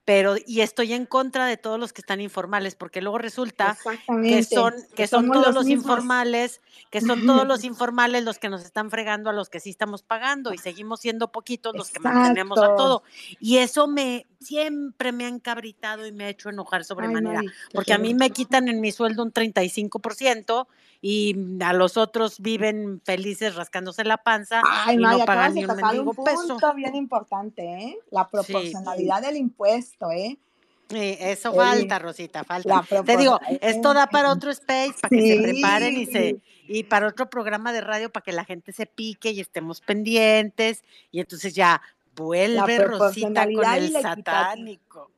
[0.07, 3.77] pero y estoy en contra de todos los que están informales, porque luego resulta
[4.23, 8.63] que son, que son todos los, informales, que son todos los informales los que nos
[8.63, 12.57] están fregando a los que sí estamos pagando y seguimos siendo poquitos los que mantenemos
[12.57, 13.03] a todo.
[13.41, 17.41] Y eso me siempre me ha encabritado y me ha hecho enojar sobremanera,
[17.73, 20.67] porque a mí me quitan en mi sueldo un 35%
[21.01, 24.61] y a los otros viven felices rascándose la panza
[24.91, 27.99] y no pagan ni un un punto bien importante, ¿eh?
[28.09, 30.37] La proporcionalidad del impuesto, ¿eh?
[30.89, 32.85] Sí, eso falta, Rosita, falta.
[33.05, 36.37] Te digo, esto da para otro space, para que se preparen y se
[36.69, 40.83] y para otro programa de radio para que la gente se pique y estemos pendientes
[41.11, 41.81] y entonces ya
[42.15, 45.11] vuelve Rosita con el satánico.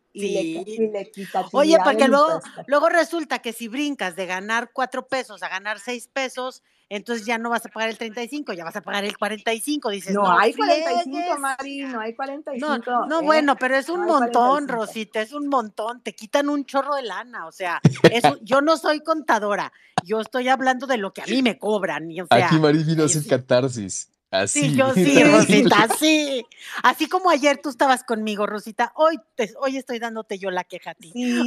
[1.51, 6.07] Oye, porque luego, luego resulta que si brincas de ganar cuatro pesos a ganar seis
[6.07, 9.91] pesos, entonces ya no vas a pagar el 35, ya vas a pagar el 45.
[9.91, 12.83] Dices, no, hay 45, Mari, no hay 45.
[12.83, 13.25] No, no ¿eh?
[13.25, 16.01] bueno, pero es un montón, Rosita, es un montón.
[16.01, 17.45] Te quitan un chorro de lana.
[17.45, 17.79] O sea,
[18.41, 19.71] yo no soy contadora.
[20.03, 22.09] Yo estoy hablando de lo que a mí me cobran.
[22.09, 24.09] Y, o sea, Aquí Mari vino a hacer catarsis.
[24.31, 24.61] Así.
[24.61, 26.45] Sí, yo sí, Rosita, sí.
[26.83, 29.19] Así como ayer tú estabas conmigo, Rosita, hoy,
[29.59, 31.11] hoy estoy dándote yo la queja a ti.
[31.13, 31.45] Sí.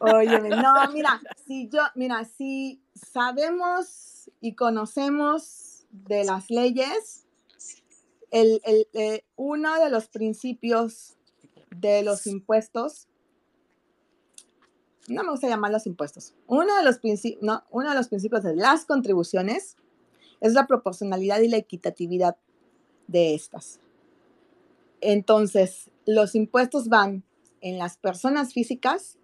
[0.00, 7.26] Oye, no, mira, si yo, mira, si sabemos y conocemos de las leyes,
[8.30, 11.16] el, el, eh, uno de los principios
[11.70, 13.08] de los impuestos,
[15.08, 17.00] no me gusta llamar los impuestos, uno de los,
[17.40, 19.76] no, uno de los principios de las contribuciones
[20.40, 22.36] es la proporcionalidad y la equitatividad
[23.06, 23.80] de estas.
[25.00, 27.24] Entonces, los impuestos van
[27.60, 29.16] en las personas físicas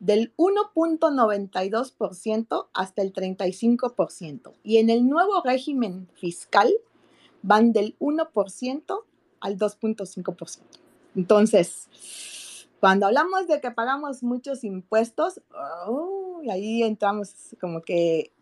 [0.00, 6.72] del 1.92% hasta el 35% y en el nuevo régimen fiscal
[7.42, 9.02] van del 1%
[9.40, 10.58] al 2.5%.
[11.14, 11.88] Entonces,
[12.80, 15.40] cuando hablamos de que pagamos muchos impuestos,
[16.50, 18.32] ahí entramos como que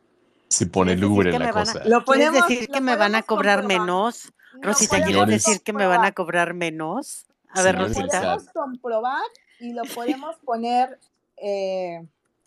[0.49, 1.83] se pone lúgubre la cosa.
[1.85, 4.33] ¿Lo ¿Quieres decir que me van a cobrar menos?
[4.61, 7.27] Rosita, ¿quieres decir que me van a cobrar menos?
[7.49, 9.23] A ver, Lo podemos comprobar
[9.61, 10.99] y lo podemos poner
[11.37, 12.05] eh,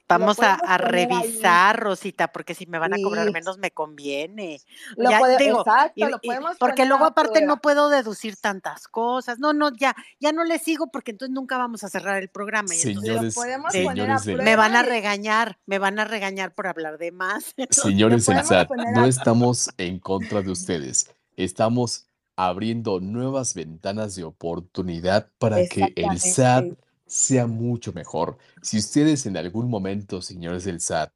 [0.09, 4.61] Vamos a, revisar, Rosita, porque si me van a cobrar menos me conviene.
[4.95, 9.39] Lo ya, exacto, lo podemos Porque luego aparte no puedo deducir tantas cosas.
[9.39, 12.69] No, no, ya, ya no le sigo porque entonces nunca vamos a cerrar el programa.
[12.69, 13.35] señores,
[14.25, 17.53] me van a regañar, me van a regañar por hablar de más.
[17.69, 21.09] Señores del SAT, no estamos en contra de ustedes.
[21.35, 22.07] Estamos
[22.37, 26.65] abriendo nuevas ventanas de oportunidad para que el SAT
[27.07, 28.37] sea mucho mejor.
[28.61, 31.11] Si ustedes en algún momento, señores del SAT,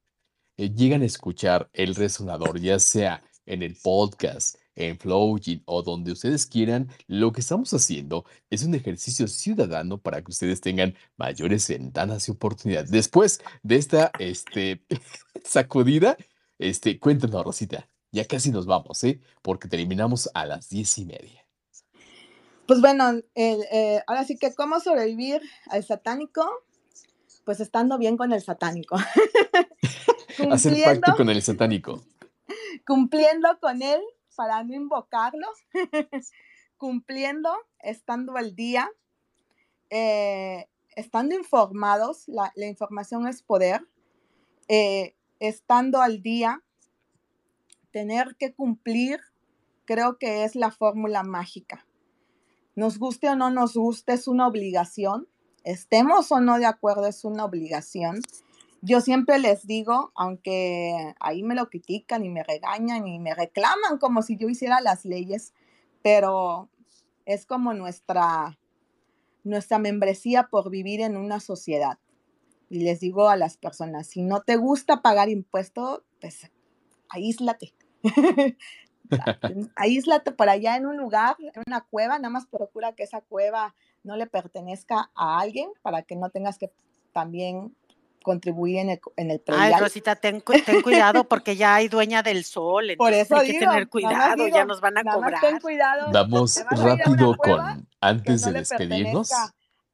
[0.56, 6.12] eh, llegan a escuchar el resonador, ya sea en el podcast, en Flowgin o donde
[6.12, 11.68] ustedes quieran, lo que estamos haciendo es un ejercicio ciudadano para que ustedes tengan mayores
[11.68, 12.90] ventanas y oportunidades.
[12.90, 14.84] Después de esta este,
[15.44, 16.16] sacudida,
[16.58, 17.88] este, cuéntanos, Rosita.
[18.12, 19.20] Ya casi nos vamos, ¿eh?
[19.42, 21.41] Porque terminamos a las diez y media.
[22.66, 26.48] Pues bueno, eh, ahora sí que cómo sobrevivir al satánico,
[27.44, 28.96] pues estando bien con el satánico.
[30.50, 32.02] Hacer pacto con el satánico.
[32.86, 34.00] Cumpliendo con él
[34.34, 35.46] para no invocarlo,
[36.78, 38.90] cumpliendo, estando al día,
[39.90, 43.86] eh, estando informados, la, información es poder,
[44.68, 46.62] eh, estando al día,
[47.90, 49.20] tener que cumplir,
[49.84, 51.86] creo que es la fórmula mágica
[52.74, 55.28] nos guste o no nos guste, es una obligación.
[55.64, 58.20] Estemos o no de acuerdo, es una obligación.
[58.80, 63.98] Yo siempre les digo, aunque ahí me lo critican y me regañan y me reclaman
[63.98, 65.54] como si yo hiciera las leyes,
[66.02, 66.68] pero
[67.26, 68.58] es como nuestra,
[69.44, 71.98] nuestra membresía por vivir en una sociedad.
[72.70, 76.50] Y les digo a las personas, si no te gusta pagar impuestos, pues
[77.08, 77.74] aíslate.
[79.76, 83.74] aíslate por allá en un lugar, en una cueva, nada más procura que esa cueva
[84.02, 86.72] no le pertenezca a alguien para que no tengas que
[87.12, 87.74] también
[88.22, 92.86] contribuir en el, en el Ay, Rosita, ten, cuidado porque ya hay dueña del sol,
[92.96, 95.40] por eso hay que tener cuidado, ya nos van a cobrar.
[95.40, 99.30] Ten cuidado, Vamos rápido con, antes de despedirnos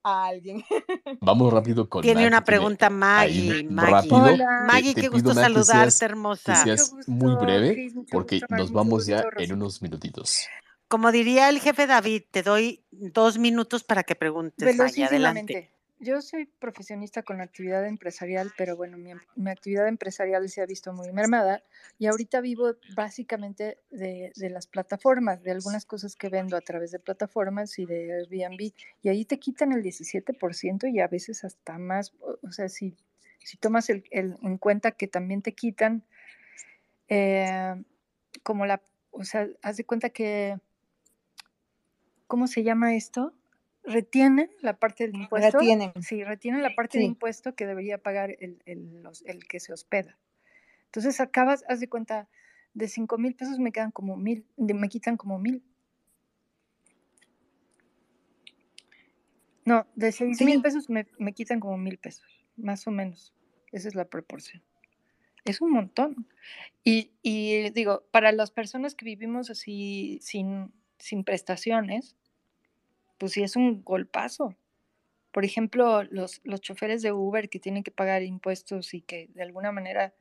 [0.09, 0.65] a alguien.
[1.21, 3.65] Vamos rápido con Tiene una pregunta Maggie.
[3.65, 4.09] Maggie.
[4.11, 4.65] Hola.
[4.67, 6.55] Maggie, qué gusto saludarte, hermosa.
[6.55, 10.47] Que seas muy breve porque nos vamos ya en unos minutitos.
[10.89, 14.77] Como diría el jefe David, te doy dos minutos para que preguntes.
[14.77, 15.71] Maggie, adelante.
[16.01, 21.11] Yo soy profesionista con actividad empresarial, pero bueno, mi, actividad empresarial se ha visto muy
[21.13, 21.65] mermada
[21.99, 27.01] y ahorita vivo básicamente de, las plataformas, de algunas cosas que vendo a través de
[27.01, 28.73] plataformas y de Airbnb.
[29.03, 32.15] Y ahí te quitan el 17% y a veces hasta más.
[32.43, 32.95] O, sea, si,
[33.41, 36.05] si tomas el, en cuenta que también te quitan
[37.09, 37.75] eh,
[38.45, 38.81] como la.
[39.11, 40.59] O sea, haz de cuenta que.
[42.29, 43.35] ¿Cómo se llama esto?
[43.89, 45.59] Retienen la parte del impuesto.
[45.59, 45.93] Retienen.
[46.03, 48.59] Sí, retienen la parte del impuesto que debería pagar el,
[49.49, 50.19] que se hospeda.
[50.87, 52.29] Entonces acabas, haz de cuenta,
[52.75, 55.63] de 5 mil pesos me quedan como mil, me quitan como mil.
[59.65, 63.35] No, de 6 mil pesos me, quitan como mil pesos, más o menos.
[63.73, 64.63] Esa es la proporción.
[65.45, 66.27] Es un montón.
[66.85, 72.17] Y, y digo, para las personas que vivimos así sin, sin prestaciones,
[73.19, 74.57] pues sí es un golpazo.
[75.33, 79.43] Por ejemplo, los, los choferes de Uber que tienen que pagar impuestos y que de
[79.43, 80.15] alguna manera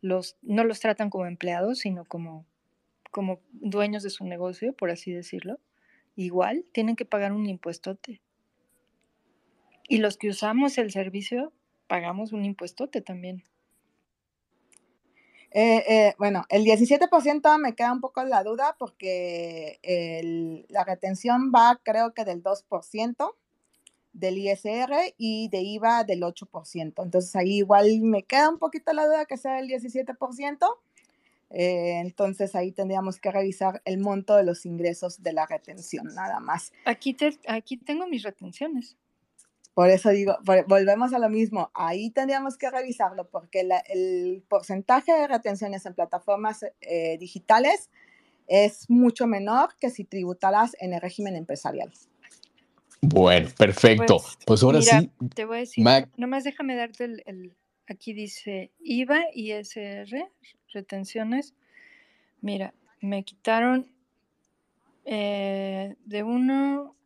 [0.00, 2.46] los, no los tratan como empleados, sino como,
[3.10, 5.58] como dueños de su negocio, por así decirlo,
[6.16, 8.20] igual tienen que pagar un impuestote.
[9.88, 11.52] Y los que usamos el servicio
[11.86, 13.42] pagamos un impuestote también.
[15.52, 19.80] Eh, eh, bueno, el 17% me queda un poco la duda porque
[20.68, 23.34] la retención va creo que del 2%
[24.12, 27.02] del ISR y de IVA del 8%.
[27.02, 30.76] Entonces ahí igual me queda un poquito la duda que sea el 17%.
[31.52, 36.38] Eh, entonces ahí tendríamos que revisar el monto de los ingresos de la retención, nada
[36.38, 36.72] más.
[36.84, 37.16] Aquí,
[37.48, 38.96] aquí tengo mis retenciones.
[39.74, 40.36] Por eso digo,
[40.66, 46.64] volvemos a lo mismo, ahí tendríamos que revisarlo porque el porcentaje de retenciones en plataformas
[46.80, 47.88] eh, digitales
[48.48, 51.92] es mucho menor que si tributaras en el régimen empresarial.
[53.00, 54.18] Bueno, perfecto.
[54.18, 55.10] Pues, pues ahora sí.
[55.34, 55.86] Te voy a decir,
[56.16, 57.56] nomás déjame darte el,
[57.86, 60.28] aquí dice IVA, ISR,
[60.72, 61.54] retenciones.
[62.40, 63.90] Mira, me quitaron
[65.04, 66.96] eh, de uno,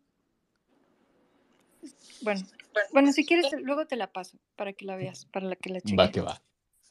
[2.23, 2.43] bueno,
[2.93, 5.81] bueno, si quieres, luego te la paso para que la veas, para la que la
[5.81, 5.99] cheques.
[5.99, 6.43] Va que va.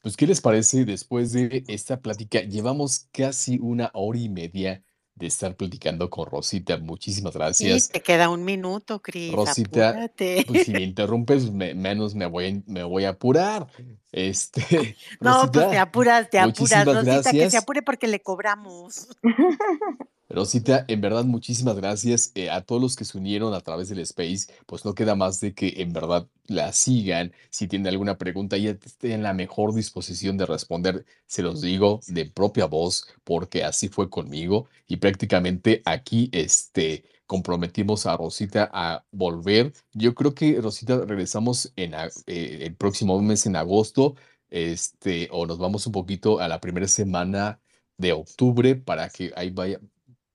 [0.01, 2.41] Pues, ¿qué les parece después de esta plática?
[2.41, 4.83] Llevamos casi una hora y media
[5.15, 6.77] de estar platicando con Rosita.
[6.77, 7.89] Muchísimas gracias.
[7.89, 9.31] te queda un minuto, Cris.
[9.31, 13.67] Rosita, pues si me interrumpes, menos me voy, me voy a apurar.
[14.11, 19.07] Este, no, pues te apuras, te apuras, Rosita, que se apure porque le cobramos.
[20.33, 23.99] Rosita, en verdad, muchísimas gracias eh, a todos los que se unieron a través del
[23.99, 24.47] Space.
[24.65, 27.31] Pues no queda más de que en verdad la sigan.
[27.51, 31.05] Si tienen alguna pregunta, ya esté en la mejor disposición de responder.
[31.27, 34.67] Se los digo de propia voz, porque así fue conmigo.
[34.87, 39.73] Y prácticamente aquí este, comprometimos a Rosita a volver.
[39.93, 44.15] Yo creo que, Rosita, regresamos en eh, el próximo mes, en agosto,
[44.49, 47.59] este, o nos vamos un poquito a la primera semana
[47.97, 49.79] de octubre para que ahí vaya,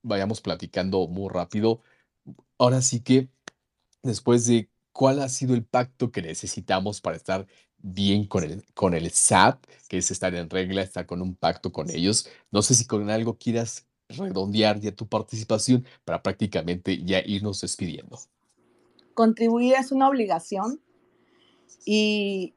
[0.03, 1.83] vayamos platicando muy rápido.
[2.59, 3.29] Ahora sí que,
[4.03, 7.47] después de cuál ha sido el pacto que necesitamos para estar
[7.79, 11.73] bien con el, con el SAT, que es estar en regla, estar con un pacto
[11.73, 12.29] con ellos.
[12.51, 18.19] No sé si con algo quieras redondear ya tu participación para prácticamente ya irnos despidiendo.
[19.15, 20.81] Contribuir es una obligación
[21.85, 22.55] y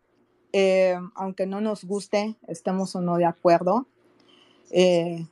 [0.53, 3.87] eh, aunque no nos guste, estemos o no de acuerdo,
[4.71, 5.25] eh,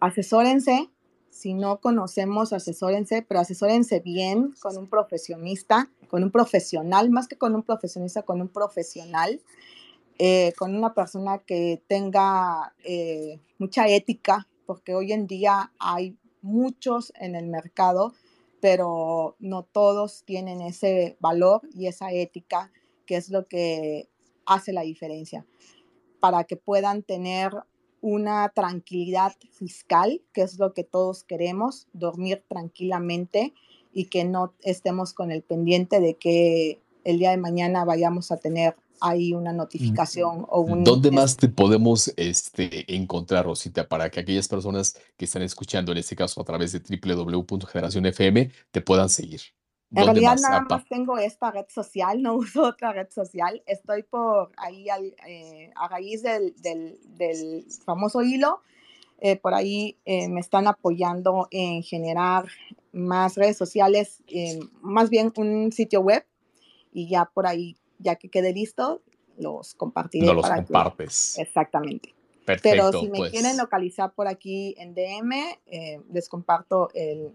[0.00, 0.90] asesórense
[1.36, 7.36] si no conocemos, asesórense, pero asesórense bien con un profesionista, con un profesional, más que
[7.36, 9.42] con un profesionista, con un profesional,
[10.18, 17.12] eh, con una persona que tenga eh, mucha ética, porque hoy en día hay muchos
[17.20, 18.14] en el mercado,
[18.62, 22.72] pero no todos tienen ese valor y esa ética,
[23.04, 24.08] que es lo que
[24.46, 25.44] hace la diferencia,
[26.18, 27.52] para que puedan tener
[28.06, 33.52] una tranquilidad fiscal, que es lo que todos queremos, dormir tranquilamente
[33.92, 38.36] y que no estemos con el pendiente de que el día de mañana vayamos a
[38.36, 40.84] tener ahí una notificación o un...
[40.84, 45.98] ¿Dónde más te podemos este, encontrar, Rosita, para que aquellas personas que están escuchando, en
[45.98, 49.40] este caso a través de www.generacionfm, te puedan seguir?
[49.96, 53.62] En realidad nada más tengo esta red social, no uso otra red social.
[53.66, 54.86] Estoy por ahí
[55.26, 58.60] eh, a raíz del, del, famoso hilo.
[59.18, 62.46] Eh, por ahí eh, me están apoyando en generar
[62.92, 64.22] más redes sociales,
[64.82, 66.26] más bien un sitio web
[66.92, 69.02] y ya por ahí, ya que quede listo,
[69.38, 70.26] los compartiré.
[70.26, 71.38] No los compartes.
[71.38, 72.14] exactamente.
[72.46, 73.56] Pero si me quieren pues.
[73.56, 75.32] localizar por aquí en DM,
[75.66, 76.90] eh, les comparto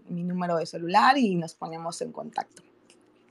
[0.08, 2.62] mi número de celular y nos ponemos en contacto.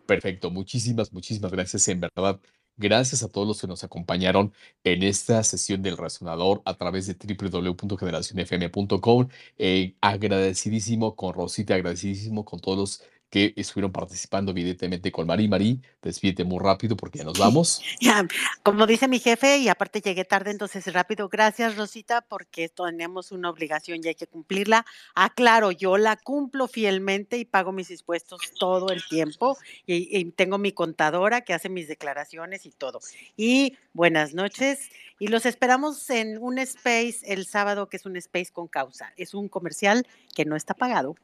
[0.06, 1.88] Perfecto, muchísimas, muchísimas gracias.
[1.88, 2.40] En verdad,
[2.78, 4.53] gracias a todos los que nos acompañaron
[4.84, 9.30] en esta sesión del Resonador a través de www.generacionfm.com.
[9.58, 13.02] Eh, agradecidísimo con Rosita, agradecidísimo con todos los
[13.32, 15.48] que estuvieron participando evidentemente con Mari.
[15.48, 17.82] Mari, despídete muy rápido porque ya nos vamos.
[17.99, 18.28] Ya,
[18.62, 21.30] como dice mi jefe, y aparte llegué tarde, entonces rápido.
[21.30, 24.86] Gracias, Rosita, porque tenemos una obligación y hay que cumplirla.
[25.16, 30.58] Aclaro, yo la cumplo fielmente y pago mis impuestos todo el tiempo y, y tengo
[30.58, 32.99] mi contadora que hace mis declaraciones y todo.
[33.38, 34.90] Y buenas noches.
[35.20, 39.14] Y los esperamos en un space el sábado, que es un space con causa.
[39.16, 40.06] Es un comercial
[40.36, 41.16] que no está pagado.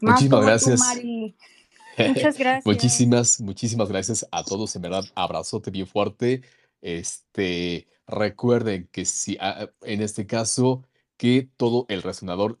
[0.00, 0.80] Muchísimas gracias.
[1.98, 1.98] Muchas
[2.38, 2.66] gracias.
[2.66, 4.74] muchísimas, muchísimas gracias a todos.
[4.76, 6.42] En verdad, abrazote bien fuerte.
[6.80, 10.84] Este, recuerden que si ah, en este caso,
[11.16, 12.58] que todo el resonador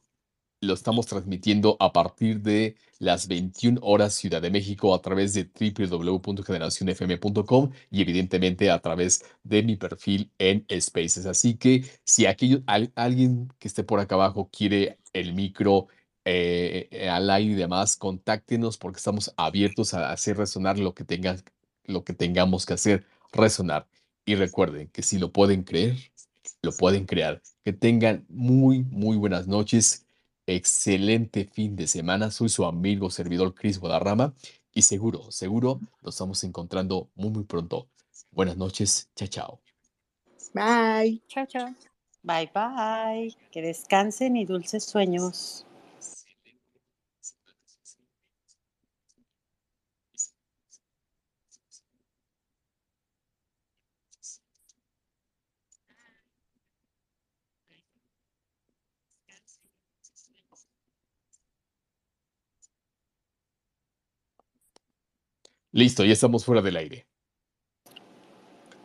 [0.60, 5.44] lo estamos transmitiendo a partir de las 21 horas Ciudad de México a través de
[5.44, 11.24] www.generacionfm.com y evidentemente a través de mi perfil en Spaces.
[11.24, 12.62] Así que si aquello,
[12.94, 15.88] alguien que esté por acá abajo quiere el micro,
[16.24, 21.04] eh, eh, al aire y demás, contáctenos porque estamos abiertos a hacer resonar lo que,
[21.04, 21.42] tengan,
[21.84, 23.86] lo que tengamos que hacer resonar.
[24.24, 25.96] Y recuerden que si lo pueden creer,
[26.62, 27.42] lo pueden crear.
[27.64, 30.06] Que tengan muy, muy buenas noches.
[30.46, 32.30] Excelente fin de semana.
[32.30, 34.34] Soy su amigo servidor Cris Guadarrama
[34.72, 37.88] y seguro, seguro nos estamos encontrando muy, muy pronto.
[38.30, 39.10] Buenas noches.
[39.16, 39.60] Chao, chao.
[40.54, 41.22] Bye.
[41.28, 41.74] Chao, chao.
[42.22, 43.34] Bye, bye.
[43.50, 45.66] Que descansen y dulces sueños.
[65.72, 67.06] Listo, ya estamos fuera del aire.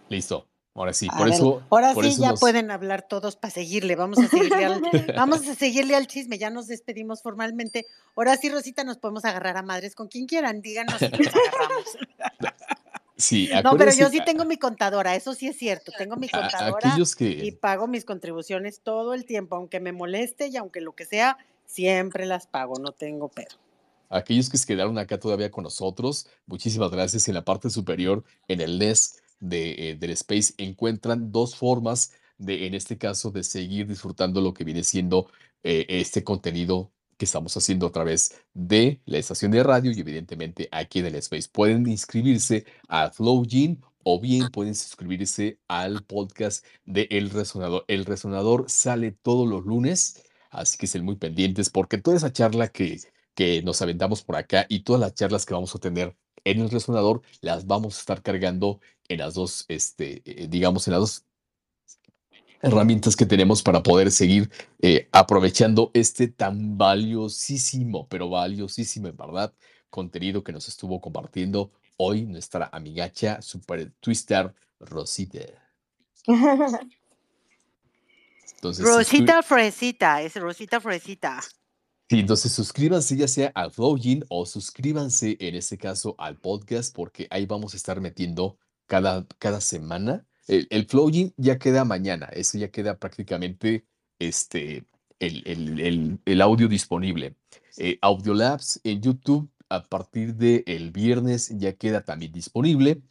[0.09, 0.47] Listo.
[0.75, 1.63] Ahora sí, por eso.
[1.69, 3.95] Ahora sí ya pueden hablar todos para seguirle.
[3.95, 4.81] Vamos a seguirle, al,
[5.15, 6.37] vamos a seguirle al chisme.
[6.37, 7.85] Ya nos despedimos formalmente.
[8.13, 10.61] Ahora sí, Rosita, nos podemos agarrar a madres con quien quieran.
[10.61, 11.97] Díganos si nos agarramos.
[13.17, 15.93] Sí, no, pero yo sí tengo mi contadora, eso sí es cierto.
[15.97, 20.81] Tengo mi contadora y pago mis contribuciones todo el tiempo, aunque me moleste y aunque
[20.81, 23.55] lo que sea, siempre las pago, no tengo pero.
[24.09, 27.27] Aquellos que se quedaron acá todavía con nosotros, muchísimas gracias.
[27.27, 32.67] En la parte superior, en el NES de, eh, del Space, encuentran dos formas de,
[32.67, 35.29] en este caso, de seguir disfrutando lo que viene siendo
[35.63, 40.67] eh, este contenido que estamos haciendo a través de la estación de radio y evidentemente
[40.71, 41.49] aquí en el Space.
[41.51, 47.85] Pueden inscribirse a FlowGene o bien pueden suscribirse al podcast de El Resonador.
[47.87, 52.67] El Resonador sale todos los lunes, así que estén muy pendientes porque toda esa charla
[52.67, 52.99] que,
[53.35, 56.69] que nos aventamos por acá y todas las charlas que vamos a tener en el
[56.69, 61.25] resonador las vamos a estar cargando en las dos, este, eh, digamos, en las dos
[62.61, 64.49] herramientas que tenemos para poder seguir
[64.81, 69.53] eh, aprovechando este tan valiosísimo, pero valiosísimo en verdad,
[69.89, 75.39] contenido que nos estuvo compartiendo hoy nuestra amigacha Super Twister Rosita.
[78.61, 81.39] Rosita Fresita, es Rosita Fresita.
[82.09, 87.27] Sí, entonces suscríbanse ya sea al Flowin o suscríbanse en este caso al podcast porque
[87.31, 90.87] ahí vamos a estar metiendo cada, cada semana el, el
[91.37, 93.85] ya queda mañana, eso ya queda prácticamente
[94.19, 94.85] este,
[95.19, 97.35] el, el, audio disponible.
[97.77, 103.01] Eh, Audiolabs en YouTube a partir del viernes ya queda también disponible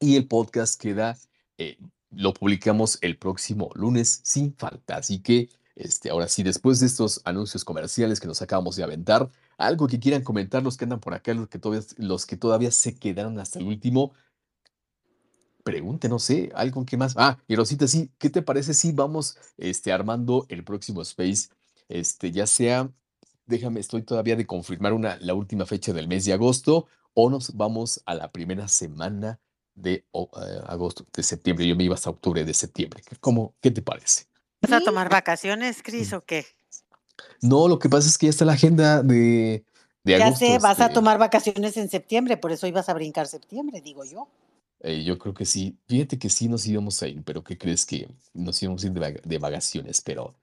[0.00, 1.18] y el podcast queda,
[1.58, 1.78] eh,
[2.10, 4.96] lo publicamos el próximo lunes sin falta.
[4.96, 9.30] Así que este, ahora sí, después de estos anuncios comerciales que nos acabamos de aventar,
[9.56, 12.70] algo que quieran comentar los que andan por acá, los que todavía, los que todavía
[12.70, 14.12] se quedaron hasta el último,
[15.62, 17.14] pregunte, no sé, algo que más.
[17.16, 21.48] Ah, y Rosita, sí, ¿qué te parece si vamos este, armando el próximo Space?
[21.88, 22.90] Este, ya sea,
[23.46, 28.02] déjame, estoy todavía de confirmar la última fecha del mes de agosto o nos vamos
[28.06, 29.38] a la primera semana
[29.74, 31.66] de eh, agosto, de septiembre.
[31.66, 33.02] Yo me iba hasta octubre de septiembre.
[33.20, 34.31] ¿Cómo, qué te parece?
[34.62, 36.46] ¿Vas a tomar vacaciones, Cris, o qué?
[37.40, 39.64] No, lo que pasa es que ya está la agenda de,
[40.04, 43.26] de ya sé, vas a este tomar vacaciones en septiembre, por eso ibas a brincar
[43.26, 44.28] septiembre, digo yo.
[44.80, 45.76] Eh, yo creo que sí.
[45.88, 48.92] Fíjate que sí nos íbamos a ir, pero ¿qué crees que nos íbamos a ir
[48.92, 50.00] de, vacaciones?
[50.00, 50.34] Pero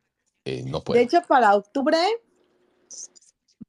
[0.45, 0.97] eh, no puedo.
[0.97, 1.97] De hecho, para octubre,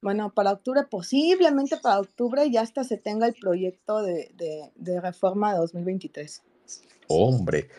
[0.01, 5.01] bueno, para octubre, posiblemente para octubre ya hasta se tenga el proyecto de, de, de
[5.01, 6.41] reforma 2023.
[7.07, 7.69] Hombre,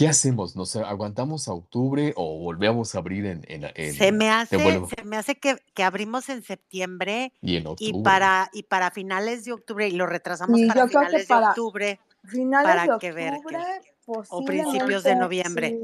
[0.00, 0.56] ¿Qué hacemos?
[0.56, 3.44] ¿Nos aguantamos a octubre o volvemos a abrir en...
[3.46, 4.56] en, se me hace,
[4.96, 7.98] se me hace que, que, abrimos en septiembre y, en octubre.
[7.98, 12.00] y, para, y para finales de octubre y lo retrasamos para finales de octubre.
[12.24, 13.34] Finales para de octubre, que ver
[14.06, 15.78] o principios de noviembre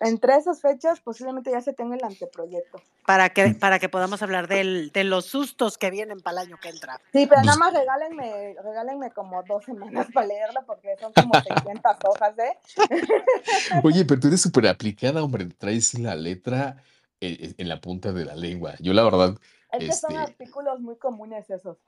[0.00, 2.80] entre esas fechas posiblemente ya se tenga el anteproyecto.
[3.06, 6.58] Para que, para que podamos hablar del, de los sustos que vienen para el año
[6.60, 7.00] que entra.
[7.12, 11.96] Sí, pero nada más regálenme, regálenme como dos semanas para leerlo porque son como 600
[12.08, 12.58] hojas, ¿eh?
[13.82, 16.82] Oye, pero tú eres súper aplicada, hombre, traes la letra
[17.20, 18.74] en, la punta de la lengua.
[18.80, 19.34] Yo la verdad...
[19.72, 21.78] Es que son este artículos muy comunes esos.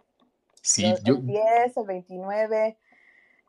[0.60, 1.16] Sí, yo...
[1.16, 2.76] El 10, el 29,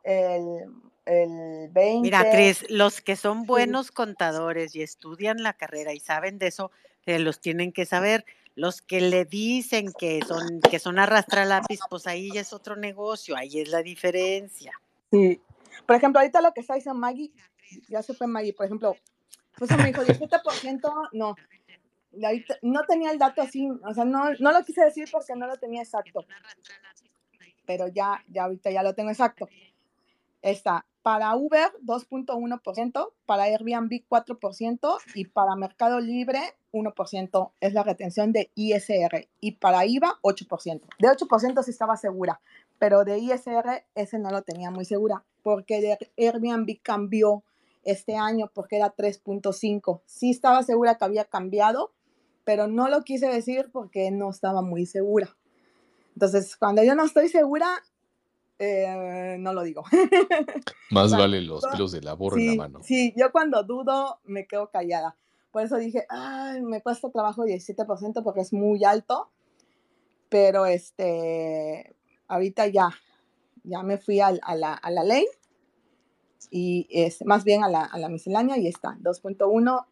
[0.04, 0.66] el
[1.06, 2.02] el 20.
[2.02, 6.72] Mira, Cris, los que son buenos contadores y estudian la carrera y saben de eso,
[7.06, 8.26] eh, los tienen que saber.
[8.56, 12.76] Los que le dicen que son, que son arrastra lápiz, pues ahí ya es otro
[12.76, 14.72] negocio, ahí es la diferencia.
[15.12, 15.42] Sí.
[15.88, 17.32] Por ejemplo, ahorita lo que está diciendo Maggie,
[17.90, 18.96] ya se fue Maggie, por ejemplo,
[19.58, 21.36] pues me dijo 17%, no.
[22.62, 25.58] no tenía el dato así, o sea, no, no lo quise decir porque no lo
[25.58, 26.26] tenía exacto.
[27.66, 29.50] Pero ya, ya ahorita ya lo tengo exacto.
[30.42, 36.40] Está para Uber 2.1%, para Airbnb 4% y para Mercado Libre
[36.72, 40.82] 1% es la retención de ISR y para IVA 8%.
[41.00, 42.40] De 8% sí estaba segura,
[42.80, 47.44] pero de ISR ese no lo tenía muy segura porque de Airbnb cambió
[47.84, 50.02] este año porque era 3.5.
[50.06, 51.92] Sí estaba segura que había cambiado,
[52.46, 55.36] pero no lo quise decir porque no estaba muy segura.
[56.16, 57.84] Entonces, cuando yo no estoy segura,
[58.64, 59.84] eh, no lo digo.
[60.92, 62.80] Más vale los pelos de la borra en la mano.
[62.84, 65.16] Sí, yo cuando dudo me quedo callada.
[65.52, 69.30] Por eso dije, ay, me cuesta trabajo 17% porque es muy alto.
[70.30, 71.96] Pero este,
[72.28, 72.90] ahorita ya,
[73.64, 75.26] ya me fui a, la, a la, ley
[76.50, 79.86] y es más bien a la, a la miscelánea y está 2.1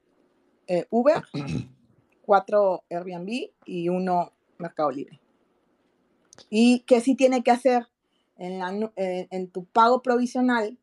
[0.67, 1.23] eh, Uber,
[2.25, 5.19] 4 Airbnb y 1 Mercado Libre.
[6.49, 7.90] Y que sí tiene que hacer
[8.41, 10.75] eh, en, tu pago provisional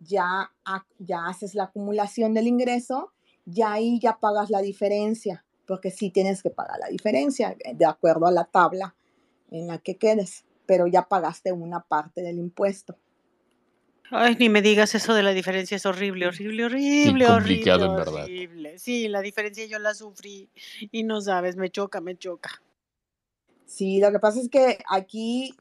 [0.00, 0.50] ya,
[0.98, 3.12] ya haces la acumulación del ingreso
[3.44, 7.84] y ahí ya pagas la diferencia, porque sí tienes que pagar la diferencia eh, de
[7.84, 8.94] acuerdo a la tabla
[9.50, 12.96] en la que quedes, pero ya pagaste una parte del impuesto.
[14.10, 18.26] Ay, ni me digas eso de la diferencia, es horrible, horrible, horrible, complicado, en verdad.
[18.78, 20.48] Sí, la diferencia yo la sufrí
[20.90, 22.62] y no sabes, me choca, me choca.
[23.66, 25.54] Sí, lo que pasa es que aquí,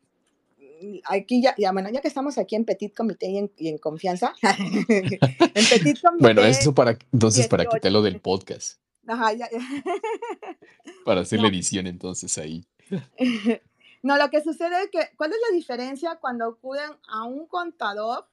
[1.06, 5.66] aquí ya, ya bueno, ya que estamos aquí en Petit Comité y en, confianza, en
[5.70, 6.20] Petit Comité.
[6.20, 8.80] Bueno, eso para, entonces para quitarlo del podcast.
[9.08, 9.60] Ajá, ya, ya.
[11.06, 12.66] Para hacer la edición entonces ahí.
[14.03, 18.26] No, lo que sucede es que, ¿cuál es la diferencia cuando acuden a un contador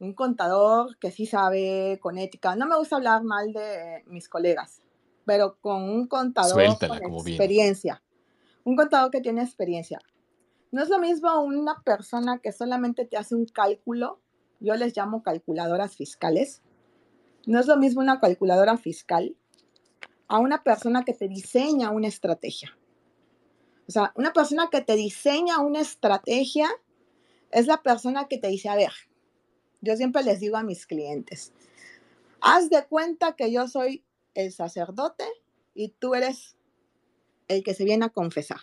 [0.00, 2.56] un contador que sí sabe con ética.
[2.56, 4.80] No me gusta hablar mal de mis colegas,
[5.26, 8.02] pero con un contador con experiencia.
[8.64, 9.98] Un contador que tiene experiencia.
[10.72, 14.20] No es lo mismo una persona que solamente te hace un cálculo,
[14.60, 16.62] yo les llamo calculadoras fiscales.
[17.46, 19.34] No es lo mismo una calculadora fiscal
[20.28, 22.76] a una persona que te diseña una estrategia.
[23.88, 26.68] O sea, una persona que te diseña una estrategia
[27.50, 28.92] es la persona que te dice, a ver,
[29.80, 31.52] yo siempre les digo a mis clientes,
[32.40, 34.04] haz de cuenta que yo soy
[34.34, 35.24] el sacerdote
[35.74, 36.56] y tú eres
[37.50, 38.60] el que se viene a confesar.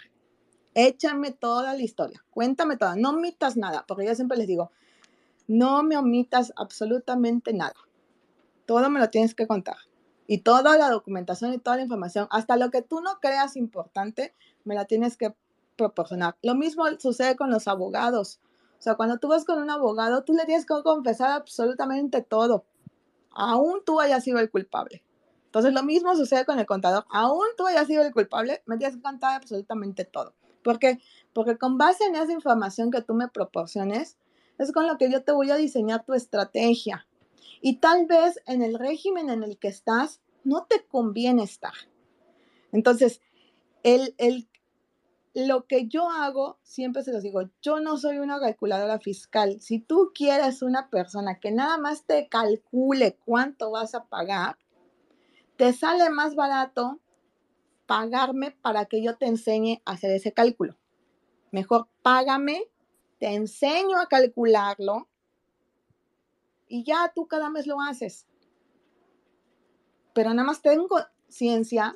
[0.73, 4.71] Échame toda la historia, cuéntame toda, no omitas nada, porque yo siempre les digo,
[5.47, 7.75] no me omitas absolutamente nada.
[8.65, 9.77] Todo me lo tienes que contar.
[10.27, 14.33] Y toda la documentación y toda la información, hasta lo que tú no creas importante,
[14.65, 15.33] me la tienes que
[15.77, 16.37] proporcionar.
[16.41, 18.39] Lo mismo sucede con los abogados.
[18.77, 22.65] O sea, cuando tú vas con un abogado, tú le tienes que confesar absolutamente todo,
[23.31, 25.03] aún tú hayas sido el culpable.
[25.57, 27.05] Entonces, lo mismo sucede con el contador.
[27.09, 30.35] Aún tú hayas sido el culpable, me tienes que contar absolutamente todo.
[30.63, 30.99] ¿Por qué?
[31.33, 34.17] Porque con base en esa información que tú me proporciones,
[34.59, 37.07] es con lo que yo te voy a diseñar tu estrategia.
[37.59, 41.73] Y tal vez en el régimen en el que estás, no te conviene estar.
[42.71, 43.19] Entonces,
[43.81, 44.47] el, el,
[45.33, 49.59] lo que yo hago, siempre se los digo, yo no soy una calculadora fiscal.
[49.59, 54.59] Si tú quieres una persona que nada más te calcule cuánto vas a pagar,
[55.57, 56.99] te sale más barato
[57.85, 60.77] pagarme para que yo te enseñe a hacer ese cálculo.
[61.51, 62.63] Mejor págame,
[63.19, 65.07] te enseño a calcularlo
[66.67, 68.27] y ya tú cada mes lo haces.
[70.13, 70.97] Pero nada más tengo
[71.27, 71.95] ciencia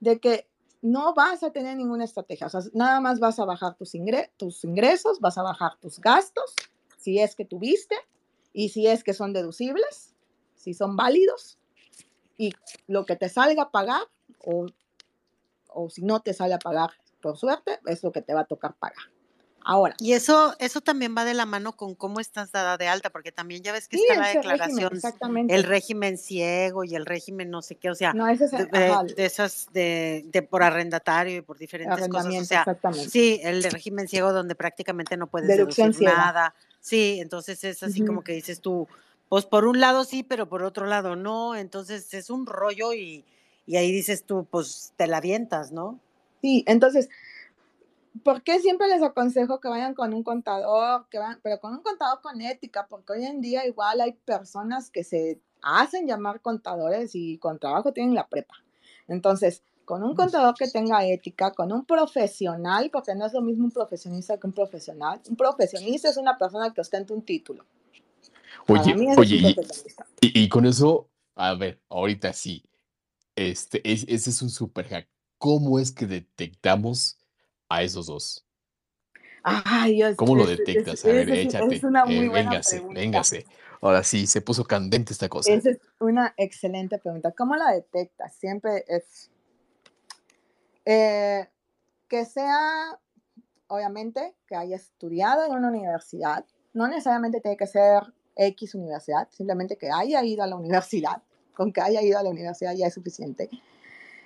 [0.00, 0.48] de que
[0.82, 2.46] no vas a tener ninguna estrategia.
[2.46, 6.54] O sea, nada más vas a bajar tus ingresos, vas a bajar tus gastos,
[6.98, 7.96] si es que tuviste,
[8.52, 10.14] y si es que son deducibles,
[10.54, 11.58] si son válidos,
[12.36, 12.52] y
[12.86, 14.02] lo que te salga a pagar,
[14.44, 14.66] o,
[15.68, 16.90] o si no te sale a pagar
[17.20, 19.04] por suerte, es lo que te va a tocar pagar.
[19.66, 19.94] Ahora.
[19.98, 23.32] Y eso, eso también va de la mano con cómo estás dada de alta, porque
[23.32, 25.00] también ya ves que está la declaración,
[25.48, 30.62] el régimen ciego y el régimen no sé qué, o sea, de, esas de, por
[30.62, 32.34] arrendatario y por diferentes cosas.
[32.34, 36.54] O sea, sí, el régimen ciego donde prácticamente no puedes deducir nada.
[36.80, 38.86] Sí, entonces es así como que dices tú,
[39.34, 43.24] pues por un lado sí, pero por otro lado no, entonces es un rollo y,
[43.66, 45.98] y ahí dices tú, pues te la avientas, ¿no?
[46.40, 47.08] Sí, entonces
[48.22, 51.82] ¿por qué siempre les aconsejo que vayan con un contador, que van, pero con un
[51.82, 52.86] contador con ética?
[52.88, 57.92] Porque hoy en día igual hay personas que se hacen llamar contadores y con trabajo
[57.92, 58.54] tienen la prepa.
[59.08, 63.64] Entonces, con un contador que tenga ética, con un profesional, porque no es lo mismo
[63.64, 65.20] un profesionista que un profesional.
[65.28, 67.64] Un profesionista es una persona que ostenta un título.
[68.68, 69.56] Oye, oye,
[70.20, 72.64] y, con eso, a ver, ahorita sí,
[73.36, 75.08] este, ese es un super hack.
[75.38, 77.18] ¿Cómo es que detectamos
[77.68, 78.46] a esos dos?
[79.42, 81.04] Ay, Dios, ¿Cómo lo detectas?
[81.04, 81.74] a ver, échate.
[81.74, 83.44] Es una muy eh, véngase, véngase.
[83.82, 85.52] Ahora sí, se puso candente esta cosa.
[85.52, 87.32] Esa es una excelente pregunta.
[87.32, 88.34] ¿Cómo la detectas?
[88.36, 89.30] Siempre es
[90.86, 91.46] eh,
[92.08, 92.98] que sea,
[93.66, 96.46] obviamente, que haya estudiado en una universidad.
[96.72, 98.02] No necesariamente tiene que ser
[98.36, 101.22] X universidad, simplemente que haya ido a la universidad.
[101.54, 103.48] Con que haya ido a la universidad ya es suficiente.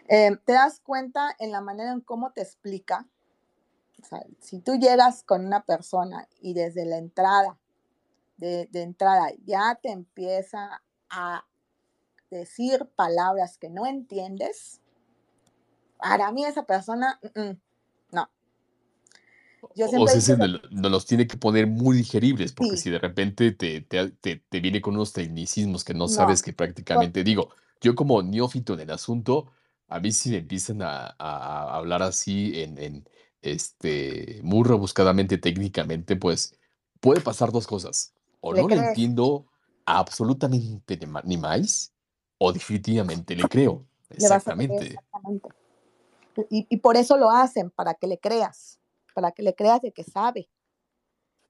[0.08, 3.06] Eh, te das cuenta en la manera en cómo te explica
[4.40, 7.58] si tú llegas con una persona y desde la entrada,
[8.36, 11.44] de, entrada, ya te empieza a
[12.30, 14.80] decir palabras que no entiendes,
[15.98, 17.58] para mí esa persona, no.
[19.60, 20.36] O sea,
[20.70, 24.94] no, los tiene que poner muy digeribles, porque si de repente te, te, viene con
[24.94, 29.52] unos tecnicismos que no, sabes que prácticamente, digo, yo como neófito en el asunto,
[29.88, 31.14] a mí si me empiezan a,
[31.76, 33.06] hablar así en,
[33.42, 36.54] este, muy rebuscadamente técnicamente, pues
[37.00, 38.12] puede pasar dos cosas.
[38.40, 39.46] O no le entiendo
[39.84, 41.92] absolutamente ni más,
[42.38, 43.84] o definitivamente le creo.
[44.10, 44.96] Exactamente.
[46.50, 48.77] Y, y, por eso lo hacen, para que le creas,
[49.18, 50.48] para que le creas de que sabe.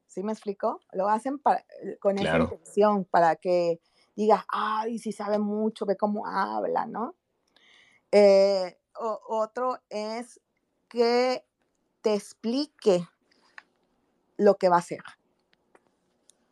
[0.06, 0.80] ¿Sí me explico?
[0.92, 1.66] Lo hacen para,
[2.00, 3.82] con esa intención, para que
[4.16, 7.14] digas, ay, si sabe mucho, ve cómo habla, ¿no?
[8.10, 10.40] Eh, otro es
[10.88, 11.44] que
[12.00, 13.06] te explique
[14.38, 15.02] lo que va a hacer.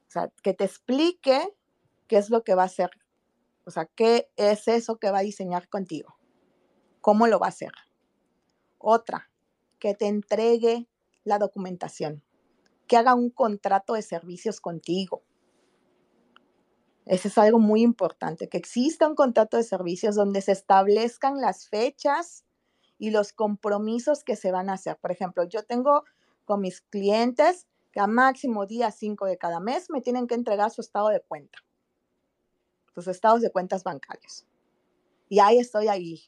[0.08, 1.56] O sea, que te explique
[2.08, 2.90] qué es lo que va a hacer.
[3.64, 6.18] O sea, qué es eso que va a diseñar contigo.
[7.00, 7.72] ¿Cómo lo va a hacer?
[8.76, 9.30] Otra,
[9.78, 10.88] que te entregue
[11.26, 12.22] la documentación,
[12.86, 15.22] que haga un contrato de servicios contigo.
[17.04, 21.68] Eso es algo muy importante, que exista un contrato de servicios donde se establezcan las
[21.68, 22.44] fechas
[22.98, 24.96] y los compromisos que se van a hacer.
[24.98, 26.04] Por ejemplo, yo tengo
[26.44, 30.70] con mis clientes que a máximo día 5 de cada mes me tienen que entregar
[30.70, 31.58] su estado de cuenta,
[32.94, 34.46] sus estados de cuentas bancarios.
[35.28, 36.22] Y ahí estoy ahí.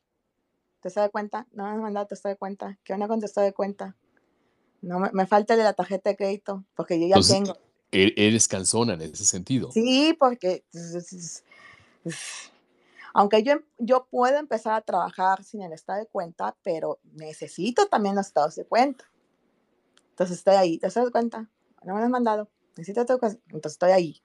[0.81, 1.47] ¿Te estás de cuenta?
[1.53, 2.79] No me has mandado tu estado de cuenta.
[2.85, 3.97] ¿Qué onda con tu de cuenta?
[4.81, 7.57] No, me, falta de la tarjeta de crédito, porque yo ya tengo.
[7.91, 9.73] E, eres cansona en ese sentido.
[9.73, 10.65] Sí, porque
[13.15, 18.15] aunque yo, yo puedo empezar a trabajar sin el estado de cuenta, pero necesito también
[18.15, 19.11] los estados de cuenta.
[20.11, 21.49] Entonces estoy ahí, ¿te das cuenta?
[21.85, 24.23] No me lo has mandado, necesito tu entonces estoy ahí.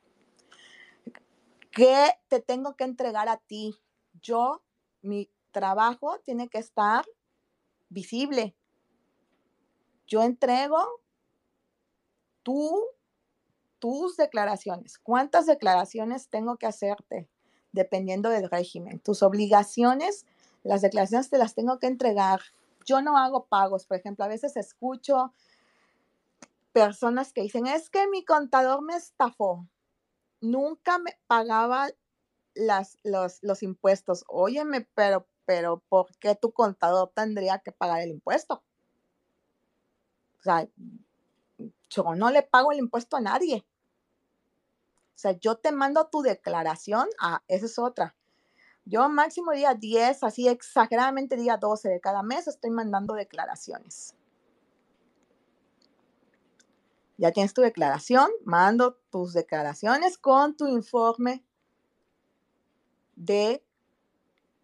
[1.72, 3.76] ¿Qué te tengo que entregar a ti?
[4.22, 4.62] Yo,
[5.02, 7.06] mi trabajo tiene que estar
[7.90, 8.56] visible.
[10.08, 11.02] Yo entrego
[12.44, 12.84] tú
[13.80, 14.98] tus declaraciones.
[14.98, 17.30] ¿Cuántas declaraciones tengo que hacerte?
[17.72, 19.00] Dependiendo del régimen.
[19.00, 20.26] Tus obligaciones,
[20.64, 22.42] las declaraciones te las tengo que entregar.
[22.86, 25.34] Yo no hago pagos, por ejemplo, a veces escucho
[26.72, 29.68] personas que dicen, es que mi contador me estafó.
[30.42, 31.90] Nunca me pagaba
[32.54, 34.26] las, los, los impuestos.
[34.28, 38.64] Óyeme, pero, pero, ¿por qué tu contador tendría que pagar el impuesto?
[40.44, 40.68] O sea,
[41.90, 43.66] yo no le pago el impuesto a nadie.
[45.16, 48.14] O sea, yo te mando tu declaración, ah, esa es otra.
[48.84, 54.16] Yo máximo día 10, así exageradamente día 12 de cada mes estoy mandando declaraciones.
[57.18, 61.46] Ya tienes tu declaración, mando tus declaraciones con tu informe
[63.16, 63.64] de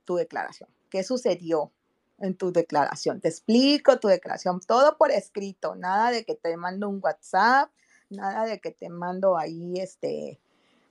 [0.03, 0.69] tu declaración.
[0.89, 1.71] ¿Qué sucedió
[2.21, 3.21] en tu declaración?
[3.21, 7.71] Te explico tu declaración, todo por escrito, nada de que te mando un WhatsApp,
[8.09, 10.39] nada de que te mando ahí este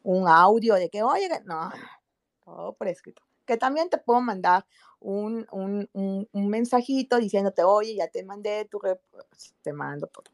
[0.03, 1.71] un audio de que, oye, no,
[2.45, 3.23] todo por escrito.
[3.45, 4.67] Que también te puedo mandar
[5.01, 8.81] un, un, un, mensajito diciéndote, oye, ya te mandé tu,
[9.63, 10.25] te mando todo.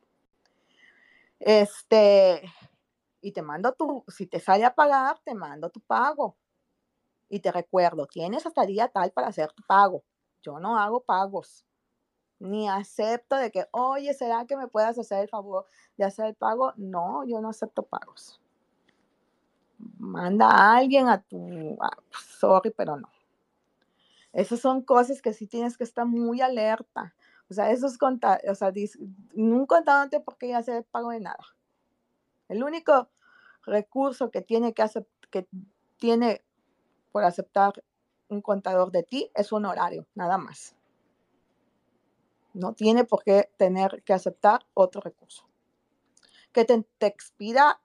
[1.39, 2.43] Este,
[3.21, 6.37] y te mando tu, si te sale a pagar, te mando tu pago.
[7.29, 10.05] Y te recuerdo, tienes hasta día tal para hacer tu pago.
[10.45, 11.65] Yo no hago pagos
[12.39, 15.67] ni acepto de que, oye, ¿será que me puedas hacer el favor
[15.97, 16.75] de hacer el pago?
[16.77, 18.41] No, yo no acepto pagos.
[19.99, 21.79] Manda a alguien a tu,
[22.39, 23.09] sorry, pero no.
[24.33, 27.15] Esas son cosas que sí tienes que estar muy alerta.
[27.49, 28.73] O sea, eso es contar, o sea,
[29.35, 31.45] un contador por qué hacer el pago de nada.
[32.49, 33.09] El único
[33.65, 35.47] recurso que tiene que, hacer, que
[35.97, 36.45] tiene
[37.13, 37.83] por aceptar
[38.35, 40.75] un contador de ti es un horario, nada más.
[42.53, 45.45] No tiene por qué tener que aceptar otro recurso.
[46.53, 47.81] Que te, expida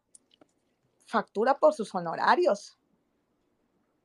[1.08, 2.78] factura por sus honorarios.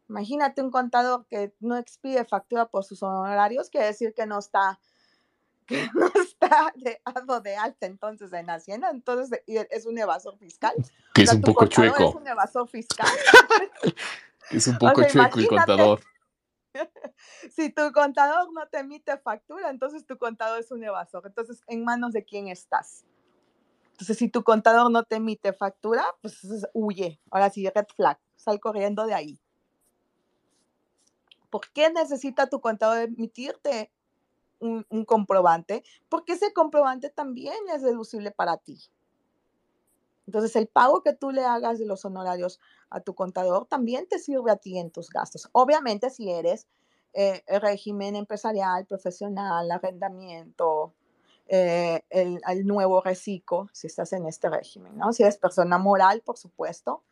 [0.08, 4.80] Imagínate un contador que no expide factura por sus honorarios, quiere decir que no está,
[5.66, 7.00] que no está de,
[7.42, 10.74] de alta entonces en Hacienda, entonces es un evasor fiscal.
[11.12, 12.08] Que es un poco chueco.
[12.08, 13.08] Es un evasor fiscal.
[14.50, 16.00] es un poco chueco el contador.
[17.54, 21.24] si tu contador no te emite factura, entonces tu contador es un evasor.
[21.26, 23.04] Entonces, ¿en manos de quién estás?
[23.92, 26.40] Entonces, si tu contador no te emite factura, pues
[26.72, 27.20] huye.
[27.30, 29.40] Ahora sí, red flag, sal corriendo de ahí.
[31.48, 33.92] ¿Por qué necesita tu contador emitirte
[34.58, 35.84] un, un comprobante?
[36.08, 38.80] Porque ese comprobante también es deducible para ti.
[40.26, 42.60] Entonces, el pago que tú le hagas de los honorarios
[42.90, 45.48] a tu contador también te sirve a ti en tus gastos.
[45.52, 46.66] Obviamente, si eres
[47.12, 50.92] eh, régimen empresarial, profesional, arrendamiento,
[51.46, 55.12] eh, el, nuevo reciclo, si estás en este régimen, ¿no?
[55.12, 57.02] Si eres persona moral, por supuesto,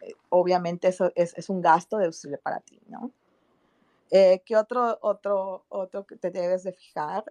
[0.00, 3.10] eh, obviamente eso es, un gasto deducible para ti, ¿no?
[4.10, 7.24] ¿Qué otro, otro, otro que te debes de fijar?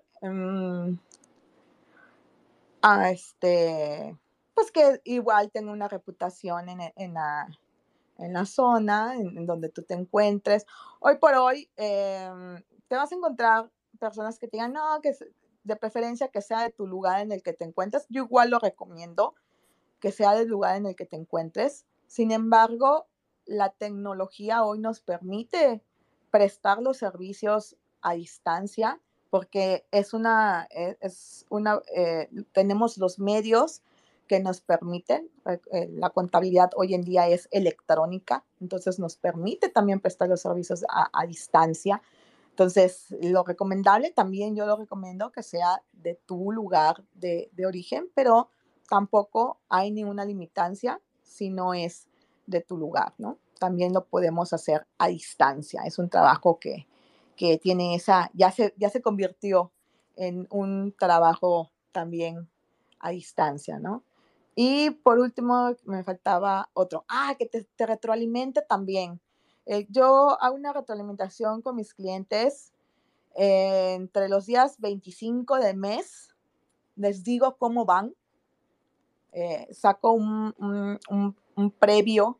[2.82, 4.16] Ah, este,
[4.58, 7.48] pues que igual tenga una reputación en, en, la,
[8.18, 10.66] en la, zona en, donde tú te encuentres.
[11.00, 13.70] Hoy por hoy em, te vas a encontrar
[14.00, 15.16] personas que te digan, no, que
[15.64, 18.08] de preferencia que sea de tu lugar en el que te encuentres.
[18.10, 19.36] Yo igual lo recomiendo.
[20.00, 21.86] que sea del lugar en el que te encuentres.
[22.08, 23.06] Sin embargo,
[23.46, 25.84] la tecnología hoy nos permite
[26.32, 33.84] prestar los servicios a distancia porque es una, e, es una eh, tenemos los medios
[34.28, 39.70] que nos permiten, eh, eh, la contabilidad hoy en día es electrónica, entonces nos permite
[39.70, 42.02] también prestar los servicios a, distancia.
[42.50, 48.10] Entonces, lo recomendable también yo lo recomiendo que sea de tu lugar de, de origen,
[48.16, 48.50] pero
[48.90, 52.08] tampoco hay ninguna limitancia si no es
[52.46, 53.38] de tu lugar, ¿no?
[53.60, 55.84] También lo podemos hacer a distancia.
[55.86, 56.88] Es un trabajo que,
[57.36, 59.72] que tiene esa, ya se, ya se convirtió
[60.16, 62.50] en un trabajo también
[63.00, 64.04] a distancia, ¿no?
[64.60, 67.06] Y por último, me faltaba otro.
[67.08, 69.22] Ah, que te, retroalimente también.
[69.68, 72.74] Eh, yo hago una retroalimentación con mis clientes
[73.36, 76.34] eh, entre los días 25 del mes.
[76.96, 78.16] Les digo cómo van.
[79.32, 82.40] Eh, saco un, un, previo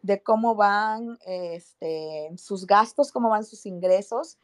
[0.00, 4.38] de cómo van este, sus gastos, cómo van sus ingresos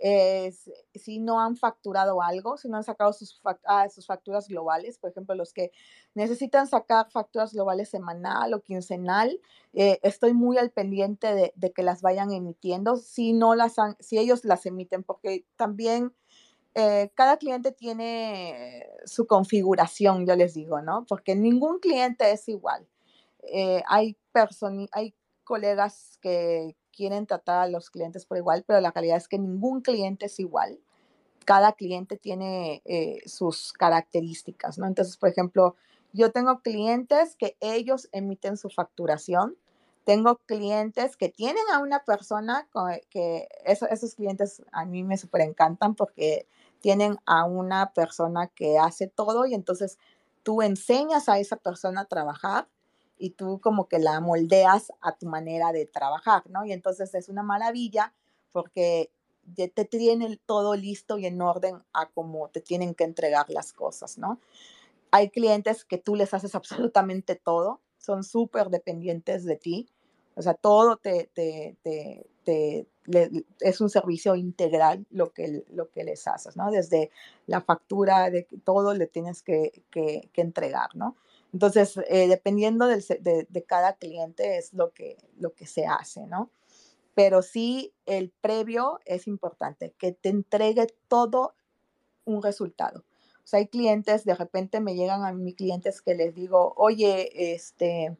[0.00, 5.10] si no han facturado algo, si no han sacado sus, ah, sus, facturas globales, por
[5.10, 5.72] ejemplo, los que
[6.14, 9.38] necesitan sacar facturas globales semanal o quincenal,
[9.74, 13.96] eh, estoy muy al pendiente de, de, que las vayan emitiendo, si no las han,
[14.00, 16.14] si ellos las emiten, porque también
[16.74, 21.04] eh, cada cliente tiene su configuración, yo les digo, ¿no?
[21.08, 22.86] Porque ningún cliente es igual.
[23.42, 24.16] Eh, hay,
[24.92, 25.14] hay
[25.44, 29.80] colegas que, quieren tratar a los clientes por igual, pero la realidad es que ningún
[29.80, 30.78] cliente es igual.
[31.46, 34.86] Cada cliente tiene eh, sus características, ¿no?
[34.86, 35.76] Entonces, por ejemplo,
[36.12, 39.56] yo tengo clientes que ellos emiten su facturación.
[40.04, 42.68] Tengo clientes que tienen a una persona
[43.08, 46.46] que esos clientes a mí me súper encantan porque
[46.80, 49.98] tienen a una persona que hace todo y entonces
[50.42, 52.68] tú enseñas a esa persona a trabajar
[53.20, 56.64] y tú como que la moldeas a tu manera de trabajar, ¿no?
[56.64, 58.14] Y entonces es una maravilla
[58.50, 59.12] porque
[59.54, 63.74] ya te tienen todo listo y en orden a cómo te tienen que entregar las
[63.74, 64.40] cosas, ¿no?
[65.10, 69.88] Hay clientes que tú les haces absolutamente todo, son súper dependientes de ti,
[70.34, 72.86] o sea, todo te, te, te,
[73.60, 76.70] es un servicio integral lo que, lo que les haces, ¿no?
[76.70, 77.10] Desde
[77.46, 81.16] la factura, de todo le tienes que, que, que entregar, ¿no?
[81.52, 86.50] Entonces, eh, dependiendo de, cada cliente es lo que, lo que se hace, ¿no?
[87.14, 91.54] Pero sí, el previo es importante, que te entregue todo
[92.24, 93.04] un resultado.
[93.42, 97.52] O sea, hay clientes, de repente me llegan a mis clientes que les digo, oye,
[97.54, 98.16] este,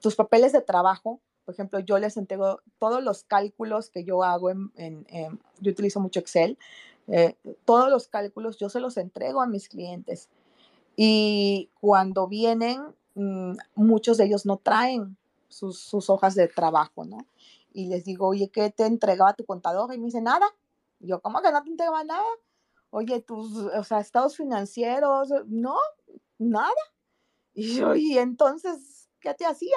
[0.00, 4.50] tus papeles de trabajo, por ejemplo, yo les entrego todos los cálculos que yo hago,
[4.50, 4.70] en,
[5.60, 6.58] yo utilizo mucho Excel,
[7.08, 10.28] eh, todos los cálculos yo se los entrego a mis clientes
[11.00, 12.82] y cuando vienen,
[13.14, 15.16] mm, muchos de ellos no traen
[15.48, 17.18] sus, hojas de trabajo, ¿no?
[17.72, 19.94] Y les digo, oye, ¿qué te entregaba tu contador?
[19.94, 20.46] Y me dice, nada.
[20.98, 22.26] yo, ¿cómo que no te entregaba nada?
[22.90, 25.76] Oye, tus, o sea, estados financieros, no,
[26.36, 26.74] nada.
[27.54, 29.76] Y yo, ¿y entonces qué te hacía?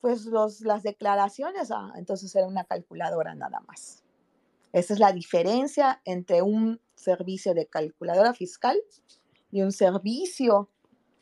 [0.00, 4.02] Pues los, las declaraciones, ah, entonces era una calculadora nada más.
[4.72, 8.82] Esa es la diferencia entre un servicio de calculadora fiscal
[9.52, 10.68] y un servicio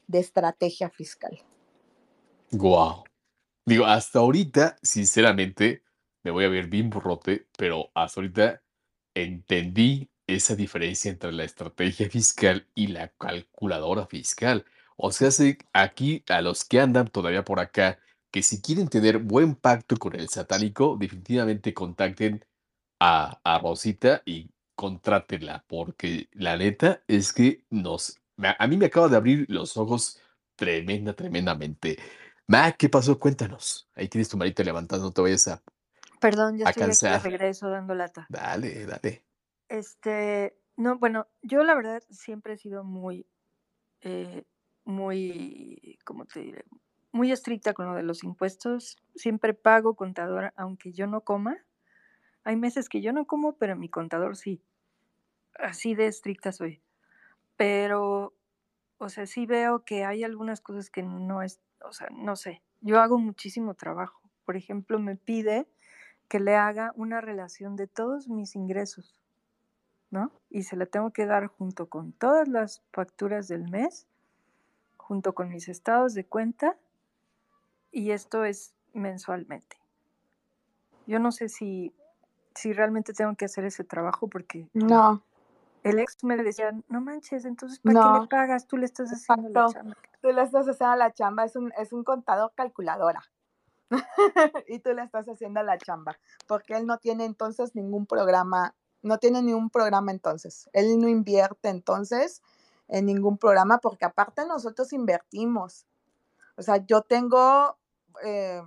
[0.07, 1.39] de estrategia fiscal.
[2.53, 3.05] Wow.
[3.67, 5.83] Digo, hasta ahorita, sinceramente,
[6.23, 8.63] me voy a ver bien burrote, pero hasta ahorita
[9.15, 14.65] entendí esa diferencia entre la estrategia fiscal y la calculadora fiscal.
[14.97, 15.31] O sea,
[15.73, 17.99] aquí a los que andan todavía por acá,
[18.31, 22.45] que si quieren tener buen pacto con el satánico, definitivamente contacten
[23.01, 24.51] a, a Rosita y
[24.81, 28.19] contrátenla, porque la neta es que nos
[28.59, 30.19] a mí me acaba de abrir los ojos
[30.57, 31.99] tremenda, tremendamente.
[32.47, 33.19] Ma, ¿qué pasó?
[33.19, 33.91] Cuéntanos.
[33.95, 35.63] Ahí tienes tu marita levantando, no te vayas a.
[36.19, 38.27] Perdón, ya estoy aquí de regreso dando lata.
[38.31, 39.23] Dale, dale.
[39.69, 43.27] Este, no, bueno, yo la verdad siempre he sido muy,
[44.01, 44.45] eh,
[44.85, 46.65] muy, ¿cómo te diré?
[47.13, 48.97] Muy estricta con lo de los impuestos.
[49.15, 51.59] Siempre pago contador, aunque yo no coma.
[52.45, 54.65] Hay meses que yo no como, pero mi contador sí.
[55.63, 56.83] Así de estricta soy
[57.61, 58.33] pero,
[58.97, 62.63] o sea, sí veo que hay algunas cosas que no es, o sea, no sé,
[62.81, 64.23] yo hago muchísimo trabajo.
[64.47, 65.67] Por ejemplo, me pide
[66.31, 69.15] que le haga una relación de todos mis ingresos,
[70.11, 70.33] ¿no?
[70.49, 74.07] Y se la tengo que dar junto con todas las facturas del mes,
[74.97, 76.79] junto con mis estados de cuenta,
[77.93, 79.77] y esto es mensualmente.
[81.07, 81.93] Yo no sé si,
[82.55, 84.67] si realmente tengo que hacer ese trabajo porque...
[84.73, 85.23] No,
[85.83, 88.67] el ex me decía, no manches, entonces ¿para qué le pagas?
[88.67, 89.97] Tú le estás haciendo la chamba.
[90.21, 93.23] Tú le estás haciendo la chamba, es un, es un contador calculadora.
[94.69, 99.19] y tú le estás haciendo la chamba, porque él no tiene entonces ningún programa, no
[99.19, 100.69] tiene ningún programa entonces.
[100.73, 102.43] Él no invierte entonces
[102.89, 105.87] en ningún programa, porque aparte nosotros invertimos.
[106.57, 107.79] O sea, yo tengo
[108.23, 108.63] eh,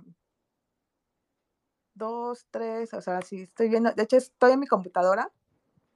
[1.94, 5.30] dos, tres, o sea, si estoy viendo, de hecho estoy en mi computadora,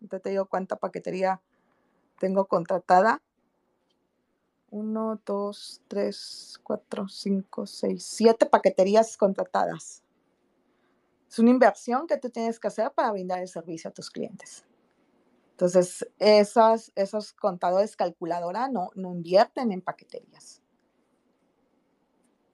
[0.00, 1.40] entonces te digo cuánta paquetería
[2.18, 3.22] tengo contratada.
[4.70, 10.02] Uno, dos, tres, cuatro, cinco, seis, siete paqueterías contratadas.
[11.28, 14.64] Es una inversión que tú tienes que hacer para brindar el servicio a tus clientes.
[15.52, 20.62] Entonces, esos, esos contadores calculadora no, no invierten en paqueterías.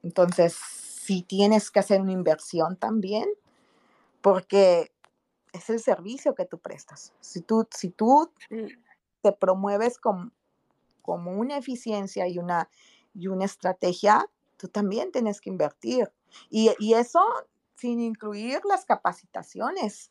[0.02, 3.28] Entonces, si tienes que hacer una inversión también,
[4.22, 4.93] porque
[5.54, 7.14] es el servicio que tú prestas.
[7.20, 8.30] Si tú, si tú
[9.22, 10.32] te promueves como,
[11.00, 12.68] como una eficiencia y una,
[13.14, 14.26] y una estrategia,
[14.56, 16.12] tú también tienes que invertir.
[16.50, 17.20] Y, y eso
[17.76, 20.10] sin incluir las capacitaciones.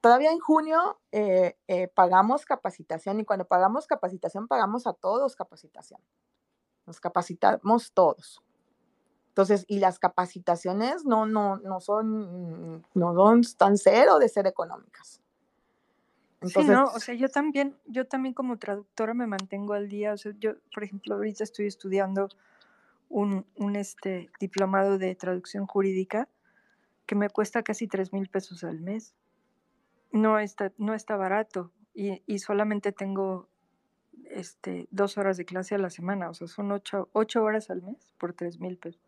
[0.00, 6.00] Todavía en junio eh, eh, pagamos capacitación y cuando pagamos capacitación pagamos a todos capacitación.
[6.86, 8.42] Nos capacitamos todos.
[9.34, 15.20] Entonces, y las capacitaciones no, no, no son, no son tan cero de ser económicas.
[16.34, 20.12] Entonces, sí, no, o sea, yo también, yo también como traductora me mantengo al día.
[20.12, 22.28] O sea, yo, por ejemplo, ahorita estoy estudiando
[23.08, 26.28] un, un este, diplomado de traducción jurídica
[27.04, 29.16] que me cuesta casi tres mil pesos al mes.
[30.12, 33.48] No está, no está barato y, y solamente tengo
[34.26, 37.82] este, dos horas de clase a la semana, o sea, son ocho, ocho horas al
[37.82, 39.03] mes por tres mil pesos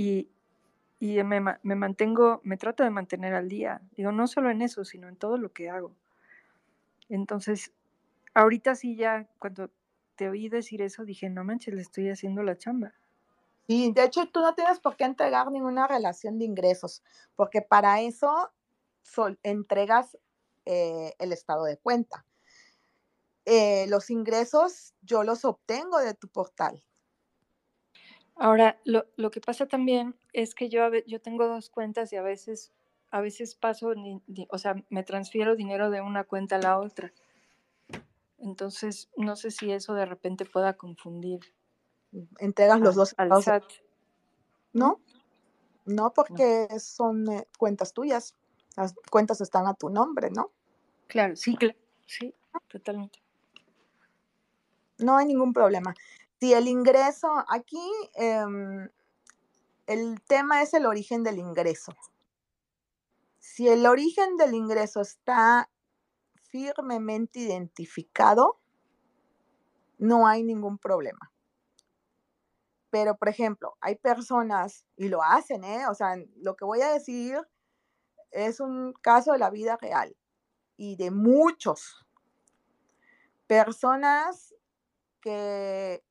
[0.00, 0.28] y,
[1.00, 3.82] me, me, mantengo, me trato de mantener al día.
[3.96, 5.92] Digo, no solo en eso, sino en todo lo que hago.
[7.08, 7.72] Entonces,
[8.32, 9.70] ahorita sí ya, cuando
[10.14, 12.94] te oí decir eso, dije, no manches, le estoy haciendo la chamba.
[13.66, 17.02] Y de hecho tú no tienes por qué entregar ninguna relación de ingresos,
[17.34, 18.52] porque para eso
[19.42, 20.16] entregas
[20.64, 22.24] eh, el estado de cuenta.
[23.46, 26.84] Eh, los ingresos yo los obtengo de tu portal.
[28.38, 32.22] Ahora, lo, lo, que pasa también es que yo, yo tengo dos cuentas y a
[32.22, 32.72] veces,
[33.10, 33.92] a veces paso,
[34.50, 37.12] o sea, me transfiero dinero de una cuenta a la otra.
[38.38, 41.40] Entonces, no sé si eso de repente pueda confundir.
[42.38, 43.64] Entregas los dos al SAT.
[44.72, 45.00] ¿No?
[45.84, 48.36] No, porque son eh, cuentas tuyas.
[48.76, 50.52] Las cuentas están a tu nombre, ¿no?
[51.08, 51.56] Claro, sí,
[52.06, 52.32] sí,
[52.68, 53.20] totalmente.
[54.98, 55.94] No hay ningún problema.
[56.40, 58.88] Si el ingreso, aquí em,
[59.86, 61.92] el tema es el origen del ingreso.
[63.40, 65.68] Si el origen del ingreso está
[66.44, 68.60] firmemente identificado,
[69.98, 71.32] no hay ningún problema.
[72.90, 75.88] Pero, por ejemplo, hay personas, y lo hacen, ¿eh?
[75.88, 77.36] O sea, lo que voy a decir
[78.30, 80.16] es un caso de la vida real
[80.76, 82.06] y de muchos.
[83.48, 84.54] Personas
[85.20, 86.04] que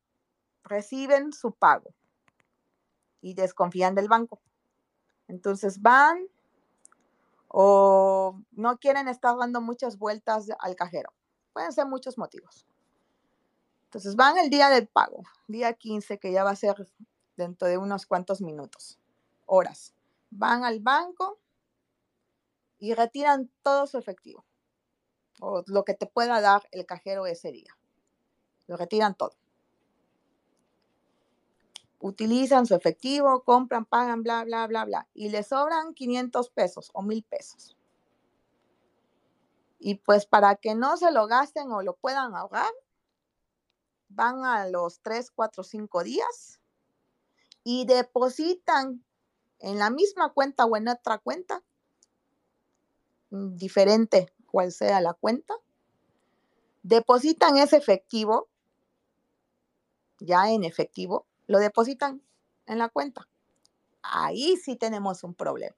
[0.68, 1.94] reciben su pago
[3.22, 4.40] y desconfían del banco.
[5.28, 6.28] Entonces van
[7.48, 11.14] o no quieren estar dando muchas vueltas al cajero.
[11.54, 12.66] Pueden ser muchos motivos.
[13.86, 16.76] Entonces van el día del pago, día 15, que ya va a ser
[17.36, 19.00] dentro de unos cuantos minutos,
[19.46, 19.94] horas.
[20.30, 21.40] Van al banco
[22.80, 24.46] y retiran todo su efectivo
[25.40, 27.78] o lo que te pueda dar el cajero ese día.
[28.68, 29.38] Lo retiran todo
[32.00, 37.02] utilizan su efectivo, compran, pagan, bla, bla, bla, bla, y les sobran 500 pesos o
[37.02, 37.76] 1000 pesos.
[39.80, 42.72] Y pues para que no se lo gasten o lo puedan ahorrar,
[44.10, 46.60] van a los 3, 4, 5 días
[47.64, 49.04] y depositan
[49.60, 51.64] en la misma cuenta o en otra cuenta,
[53.30, 55.54] diferente cual sea la cuenta,
[56.84, 58.48] depositan ese efectivo,
[60.20, 62.22] ya en efectivo, lo depositan
[62.66, 63.28] en la cuenta.
[64.02, 65.76] Ahí sí tenemos un problema.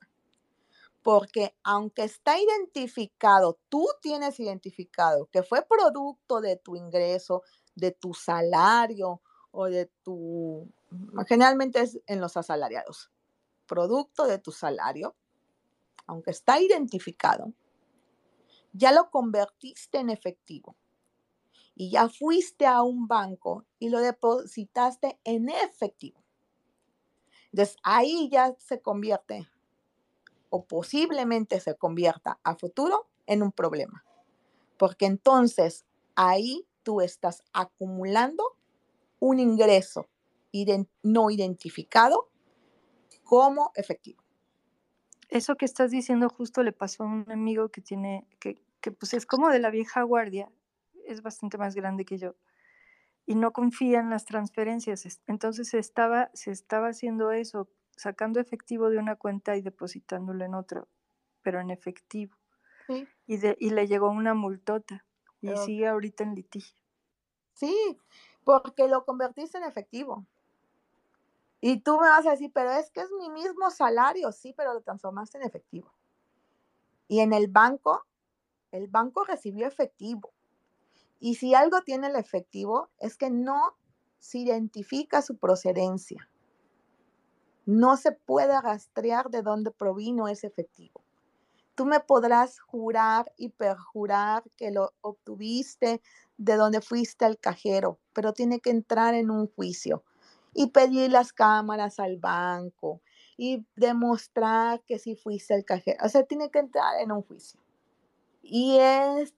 [1.01, 7.43] Porque aunque está identificado, tú tienes identificado que fue producto de tu ingreso,
[7.75, 9.21] de tu salario
[9.51, 10.69] o de tu,
[11.27, 13.09] generalmente es en los asalariados,
[13.65, 15.15] producto de tu salario,
[16.05, 17.53] aunque está identificado,
[18.73, 20.75] ya lo convertiste en efectivo
[21.79, 26.21] y ya fuiste a un banco y lo depositaste en efectivo.
[27.53, 29.47] Entonces ahí ya se convierte
[30.49, 34.03] o posiblemente se convierta a futuro en un problema.
[34.77, 35.85] porque entonces
[36.15, 38.43] ahí tú estás acumulando
[39.19, 40.09] un ingreso
[41.01, 42.29] no identificado
[43.23, 44.21] como efectivo.
[45.29, 49.13] Eso que estás diciendo justo le pasó a un amigo que tiene, que, que pues
[49.13, 50.49] es como de la vieja guardia,
[51.11, 52.35] es bastante más grande que yo,
[53.25, 55.21] y no confía en las transferencias.
[55.27, 60.55] Entonces se estaba, se estaba haciendo eso, sacando efectivo de una cuenta y depositándolo en
[60.55, 60.87] otra,
[61.41, 62.35] pero en efectivo.
[63.27, 65.05] Y, de, y le llegó una multota
[65.41, 66.75] y sigue ahorita en litigio.
[67.53, 67.99] Sí,
[68.43, 70.25] porque lo convertiste en efectivo.
[71.61, 74.73] Y tú me vas a decir, pero es que es mi mismo salario, sí, pero
[74.73, 75.93] lo transformaste en efectivo.
[77.07, 78.05] Y en el banco,
[78.71, 80.31] el banco recibió efectivo.
[81.19, 83.75] Y si algo tiene el efectivo, es que no
[84.19, 86.29] se identifica su procedencia.
[87.65, 91.01] No se puede rastrear de dónde provino ese efectivo.
[91.75, 96.01] Tú me podrás jurar y perjurar que lo obtuviste
[96.37, 100.03] de donde fuiste al cajero, pero tiene que entrar en un juicio
[100.53, 103.01] y pedir las cámaras al banco
[103.37, 106.03] y demostrar que si fuiste al cajero.
[106.03, 107.61] O sea, tiene que entrar en un juicio.
[108.41, 109.33] Y es,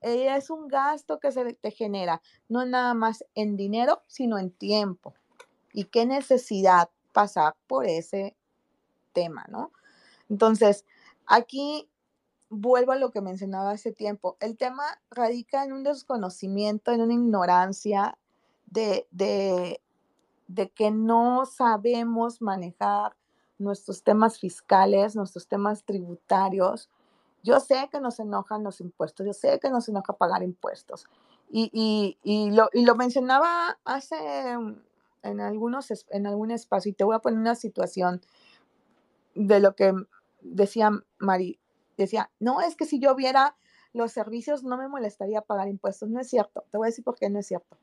[0.00, 5.14] es un gasto que se te genera, no nada más en dinero, sino en tiempo.
[5.72, 8.36] Y qué necesidad pasar por ese
[9.12, 9.72] tema, ¿no?
[10.28, 10.84] Entonces,
[11.26, 11.88] aquí
[12.48, 14.36] vuelvo a lo que mencionaba hace tiempo.
[14.40, 18.18] El tema radica en un desconocimiento, en una ignorancia
[18.66, 19.80] de, de,
[20.48, 23.16] de que no sabemos manejar
[23.58, 26.90] nuestros temas fiscales, nuestros temas tributarios.
[27.46, 31.06] Yo sé que nos enojan los impuestos, yo sé que nos enoja pagar impuestos.
[31.48, 34.16] Y, y, y, lo, y lo, mencionaba hace
[35.22, 38.20] en, algunos, en algún espacio, y te voy a poner una situación
[39.36, 39.94] de lo que
[40.40, 41.60] decía Mari.
[41.96, 43.56] Decía, no, es que si yo viera
[43.92, 46.08] los servicios no me molestaría pagar impuestos.
[46.08, 46.64] No es cierto.
[46.72, 47.78] Te voy a decir por qué no es cierto.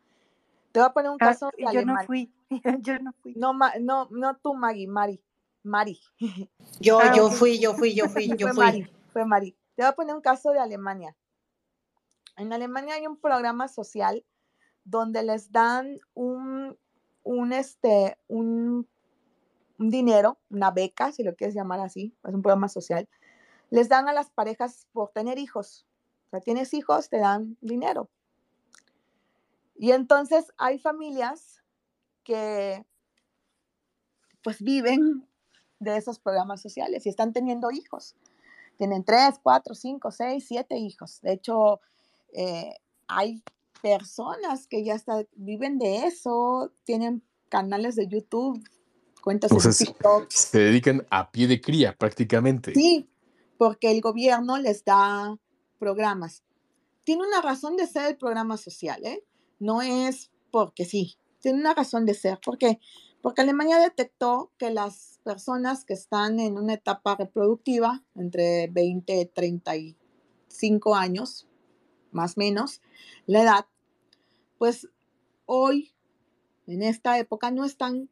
[0.73, 1.51] Te voy a poner un ah, caso.
[1.57, 2.29] yo no fui.
[2.81, 3.33] yo no fui.
[3.35, 5.21] No, no, no tú, Maggie, Mari.
[5.63, 5.99] Mari.
[6.81, 8.65] Yo, ah, yo fui, yo fui, yo fui, yo fui.
[8.65, 9.55] Mari, fue Mari.
[9.75, 11.15] Te voy a poner un caso de Alemania.
[12.35, 14.25] En Alemania hay un programa social
[14.83, 16.77] donde les dan un,
[17.23, 18.87] un, este, un,
[19.79, 23.07] un dinero, una beca, si lo quieres llamar así, es un programa social.
[23.69, 25.85] Les dan a las parejas por tener hijos.
[26.27, 28.09] O sea, tienes hijos, te dan dinero.
[29.75, 31.63] Y entonces hay familias
[32.23, 32.85] que
[34.43, 35.27] pues viven
[35.79, 38.15] de esos programas sociales y están teniendo hijos.
[38.77, 41.19] Tienen tres, cuatro, cinco, seis, siete hijos.
[41.21, 41.79] De hecho,
[42.33, 42.73] eh,
[43.07, 43.43] hay
[43.81, 48.63] personas que ya está, viven de eso, tienen canales de YouTube,
[49.21, 50.29] cuentas de TikTok.
[50.29, 52.73] Se dedican a pie de cría prácticamente.
[52.73, 53.09] Sí,
[53.57, 55.37] porque el gobierno les da
[55.79, 56.43] programas.
[57.03, 59.23] Tiene una razón de ser el programa social, ¿eh?
[59.59, 62.39] no es porque sí, tiene una razón de ser.
[62.39, 62.79] ¿Por qué?
[63.23, 69.25] Porque Alemania detectó que las personas que están en una etapa reproductiva, entre 20 y
[69.27, 71.47] 35 años,
[72.11, 72.81] más o menos,
[73.25, 73.65] la edad,
[74.57, 74.89] pues
[75.45, 75.93] hoy,
[76.67, 78.09] en esta época, no están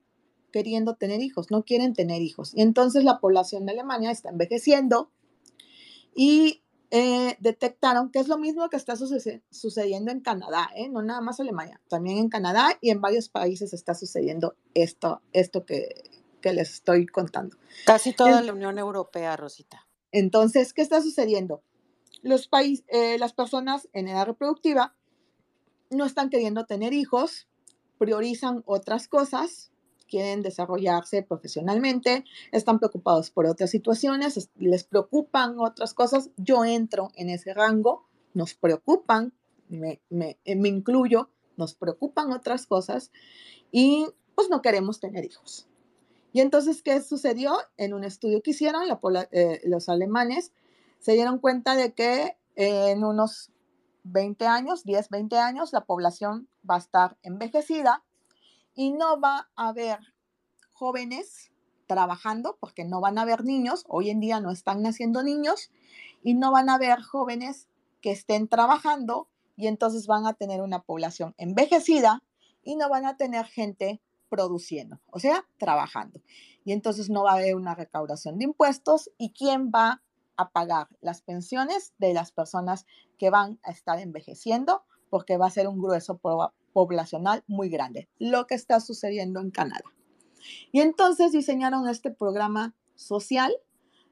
[0.54, 2.54] queriendo tener hijos, no quieren tener hijos.
[2.56, 5.12] Y entonces la población de Alemania está envejeciendo
[6.16, 6.61] y
[6.94, 10.90] eh, detectaron que es lo mismo que está sucediendo en Canadá, ¿eh?
[10.90, 15.66] no nada más Alemania, también en Canadá y en varios países está sucediendo esto, esto
[15.66, 15.88] que,
[16.42, 17.56] que les estoy contando.
[17.86, 19.88] Casi toda la Unión Europea, Rosita.
[20.12, 21.64] Entonces, ¿qué está sucediendo?
[22.24, 24.94] Los países, eh, las personas en edad reproductiva
[25.90, 27.48] no están queriendo tener hijos,
[27.98, 29.71] priorizan otras cosas,
[30.12, 37.30] quieren desarrollarse profesionalmente, están preocupados por otras situaciones, les preocupan otras cosas, yo entro en
[37.30, 39.34] ese rango, nos preocupan,
[39.70, 43.12] me, me, eh, me incluyo, nos preocupan otras cosas
[43.72, 44.06] y
[44.36, 45.68] pues no queremos tener hijos.
[46.34, 47.56] Y entonces, ¿qué sucedió?
[47.78, 48.84] En un estudio que hicieron
[49.32, 50.52] eh, los alemanes,
[51.00, 53.52] se dieron cuenta de que en unos
[54.04, 58.04] 20 años, 10, 20 años, la población va a estar envejecida
[58.74, 60.00] y no va a haber
[60.74, 61.52] jóvenes
[61.88, 65.72] trabajando porque no van a haber niños, hoy en día no están naciendo niños
[66.24, 67.68] y no van a haber jóvenes
[68.02, 72.24] que estén trabajando y entonces van a tener una población envejecida
[72.64, 76.22] y no van a tener gente produciendo, o sea, trabajando.
[76.64, 80.02] Y entonces no va a haber una recaudación de impuestos y quién va
[80.38, 82.86] a pagar las pensiones de las personas
[83.20, 86.18] que van a estar envejeciendo porque va a ser un grueso
[86.74, 89.84] poblacional muy grande, lo que está sucediendo en Canadá.
[90.72, 93.54] Y entonces diseñaron este programa social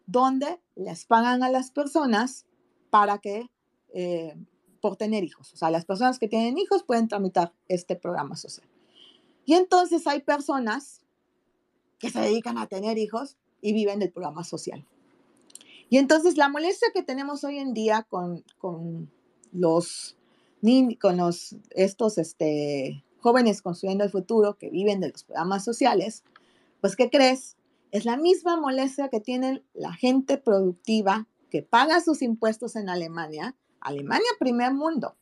[0.06, 2.46] donde les pagan a las personas
[2.90, 3.50] para que
[3.94, 4.36] eh,
[4.82, 5.54] por tener hijos.
[5.54, 8.68] O sea, las personas que tienen hijos pueden tramitar este programa social.
[9.46, 11.02] Y entonces hay personas
[11.98, 14.86] que se dedican a tener hijos y viven del programa social.
[15.90, 19.12] Y entonces la molestia que tenemos hoy en día con, con
[19.52, 20.16] los
[21.00, 26.24] con los, estos este, jóvenes construyendo el futuro que viven de los programas sociales,
[26.82, 27.58] pues ¿qué crees?
[27.92, 33.56] Es la misma molestia que tiene la gente productiva que paga sus impuestos en Alemania.
[33.82, 35.16] Alemania, primer mundo.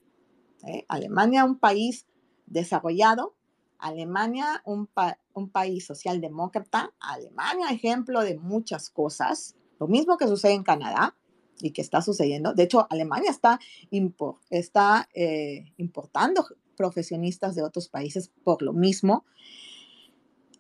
[0.66, 0.86] ¿eh?
[0.90, 2.06] Alemania, un país
[2.46, 3.36] desarrollado.
[3.80, 4.90] Alemania, un,
[5.34, 6.94] un país socialdemócrata.
[7.00, 9.56] Alemania, ejemplo de muchas cosas.
[9.80, 11.16] Lo mismo que sucede en Canadá
[11.60, 12.54] y que está sucediendo.
[12.54, 13.60] De hecho, Alemania está,
[14.50, 19.26] está eh, importando profesionistas de otros países por lo mismo.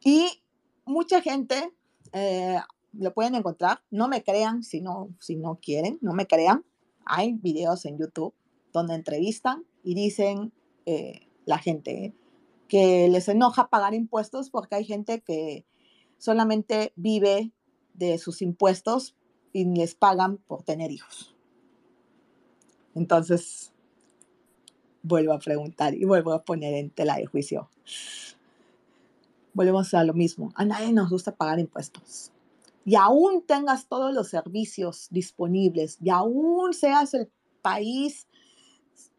[0.03, 0.41] Y
[0.85, 1.71] mucha gente
[2.13, 2.57] eh,
[2.93, 3.81] lo pueden encontrar.
[3.91, 6.65] No me crean si no, si no quieren, no me crean.
[7.05, 8.33] Hay videos en YouTube
[8.73, 10.51] donde entrevistan y dicen
[10.85, 12.13] eh, la gente
[12.67, 15.65] que les enoja pagar impuestos porque hay gente que
[16.17, 17.51] solamente vive
[17.93, 19.15] de sus impuestos
[19.57, 21.35] y les pagan por tener hijos.
[22.93, 23.73] Entonces,
[25.01, 27.67] vuelvo a preguntar y vuelvo a poner en tela de juicio.
[29.53, 30.51] Volvemos a lo mismo.
[30.53, 32.31] A nadie nos gusta pagar impuestos.
[32.85, 37.31] Y aún tengas todos los servicios disponibles y aún seas el
[37.63, 38.27] país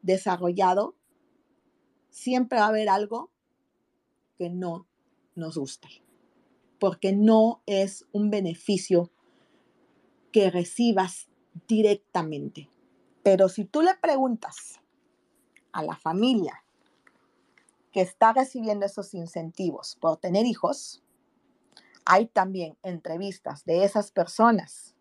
[0.02, 0.94] desarrollado,
[2.10, 3.32] siempre va a haber algo
[4.36, 4.86] que no
[5.34, 5.88] nos gusta.
[6.78, 9.10] Porque no es un beneficio
[10.32, 11.28] que recibas
[11.66, 12.70] directamente.
[13.22, 14.80] Pero si tú le preguntas
[15.72, 16.64] a la familia
[17.92, 21.02] que está recibiendo esos incentivos por tener hijos,
[22.04, 24.94] hay también entrevistas de esas personas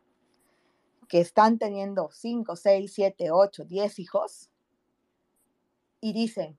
[1.08, 4.50] que están teniendo 5, 6, 7, 8, 10 hijos
[6.02, 6.58] y dicen,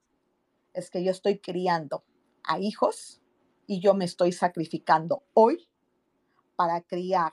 [0.73, 2.03] es que yo estoy criando
[2.43, 3.21] a hijos
[3.67, 5.69] y yo me estoy sacrificando hoy
[6.55, 7.31] para criar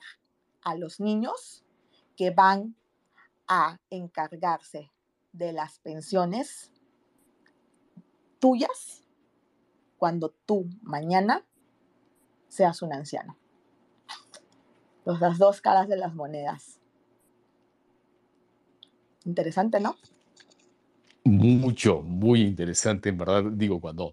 [0.67, 1.63] a los niños
[2.17, 2.75] que van
[3.47, 4.91] a encargarse
[5.31, 6.73] de las pensiones
[8.39, 9.01] tuyas
[9.97, 11.45] cuando tú mañana
[12.49, 13.37] seas un anciano.
[15.05, 16.81] Las dos caras de las monedas.
[19.23, 19.95] Interesante, ¿no?
[21.23, 23.45] Mucho, muy interesante, en verdad.
[23.53, 24.11] Digo, cuando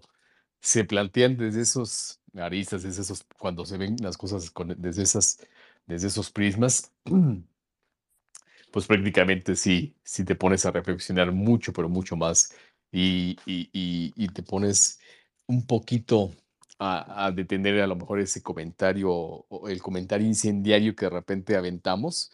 [0.61, 5.37] se plantean desde esos aristas, desde esos, cuando se ven las cosas desde esas
[5.85, 6.91] desde esos prismas,
[8.71, 12.53] pues prácticamente sí, sí te pones a reflexionar mucho, pero mucho más
[12.91, 14.99] y, y, te pones
[15.47, 16.31] un poquito
[16.79, 22.31] a, detener a lo mejor ese comentario o el comentario incendiario que de repente aventamos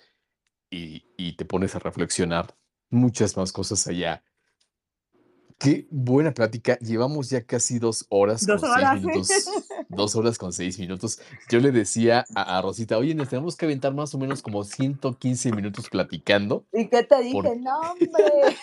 [0.69, 2.55] y, te pones a reflexionar
[2.89, 4.23] muchas más cosas allá
[5.57, 6.79] Qué buena plática.
[6.79, 9.29] Llevamos ya casi dos horas con seis minutos.
[9.95, 11.21] Dos horas con seis minutos.
[11.49, 15.51] Yo le decía a, Rosita, oye, nos tenemos que aventar más o menos como 115
[15.51, 16.65] minutos platicando.
[16.71, 17.55] ¿Y qué te dije?
[17.57, 18.57] No, hombre.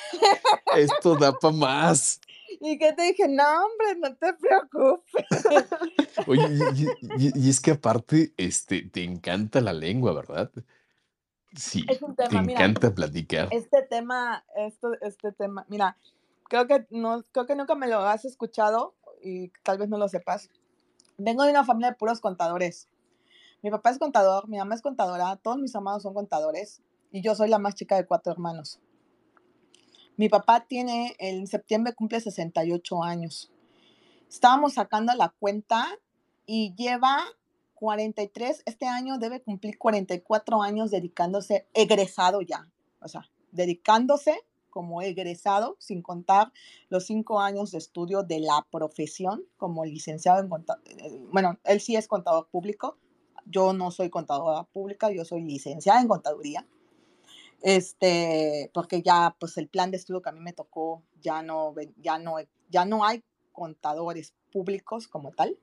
[0.77, 2.21] Esto da para más.
[2.61, 3.29] ¿Y qué te dije?
[3.29, 5.27] No, hombre, no te preocupes.
[6.27, 6.49] Oye,
[7.19, 10.51] y, es que aparte, este, te encanta la lengua, ¿verdad?
[11.55, 11.99] Sí, te
[12.37, 13.49] encanta platicar.
[13.51, 15.97] Este tema, esto, este tema, mira,
[16.49, 20.09] creo que, no, creo que nunca me lo has escuchado y tal vez no lo
[20.09, 20.51] sepas.
[21.21, 22.87] Vengo de una familia de puros contadores.
[23.61, 26.81] Mi papá es contador, mi mamá es contadora, todos mis amados son contadores
[27.11, 28.79] y yo soy la más chica de cuatro hermanos.
[30.17, 33.51] Mi papá tiene, en septiembre cumple 68 años.
[34.29, 35.89] Estábamos sacando la cuenta
[36.47, 37.25] y lleva
[37.75, 42.69] 43, este año debe cumplir 44 años dedicándose, egresado ya,
[43.01, 44.41] o sea, dedicándose
[44.71, 46.53] como egresado, sin contar
[46.89, 51.07] los cinco años de estudio de la profesión como licenciado en contabilidad.
[51.07, 52.99] Eh, bueno, él sí es contador público,
[53.47, 56.67] yo no soy contadora pública, yo soy licenciada en contaduría.
[57.61, 61.75] Este, porque ya pues el plan de estudio que a mí me tocó ya no
[61.97, 62.37] ya no
[62.71, 65.59] ya no hay contadores públicos como tal.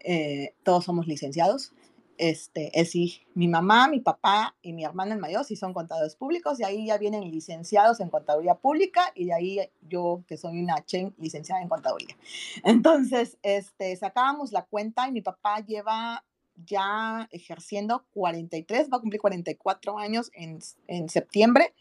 [0.00, 1.72] Eh, todos somos licenciados
[2.18, 2.94] este, es
[3.34, 6.98] mi mamá, mi papá y mi hermana mayor sí son contadores públicos y ahí ya
[6.98, 11.68] vienen licenciados en contaduría pública y de ahí yo que soy una chen licenciada en
[11.68, 12.16] contaduría.
[12.64, 16.24] Entonces, este, sacábamos la cuenta y mi papá lleva
[16.64, 21.74] ya ejerciendo 43, va a cumplir 44 años en, en septiembre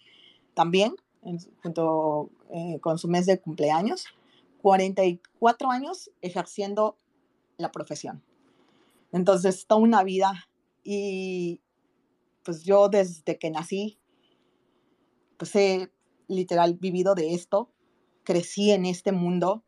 [0.54, 0.96] también,
[1.64, 4.06] junto eh, con su mes de cumpleaños,
[4.62, 6.98] 44 años ejerciendo
[7.58, 8.22] la profesión.
[9.16, 10.50] Entonces, toda una vida.
[10.84, 11.62] Y
[12.44, 13.98] pues yo desde que nací,
[15.38, 15.90] pues he,
[16.28, 17.72] literal vivido de esto,
[18.24, 19.64] crecí en este mundo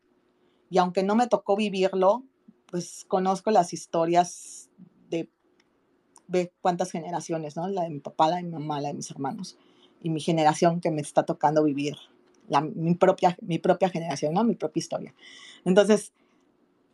[0.69, 2.25] y aunque no me tocó vivirlo,
[2.65, 4.69] pues conozco las historias
[5.09, 5.31] de,
[6.27, 7.69] de cuántas generaciones, ¿no?
[7.69, 9.57] La de mi papá, la de mi mamá, la de mis hermanos
[10.01, 11.95] y mi generación que me está tocando vivir,
[12.49, 14.43] la, mi, propia, mi propia generación, ¿no?
[14.43, 15.15] Mi propia historia.
[15.63, 16.11] Entonces,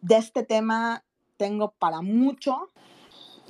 [0.02, 1.04] de este tema
[1.38, 2.72] tengo para mucho.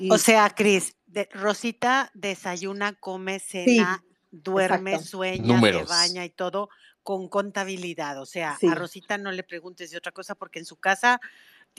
[0.10, 6.70] o sea, Cris, de, Rosita desayuna, come, cena, duerme, sueña, se baña y todo
[7.04, 8.20] con contabilidad.
[8.22, 11.20] O sea, a Rosita no le preguntes de otra cosa porque en su casa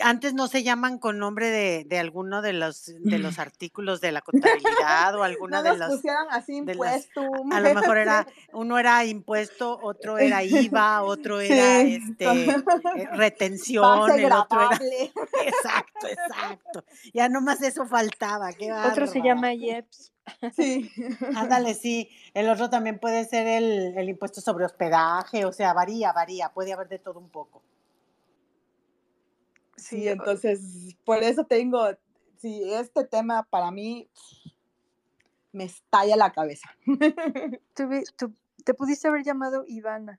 [0.02, 4.12] antes no se llaman con nombre de, de alguno de los de los artículos de
[4.12, 7.22] la contabilidad o alguna de los pusieron así impuesto
[7.52, 14.10] a, lo mejor era uno era impuesto otro era IVA otro era este eh, retención
[14.10, 14.80] el otro era
[15.44, 16.84] exacto exacto.
[17.12, 20.12] Ya nomás eso faltaba qué otro se llama IEPS.
[20.56, 20.90] Sí
[21.36, 26.12] ándale sí el otro también puede ser el, el impuesto sobre hospedaje o sea varía
[26.12, 27.62] varía puede haber de todo un poco
[29.84, 31.86] Sí, entonces por eso tengo,
[32.38, 34.08] sí, este tema para mí
[35.52, 36.74] me estalla la cabeza.
[38.64, 40.18] te pudiste haber llamado Ivana.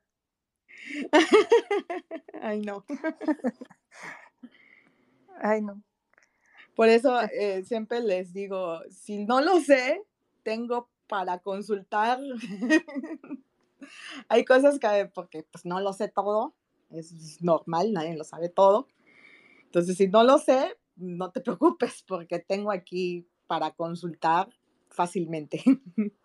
[2.44, 2.86] Ay, no.
[5.42, 5.82] Ay, no.
[6.76, 10.04] Por eso eh, siempre les digo, si no lo sé,
[10.44, 12.20] tengo para consultar.
[14.28, 16.54] Hay cosas que, porque pues no lo sé todo,
[16.92, 18.88] es normal, nadie lo sabe todo.
[19.76, 24.50] Entonces, si no lo sé, no te preocupes porque tengo aquí para consultar
[24.90, 25.62] fácilmente.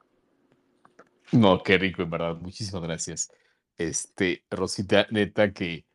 [1.33, 2.35] No, qué rico, en verdad.
[2.41, 3.31] Muchísimas gracias.
[3.79, 5.87] Este, Rosita, neta que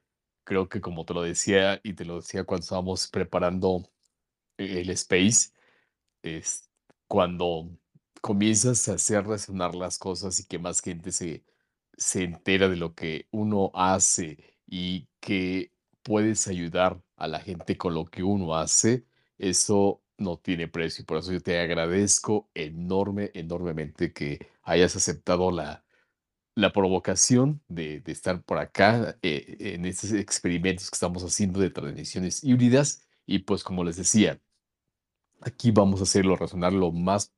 [0.45, 3.84] creo que como te lo decía y te lo decía cuando estábamos preparando
[4.56, 5.52] el space,
[6.23, 6.69] es
[7.10, 7.69] cuando
[8.22, 11.44] comienzas a hacer resonar las cosas y que más gente se,
[11.98, 17.93] se entera de lo que uno hace y que puedes ayudar a la gente con
[17.93, 19.05] lo que uno hace,
[19.37, 21.03] eso no tiene precio.
[21.03, 25.85] Y por eso yo te agradezco enorme, enormemente que hayas aceptado la,
[26.55, 32.43] la provocación de, estar por acá eh, en estos experimentos que estamos haciendo de transmisiones
[32.43, 33.07] híbridas.
[33.25, 34.39] Y pues como les decía,
[35.41, 37.33] aquí vamos a hacerlo razonar lo más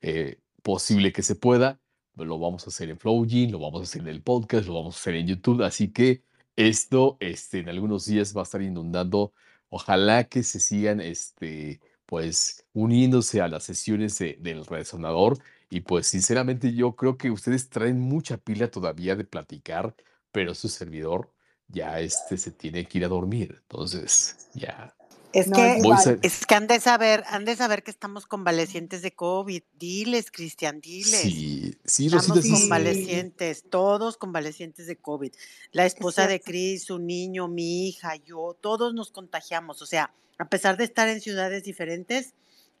[0.00, 1.80] eh, posible que se pueda.
[2.16, 4.96] Lo vamos a hacer en Flowgene, lo vamos a hacer en el podcast, lo vamos
[4.96, 5.62] a hacer en YouTube.
[5.62, 6.22] Así que
[6.56, 9.32] esto, este, en algunos días va a estar inundando.
[9.68, 15.38] Ojalá que se sigan, este, pues, uniéndose a las sesiones del resonador.
[15.70, 19.94] Y pues, sinceramente, yo creo que ustedes traen mucha pila todavía de platicar,
[20.30, 21.32] pero su servidor
[21.68, 23.58] ya, este, se tiene que ir a dormir.
[23.62, 24.94] Entonces, ya
[25.32, 25.82] es, que,
[26.22, 29.62] es que han de saber, han de saber que estamos convalecientes de COVID.
[29.78, 31.20] Diles, Cristian, diles.
[31.20, 35.32] Sí, sí, Estamos convalecientes, todos convalecientes de COVID.
[35.72, 39.82] La esposa de Cris, su niño, mi hija, yo, todos nos contagiamos.
[39.82, 42.34] O sea, a pesar de estar en ciudades diferentes,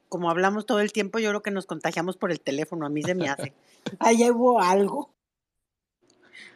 [0.08, 2.84] como hablamos todo el tiempo, yo creo que nos contagiamos por el teléfono.
[2.84, 3.52] A mí se me hace.
[3.98, 5.10] Ahí hubo algo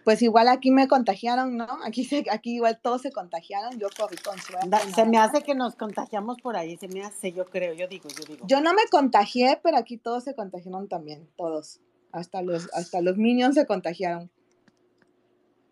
[0.07, 1.67] pues igual aquí me contagiaron, ¿no?
[1.85, 4.93] Aquí, se, aquí igual todos se contagiaron, yo corrí con suerte.
[4.95, 8.09] Se me hace que nos contagiamos por ahí, se me hace, yo creo, yo digo,
[8.17, 8.47] yo digo.
[8.47, 11.81] Yo no me contagié, pero aquí todos se contagiaron también, todos.
[12.13, 14.31] Hasta los, hasta los minions se contagiaron.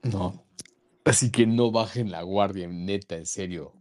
[0.02, 0.42] No.
[1.04, 3.72] Así que no bajen la guardia, neta, en serio.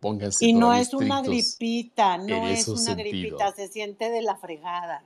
[0.00, 0.46] Pónganse.
[0.46, 5.04] Y no es una gripita, no es una gripita, se siente de la fregada.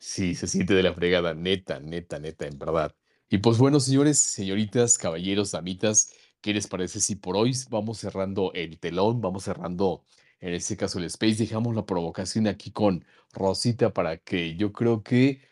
[0.00, 2.96] Sí, se siente de la fregada, neta, neta, neta, en verdad.
[3.28, 8.50] Y pues bueno, señores, señoritas, caballeros, damitas, ¿qué les parece si por hoy vamos cerrando
[8.54, 10.02] el telón, vamos cerrando,
[10.40, 13.04] en este caso el space, dejamos la provocación aquí con
[13.34, 15.42] Rosita para que yo creo que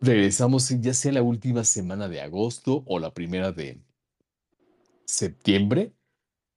[0.00, 3.80] regresamos ya sea la última semana de agosto o la primera de
[5.06, 5.94] septiembre,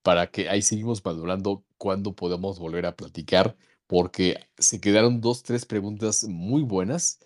[0.04, 3.56] para que ahí seguimos madurando cuándo podemos volver a platicar
[3.92, 7.20] porque se quedaron dos, tres preguntas muy buenas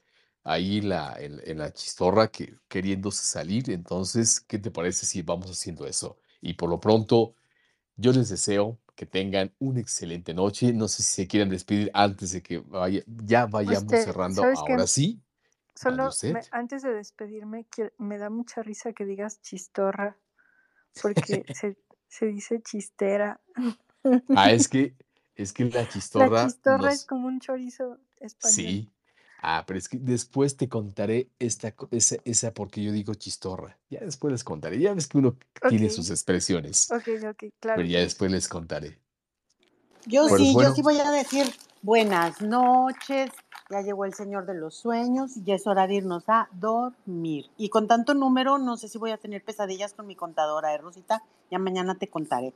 [0.43, 3.69] ahí la, en, la chistorra que, queriéndose salir.
[3.69, 6.17] Entonces, ¿qué te parece si vamos haciendo eso?
[6.41, 7.35] Y por lo pronto,
[7.97, 10.73] yo les deseo que tengan una excelente noche.
[10.73, 14.87] No sé si se quieren despedir antes de que vaya, ya vayamos este, cerrando ahora
[14.87, 15.21] sí.
[15.75, 16.09] Solo
[16.49, 17.67] antes de despedirme,
[17.99, 20.17] me da mucha risa que digas chistorra,
[20.99, 21.77] porque se,
[22.07, 23.39] se dice chistera.
[24.35, 24.95] Ah, es que
[25.35, 26.43] es que la chistorra.
[26.43, 28.55] La chistorra es como un chorizo español.
[28.55, 28.91] Sí.
[29.41, 33.77] Ah, pero es que después te contaré esta, esa, esa porque yo digo chistorra.
[33.89, 34.79] Ya después les contaré.
[34.79, 35.37] Ya ves que uno
[35.69, 36.89] tiene sus expresiones.
[36.91, 37.77] Ok, ok, claro.
[37.77, 38.97] Pero ya después les contaré.
[40.07, 41.45] Yo sí, yo sí voy a decir
[41.81, 43.29] buenas noches,
[43.69, 47.45] ya llegó el señor de los sueños y ya es hora de irnos a dormir.
[47.57, 50.77] Y con tanto número, no sé si voy a tener pesadillas con mi contadora, ¿eh,
[50.79, 51.23] Rosita?
[51.51, 52.53] Ya mañana te contaré.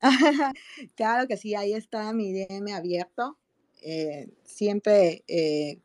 [0.96, 3.38] claro que sí, ahí está mi DM abierto.
[3.82, 5.80] Eh, siempre, eh,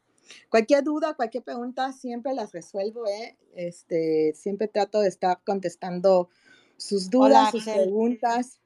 [0.50, 3.08] cualquier duda, cualquier pregunta, siempre las resuelvo.
[3.08, 3.38] ¿eh?
[3.56, 6.30] Este, siempre trato de estar contestando
[6.78, 8.60] sus dudas, sus preguntas.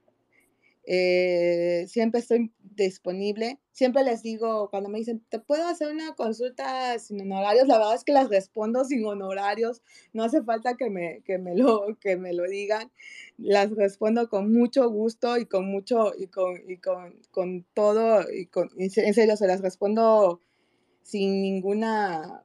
[0.91, 3.59] Eh, siempre estoy disponible.
[3.73, 7.67] Siempre les digo, cuando me dicen, ¿te puedo hacer una consulta sin honorarios?
[7.67, 9.83] La verdad es que las respondo sin honorarios.
[10.13, 12.91] No hace falta que me, que me, lo, que me lo digan.
[13.37, 18.47] Las respondo con mucho gusto y con mucho, y con, y con, con todo, y
[18.47, 20.41] con, en serio, se las respondo
[21.03, 22.43] sin ninguna,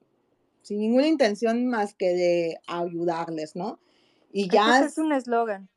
[0.60, 3.80] sin ninguna intención más que de ayudarles, ¿no?
[4.30, 4.84] Y ya...
[4.84, 5.70] es un eslogan.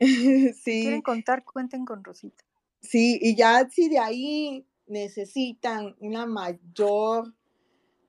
[0.00, 0.52] Sí.
[0.64, 2.44] Si quieren contar, cuenten con Rosita.
[2.80, 7.34] Sí, y ya si de ahí necesitan una mayor,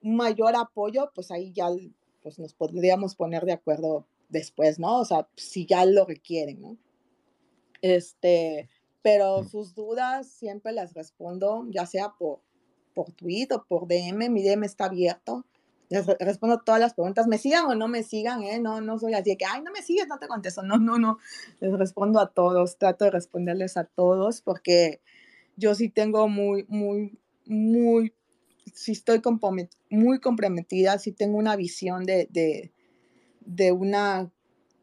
[0.02, 1.66] un mayor apoyo, pues ahí ya
[2.22, 5.00] pues nos podríamos poner de acuerdo después, ¿no?
[5.00, 6.76] O sea, si ya lo requieren, ¿no?
[7.80, 8.68] Este,
[9.02, 9.48] pero mm.
[9.48, 12.40] sus dudas siempre las respondo, ya sea por,
[12.94, 15.44] por tweet o por DM, mi DM está abierto
[15.88, 18.60] les respondo todas las preguntas, me sigan o no me sigan, ¿eh?
[18.60, 20.62] No, no soy así de que, ay, no me sigues, no te contesto.
[20.62, 21.18] No, no, no.
[21.60, 25.00] Les respondo a todos, trato de responderles a todos porque
[25.56, 28.14] yo sí tengo muy, muy, muy,
[28.74, 29.22] sí estoy
[29.90, 32.72] muy comprometida, sí tengo una visión de, de,
[33.40, 34.30] de una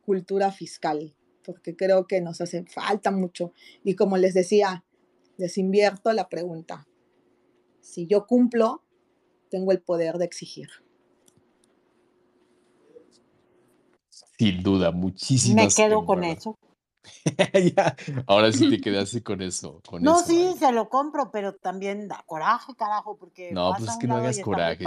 [0.06, 3.54] cultura fiscal, porque creo que nos hace falta mucho.
[3.84, 4.84] Y como les decía,
[5.38, 6.88] les invierto la pregunta.
[7.82, 8.84] Si yo cumplo,
[9.50, 10.70] tengo el poder de exigir.
[14.38, 15.66] Sin duda, muchísimas.
[15.66, 16.58] Me quedo con eso.
[17.76, 17.96] ya,
[18.28, 19.82] ahora sí te quedaste con eso.
[19.88, 23.52] Con no, sí, se lo compro, pero también da coraje, carajo, porque.
[23.52, 24.86] No, pues es que no hagas coraje.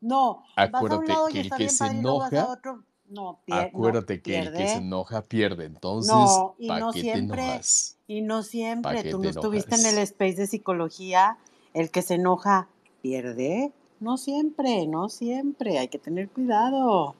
[0.00, 2.60] No, acuérdate que el que se enoja.
[3.06, 5.66] No, acuérdate que el que se enoja pierde.
[5.66, 7.60] Entonces, no, y no siempre,
[8.06, 9.10] Y no siempre.
[9.10, 11.38] Tú no estuviste en el space de psicología.
[11.74, 12.68] El que se enoja
[13.02, 13.72] pierde.
[14.00, 15.78] No siempre, no siempre.
[15.78, 17.14] Hay que tener cuidado.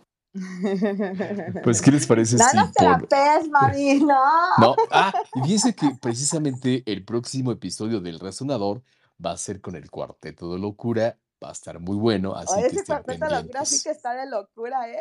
[1.63, 2.37] Pues, ¿qué les parece?
[2.55, 4.17] No, no te la pes, mami, no.
[4.59, 8.83] No, ah, y fíjense que precisamente el próximo episodio del Resonador
[9.25, 11.19] va a ser con el Cuarteto de Locura.
[11.43, 14.27] Va a estar muy bueno, así que ese Cuarteto de Locura sí que está de
[14.31, 14.99] locura, ¿eh?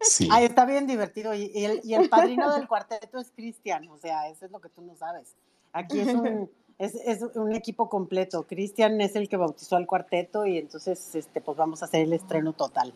[0.00, 0.28] Sí.
[0.32, 1.34] Ahí está bien divertido.
[1.34, 4.70] Y el, y el padrino del cuarteto es Cristian, o sea, eso es lo que
[4.70, 5.36] tú no sabes.
[5.72, 8.44] Aquí es un, es, es un equipo completo.
[8.46, 12.12] Cristian es el que bautizó al cuarteto y entonces este, pues vamos a hacer el
[12.12, 12.94] estreno total.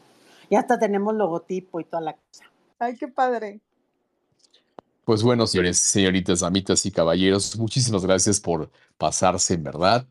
[0.51, 2.45] Ya hasta tenemos logotipo y toda la cosa.
[2.79, 3.61] Ay, qué padre.
[5.05, 10.07] Pues bueno, señores, señoritas, amitas y caballeros, muchísimas gracias por pasarse, en verdad.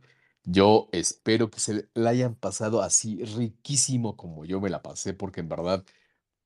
[0.45, 5.41] Yo espero que se la hayan pasado así riquísimo como yo me la pasé, porque
[5.41, 5.83] en verdad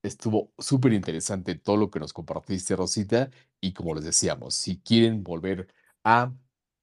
[0.02, 3.30] estuvo súper interesante todo lo que nos compartiste, Rosita.
[3.62, 5.68] Y como les decíamos, si quieren volver
[6.04, 6.32] a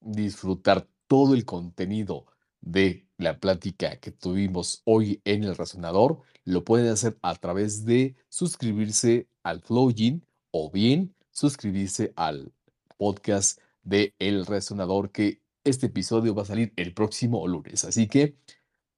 [0.01, 2.27] disfrutar todo el contenido
[2.67, 8.17] de la plática que tuvimos hoy en el Razonador, lo pueden hacer a través de
[8.29, 12.53] suscribirse al Flowin o bien suscribirse al
[12.99, 17.85] podcast de El Resonador, que este episodio va a salir el próximo lunes.
[17.85, 18.37] Así que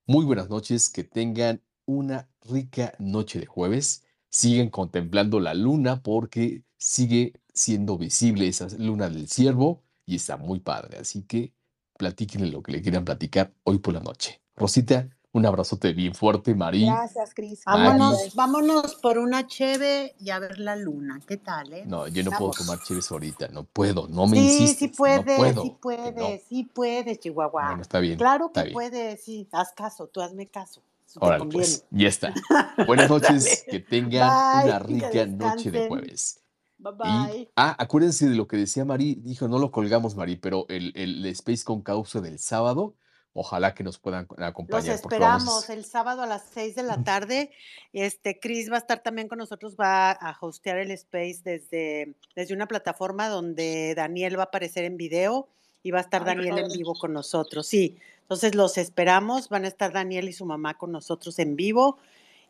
[0.06, 4.04] muy buenas noches, que tengan una rica noche de jueves.
[4.30, 10.60] Siguen contemplando la luna porque sigue siendo visible esa luna del ciervo y está muy
[10.60, 10.98] padre.
[10.98, 11.52] Así que
[11.98, 14.40] platíquenle lo que le quieran platicar hoy por la noche.
[14.56, 16.94] Rosita, un abrazote bien fuerte, María.
[16.94, 17.62] Gracias, Cris.
[17.66, 21.20] Vámonos, vámonos por una cheve y a ver la luna.
[21.26, 21.84] ¿Qué tal, eh?
[21.86, 23.48] No, yo no puedo tomar cheves ahorita.
[23.48, 27.66] No puedo, no me sí, Sí, puede, sí puede, sí puede, Chihuahua.
[27.66, 28.16] Bueno, está bien.
[28.16, 29.46] Claro que puede, sí.
[29.52, 30.82] Haz caso, tú hazme caso.
[31.20, 32.32] Ahora, pues, ya está.
[32.86, 36.40] Buenas noches, que tengan una rica noche de jueves.
[36.78, 37.50] Bye bye.
[37.56, 41.26] ah, acuérdense de lo que decía Mari, dijo, no lo colgamos, Mari, pero el, el,
[41.26, 42.94] Space con causa del sábado,
[43.32, 44.84] ojalá que nos puedan acompañar.
[44.84, 47.50] Los esperamos el sábado a las 6 de la tarde.
[47.92, 52.54] Este, Chris va a estar también con nosotros, va a hostear el Space desde, desde
[52.54, 55.48] una plataforma donde Daniel va a aparecer en video
[55.82, 57.66] y va a estar Daniel en vivo con nosotros.
[57.66, 61.98] Sí, entonces los esperamos, van a estar Daniel y su mamá con nosotros en vivo,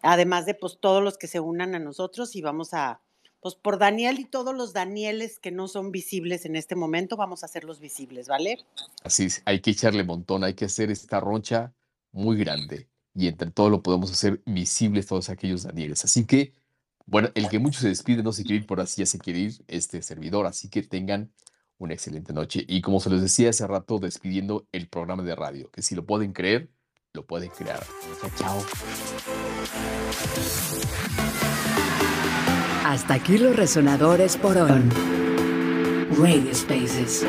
[0.02, 3.00] además de pues todos los que se unan a nosotros y vamos a
[3.41, 7.42] pues por Daniel y todos los Danieles que no son visibles en este momento, vamos
[7.42, 8.58] a hacerlos visibles, ¿vale?
[9.05, 11.73] Así es, hay que echarle montón, hay que hacer esta roncha
[12.12, 16.05] muy grande y entre todo lo podemos hacer visibles todos aquellos Danieles.
[16.05, 16.55] Así que,
[17.07, 19.41] bueno, el que mucho se despide no se quiere ir por así, ya se quiere
[19.41, 21.33] ir este servidor, así que tengan
[21.78, 22.65] una excelente noche.
[22.67, 26.05] Y como se les decía hace rato, despidiendo el programa de radio, que si lo
[26.05, 26.70] pueden creer,
[27.12, 27.84] lo pueden crear.
[28.20, 28.62] Chao, chao.
[32.84, 34.82] Hasta aquí los resonadores por hoy.
[36.18, 37.24] Radio Spaces.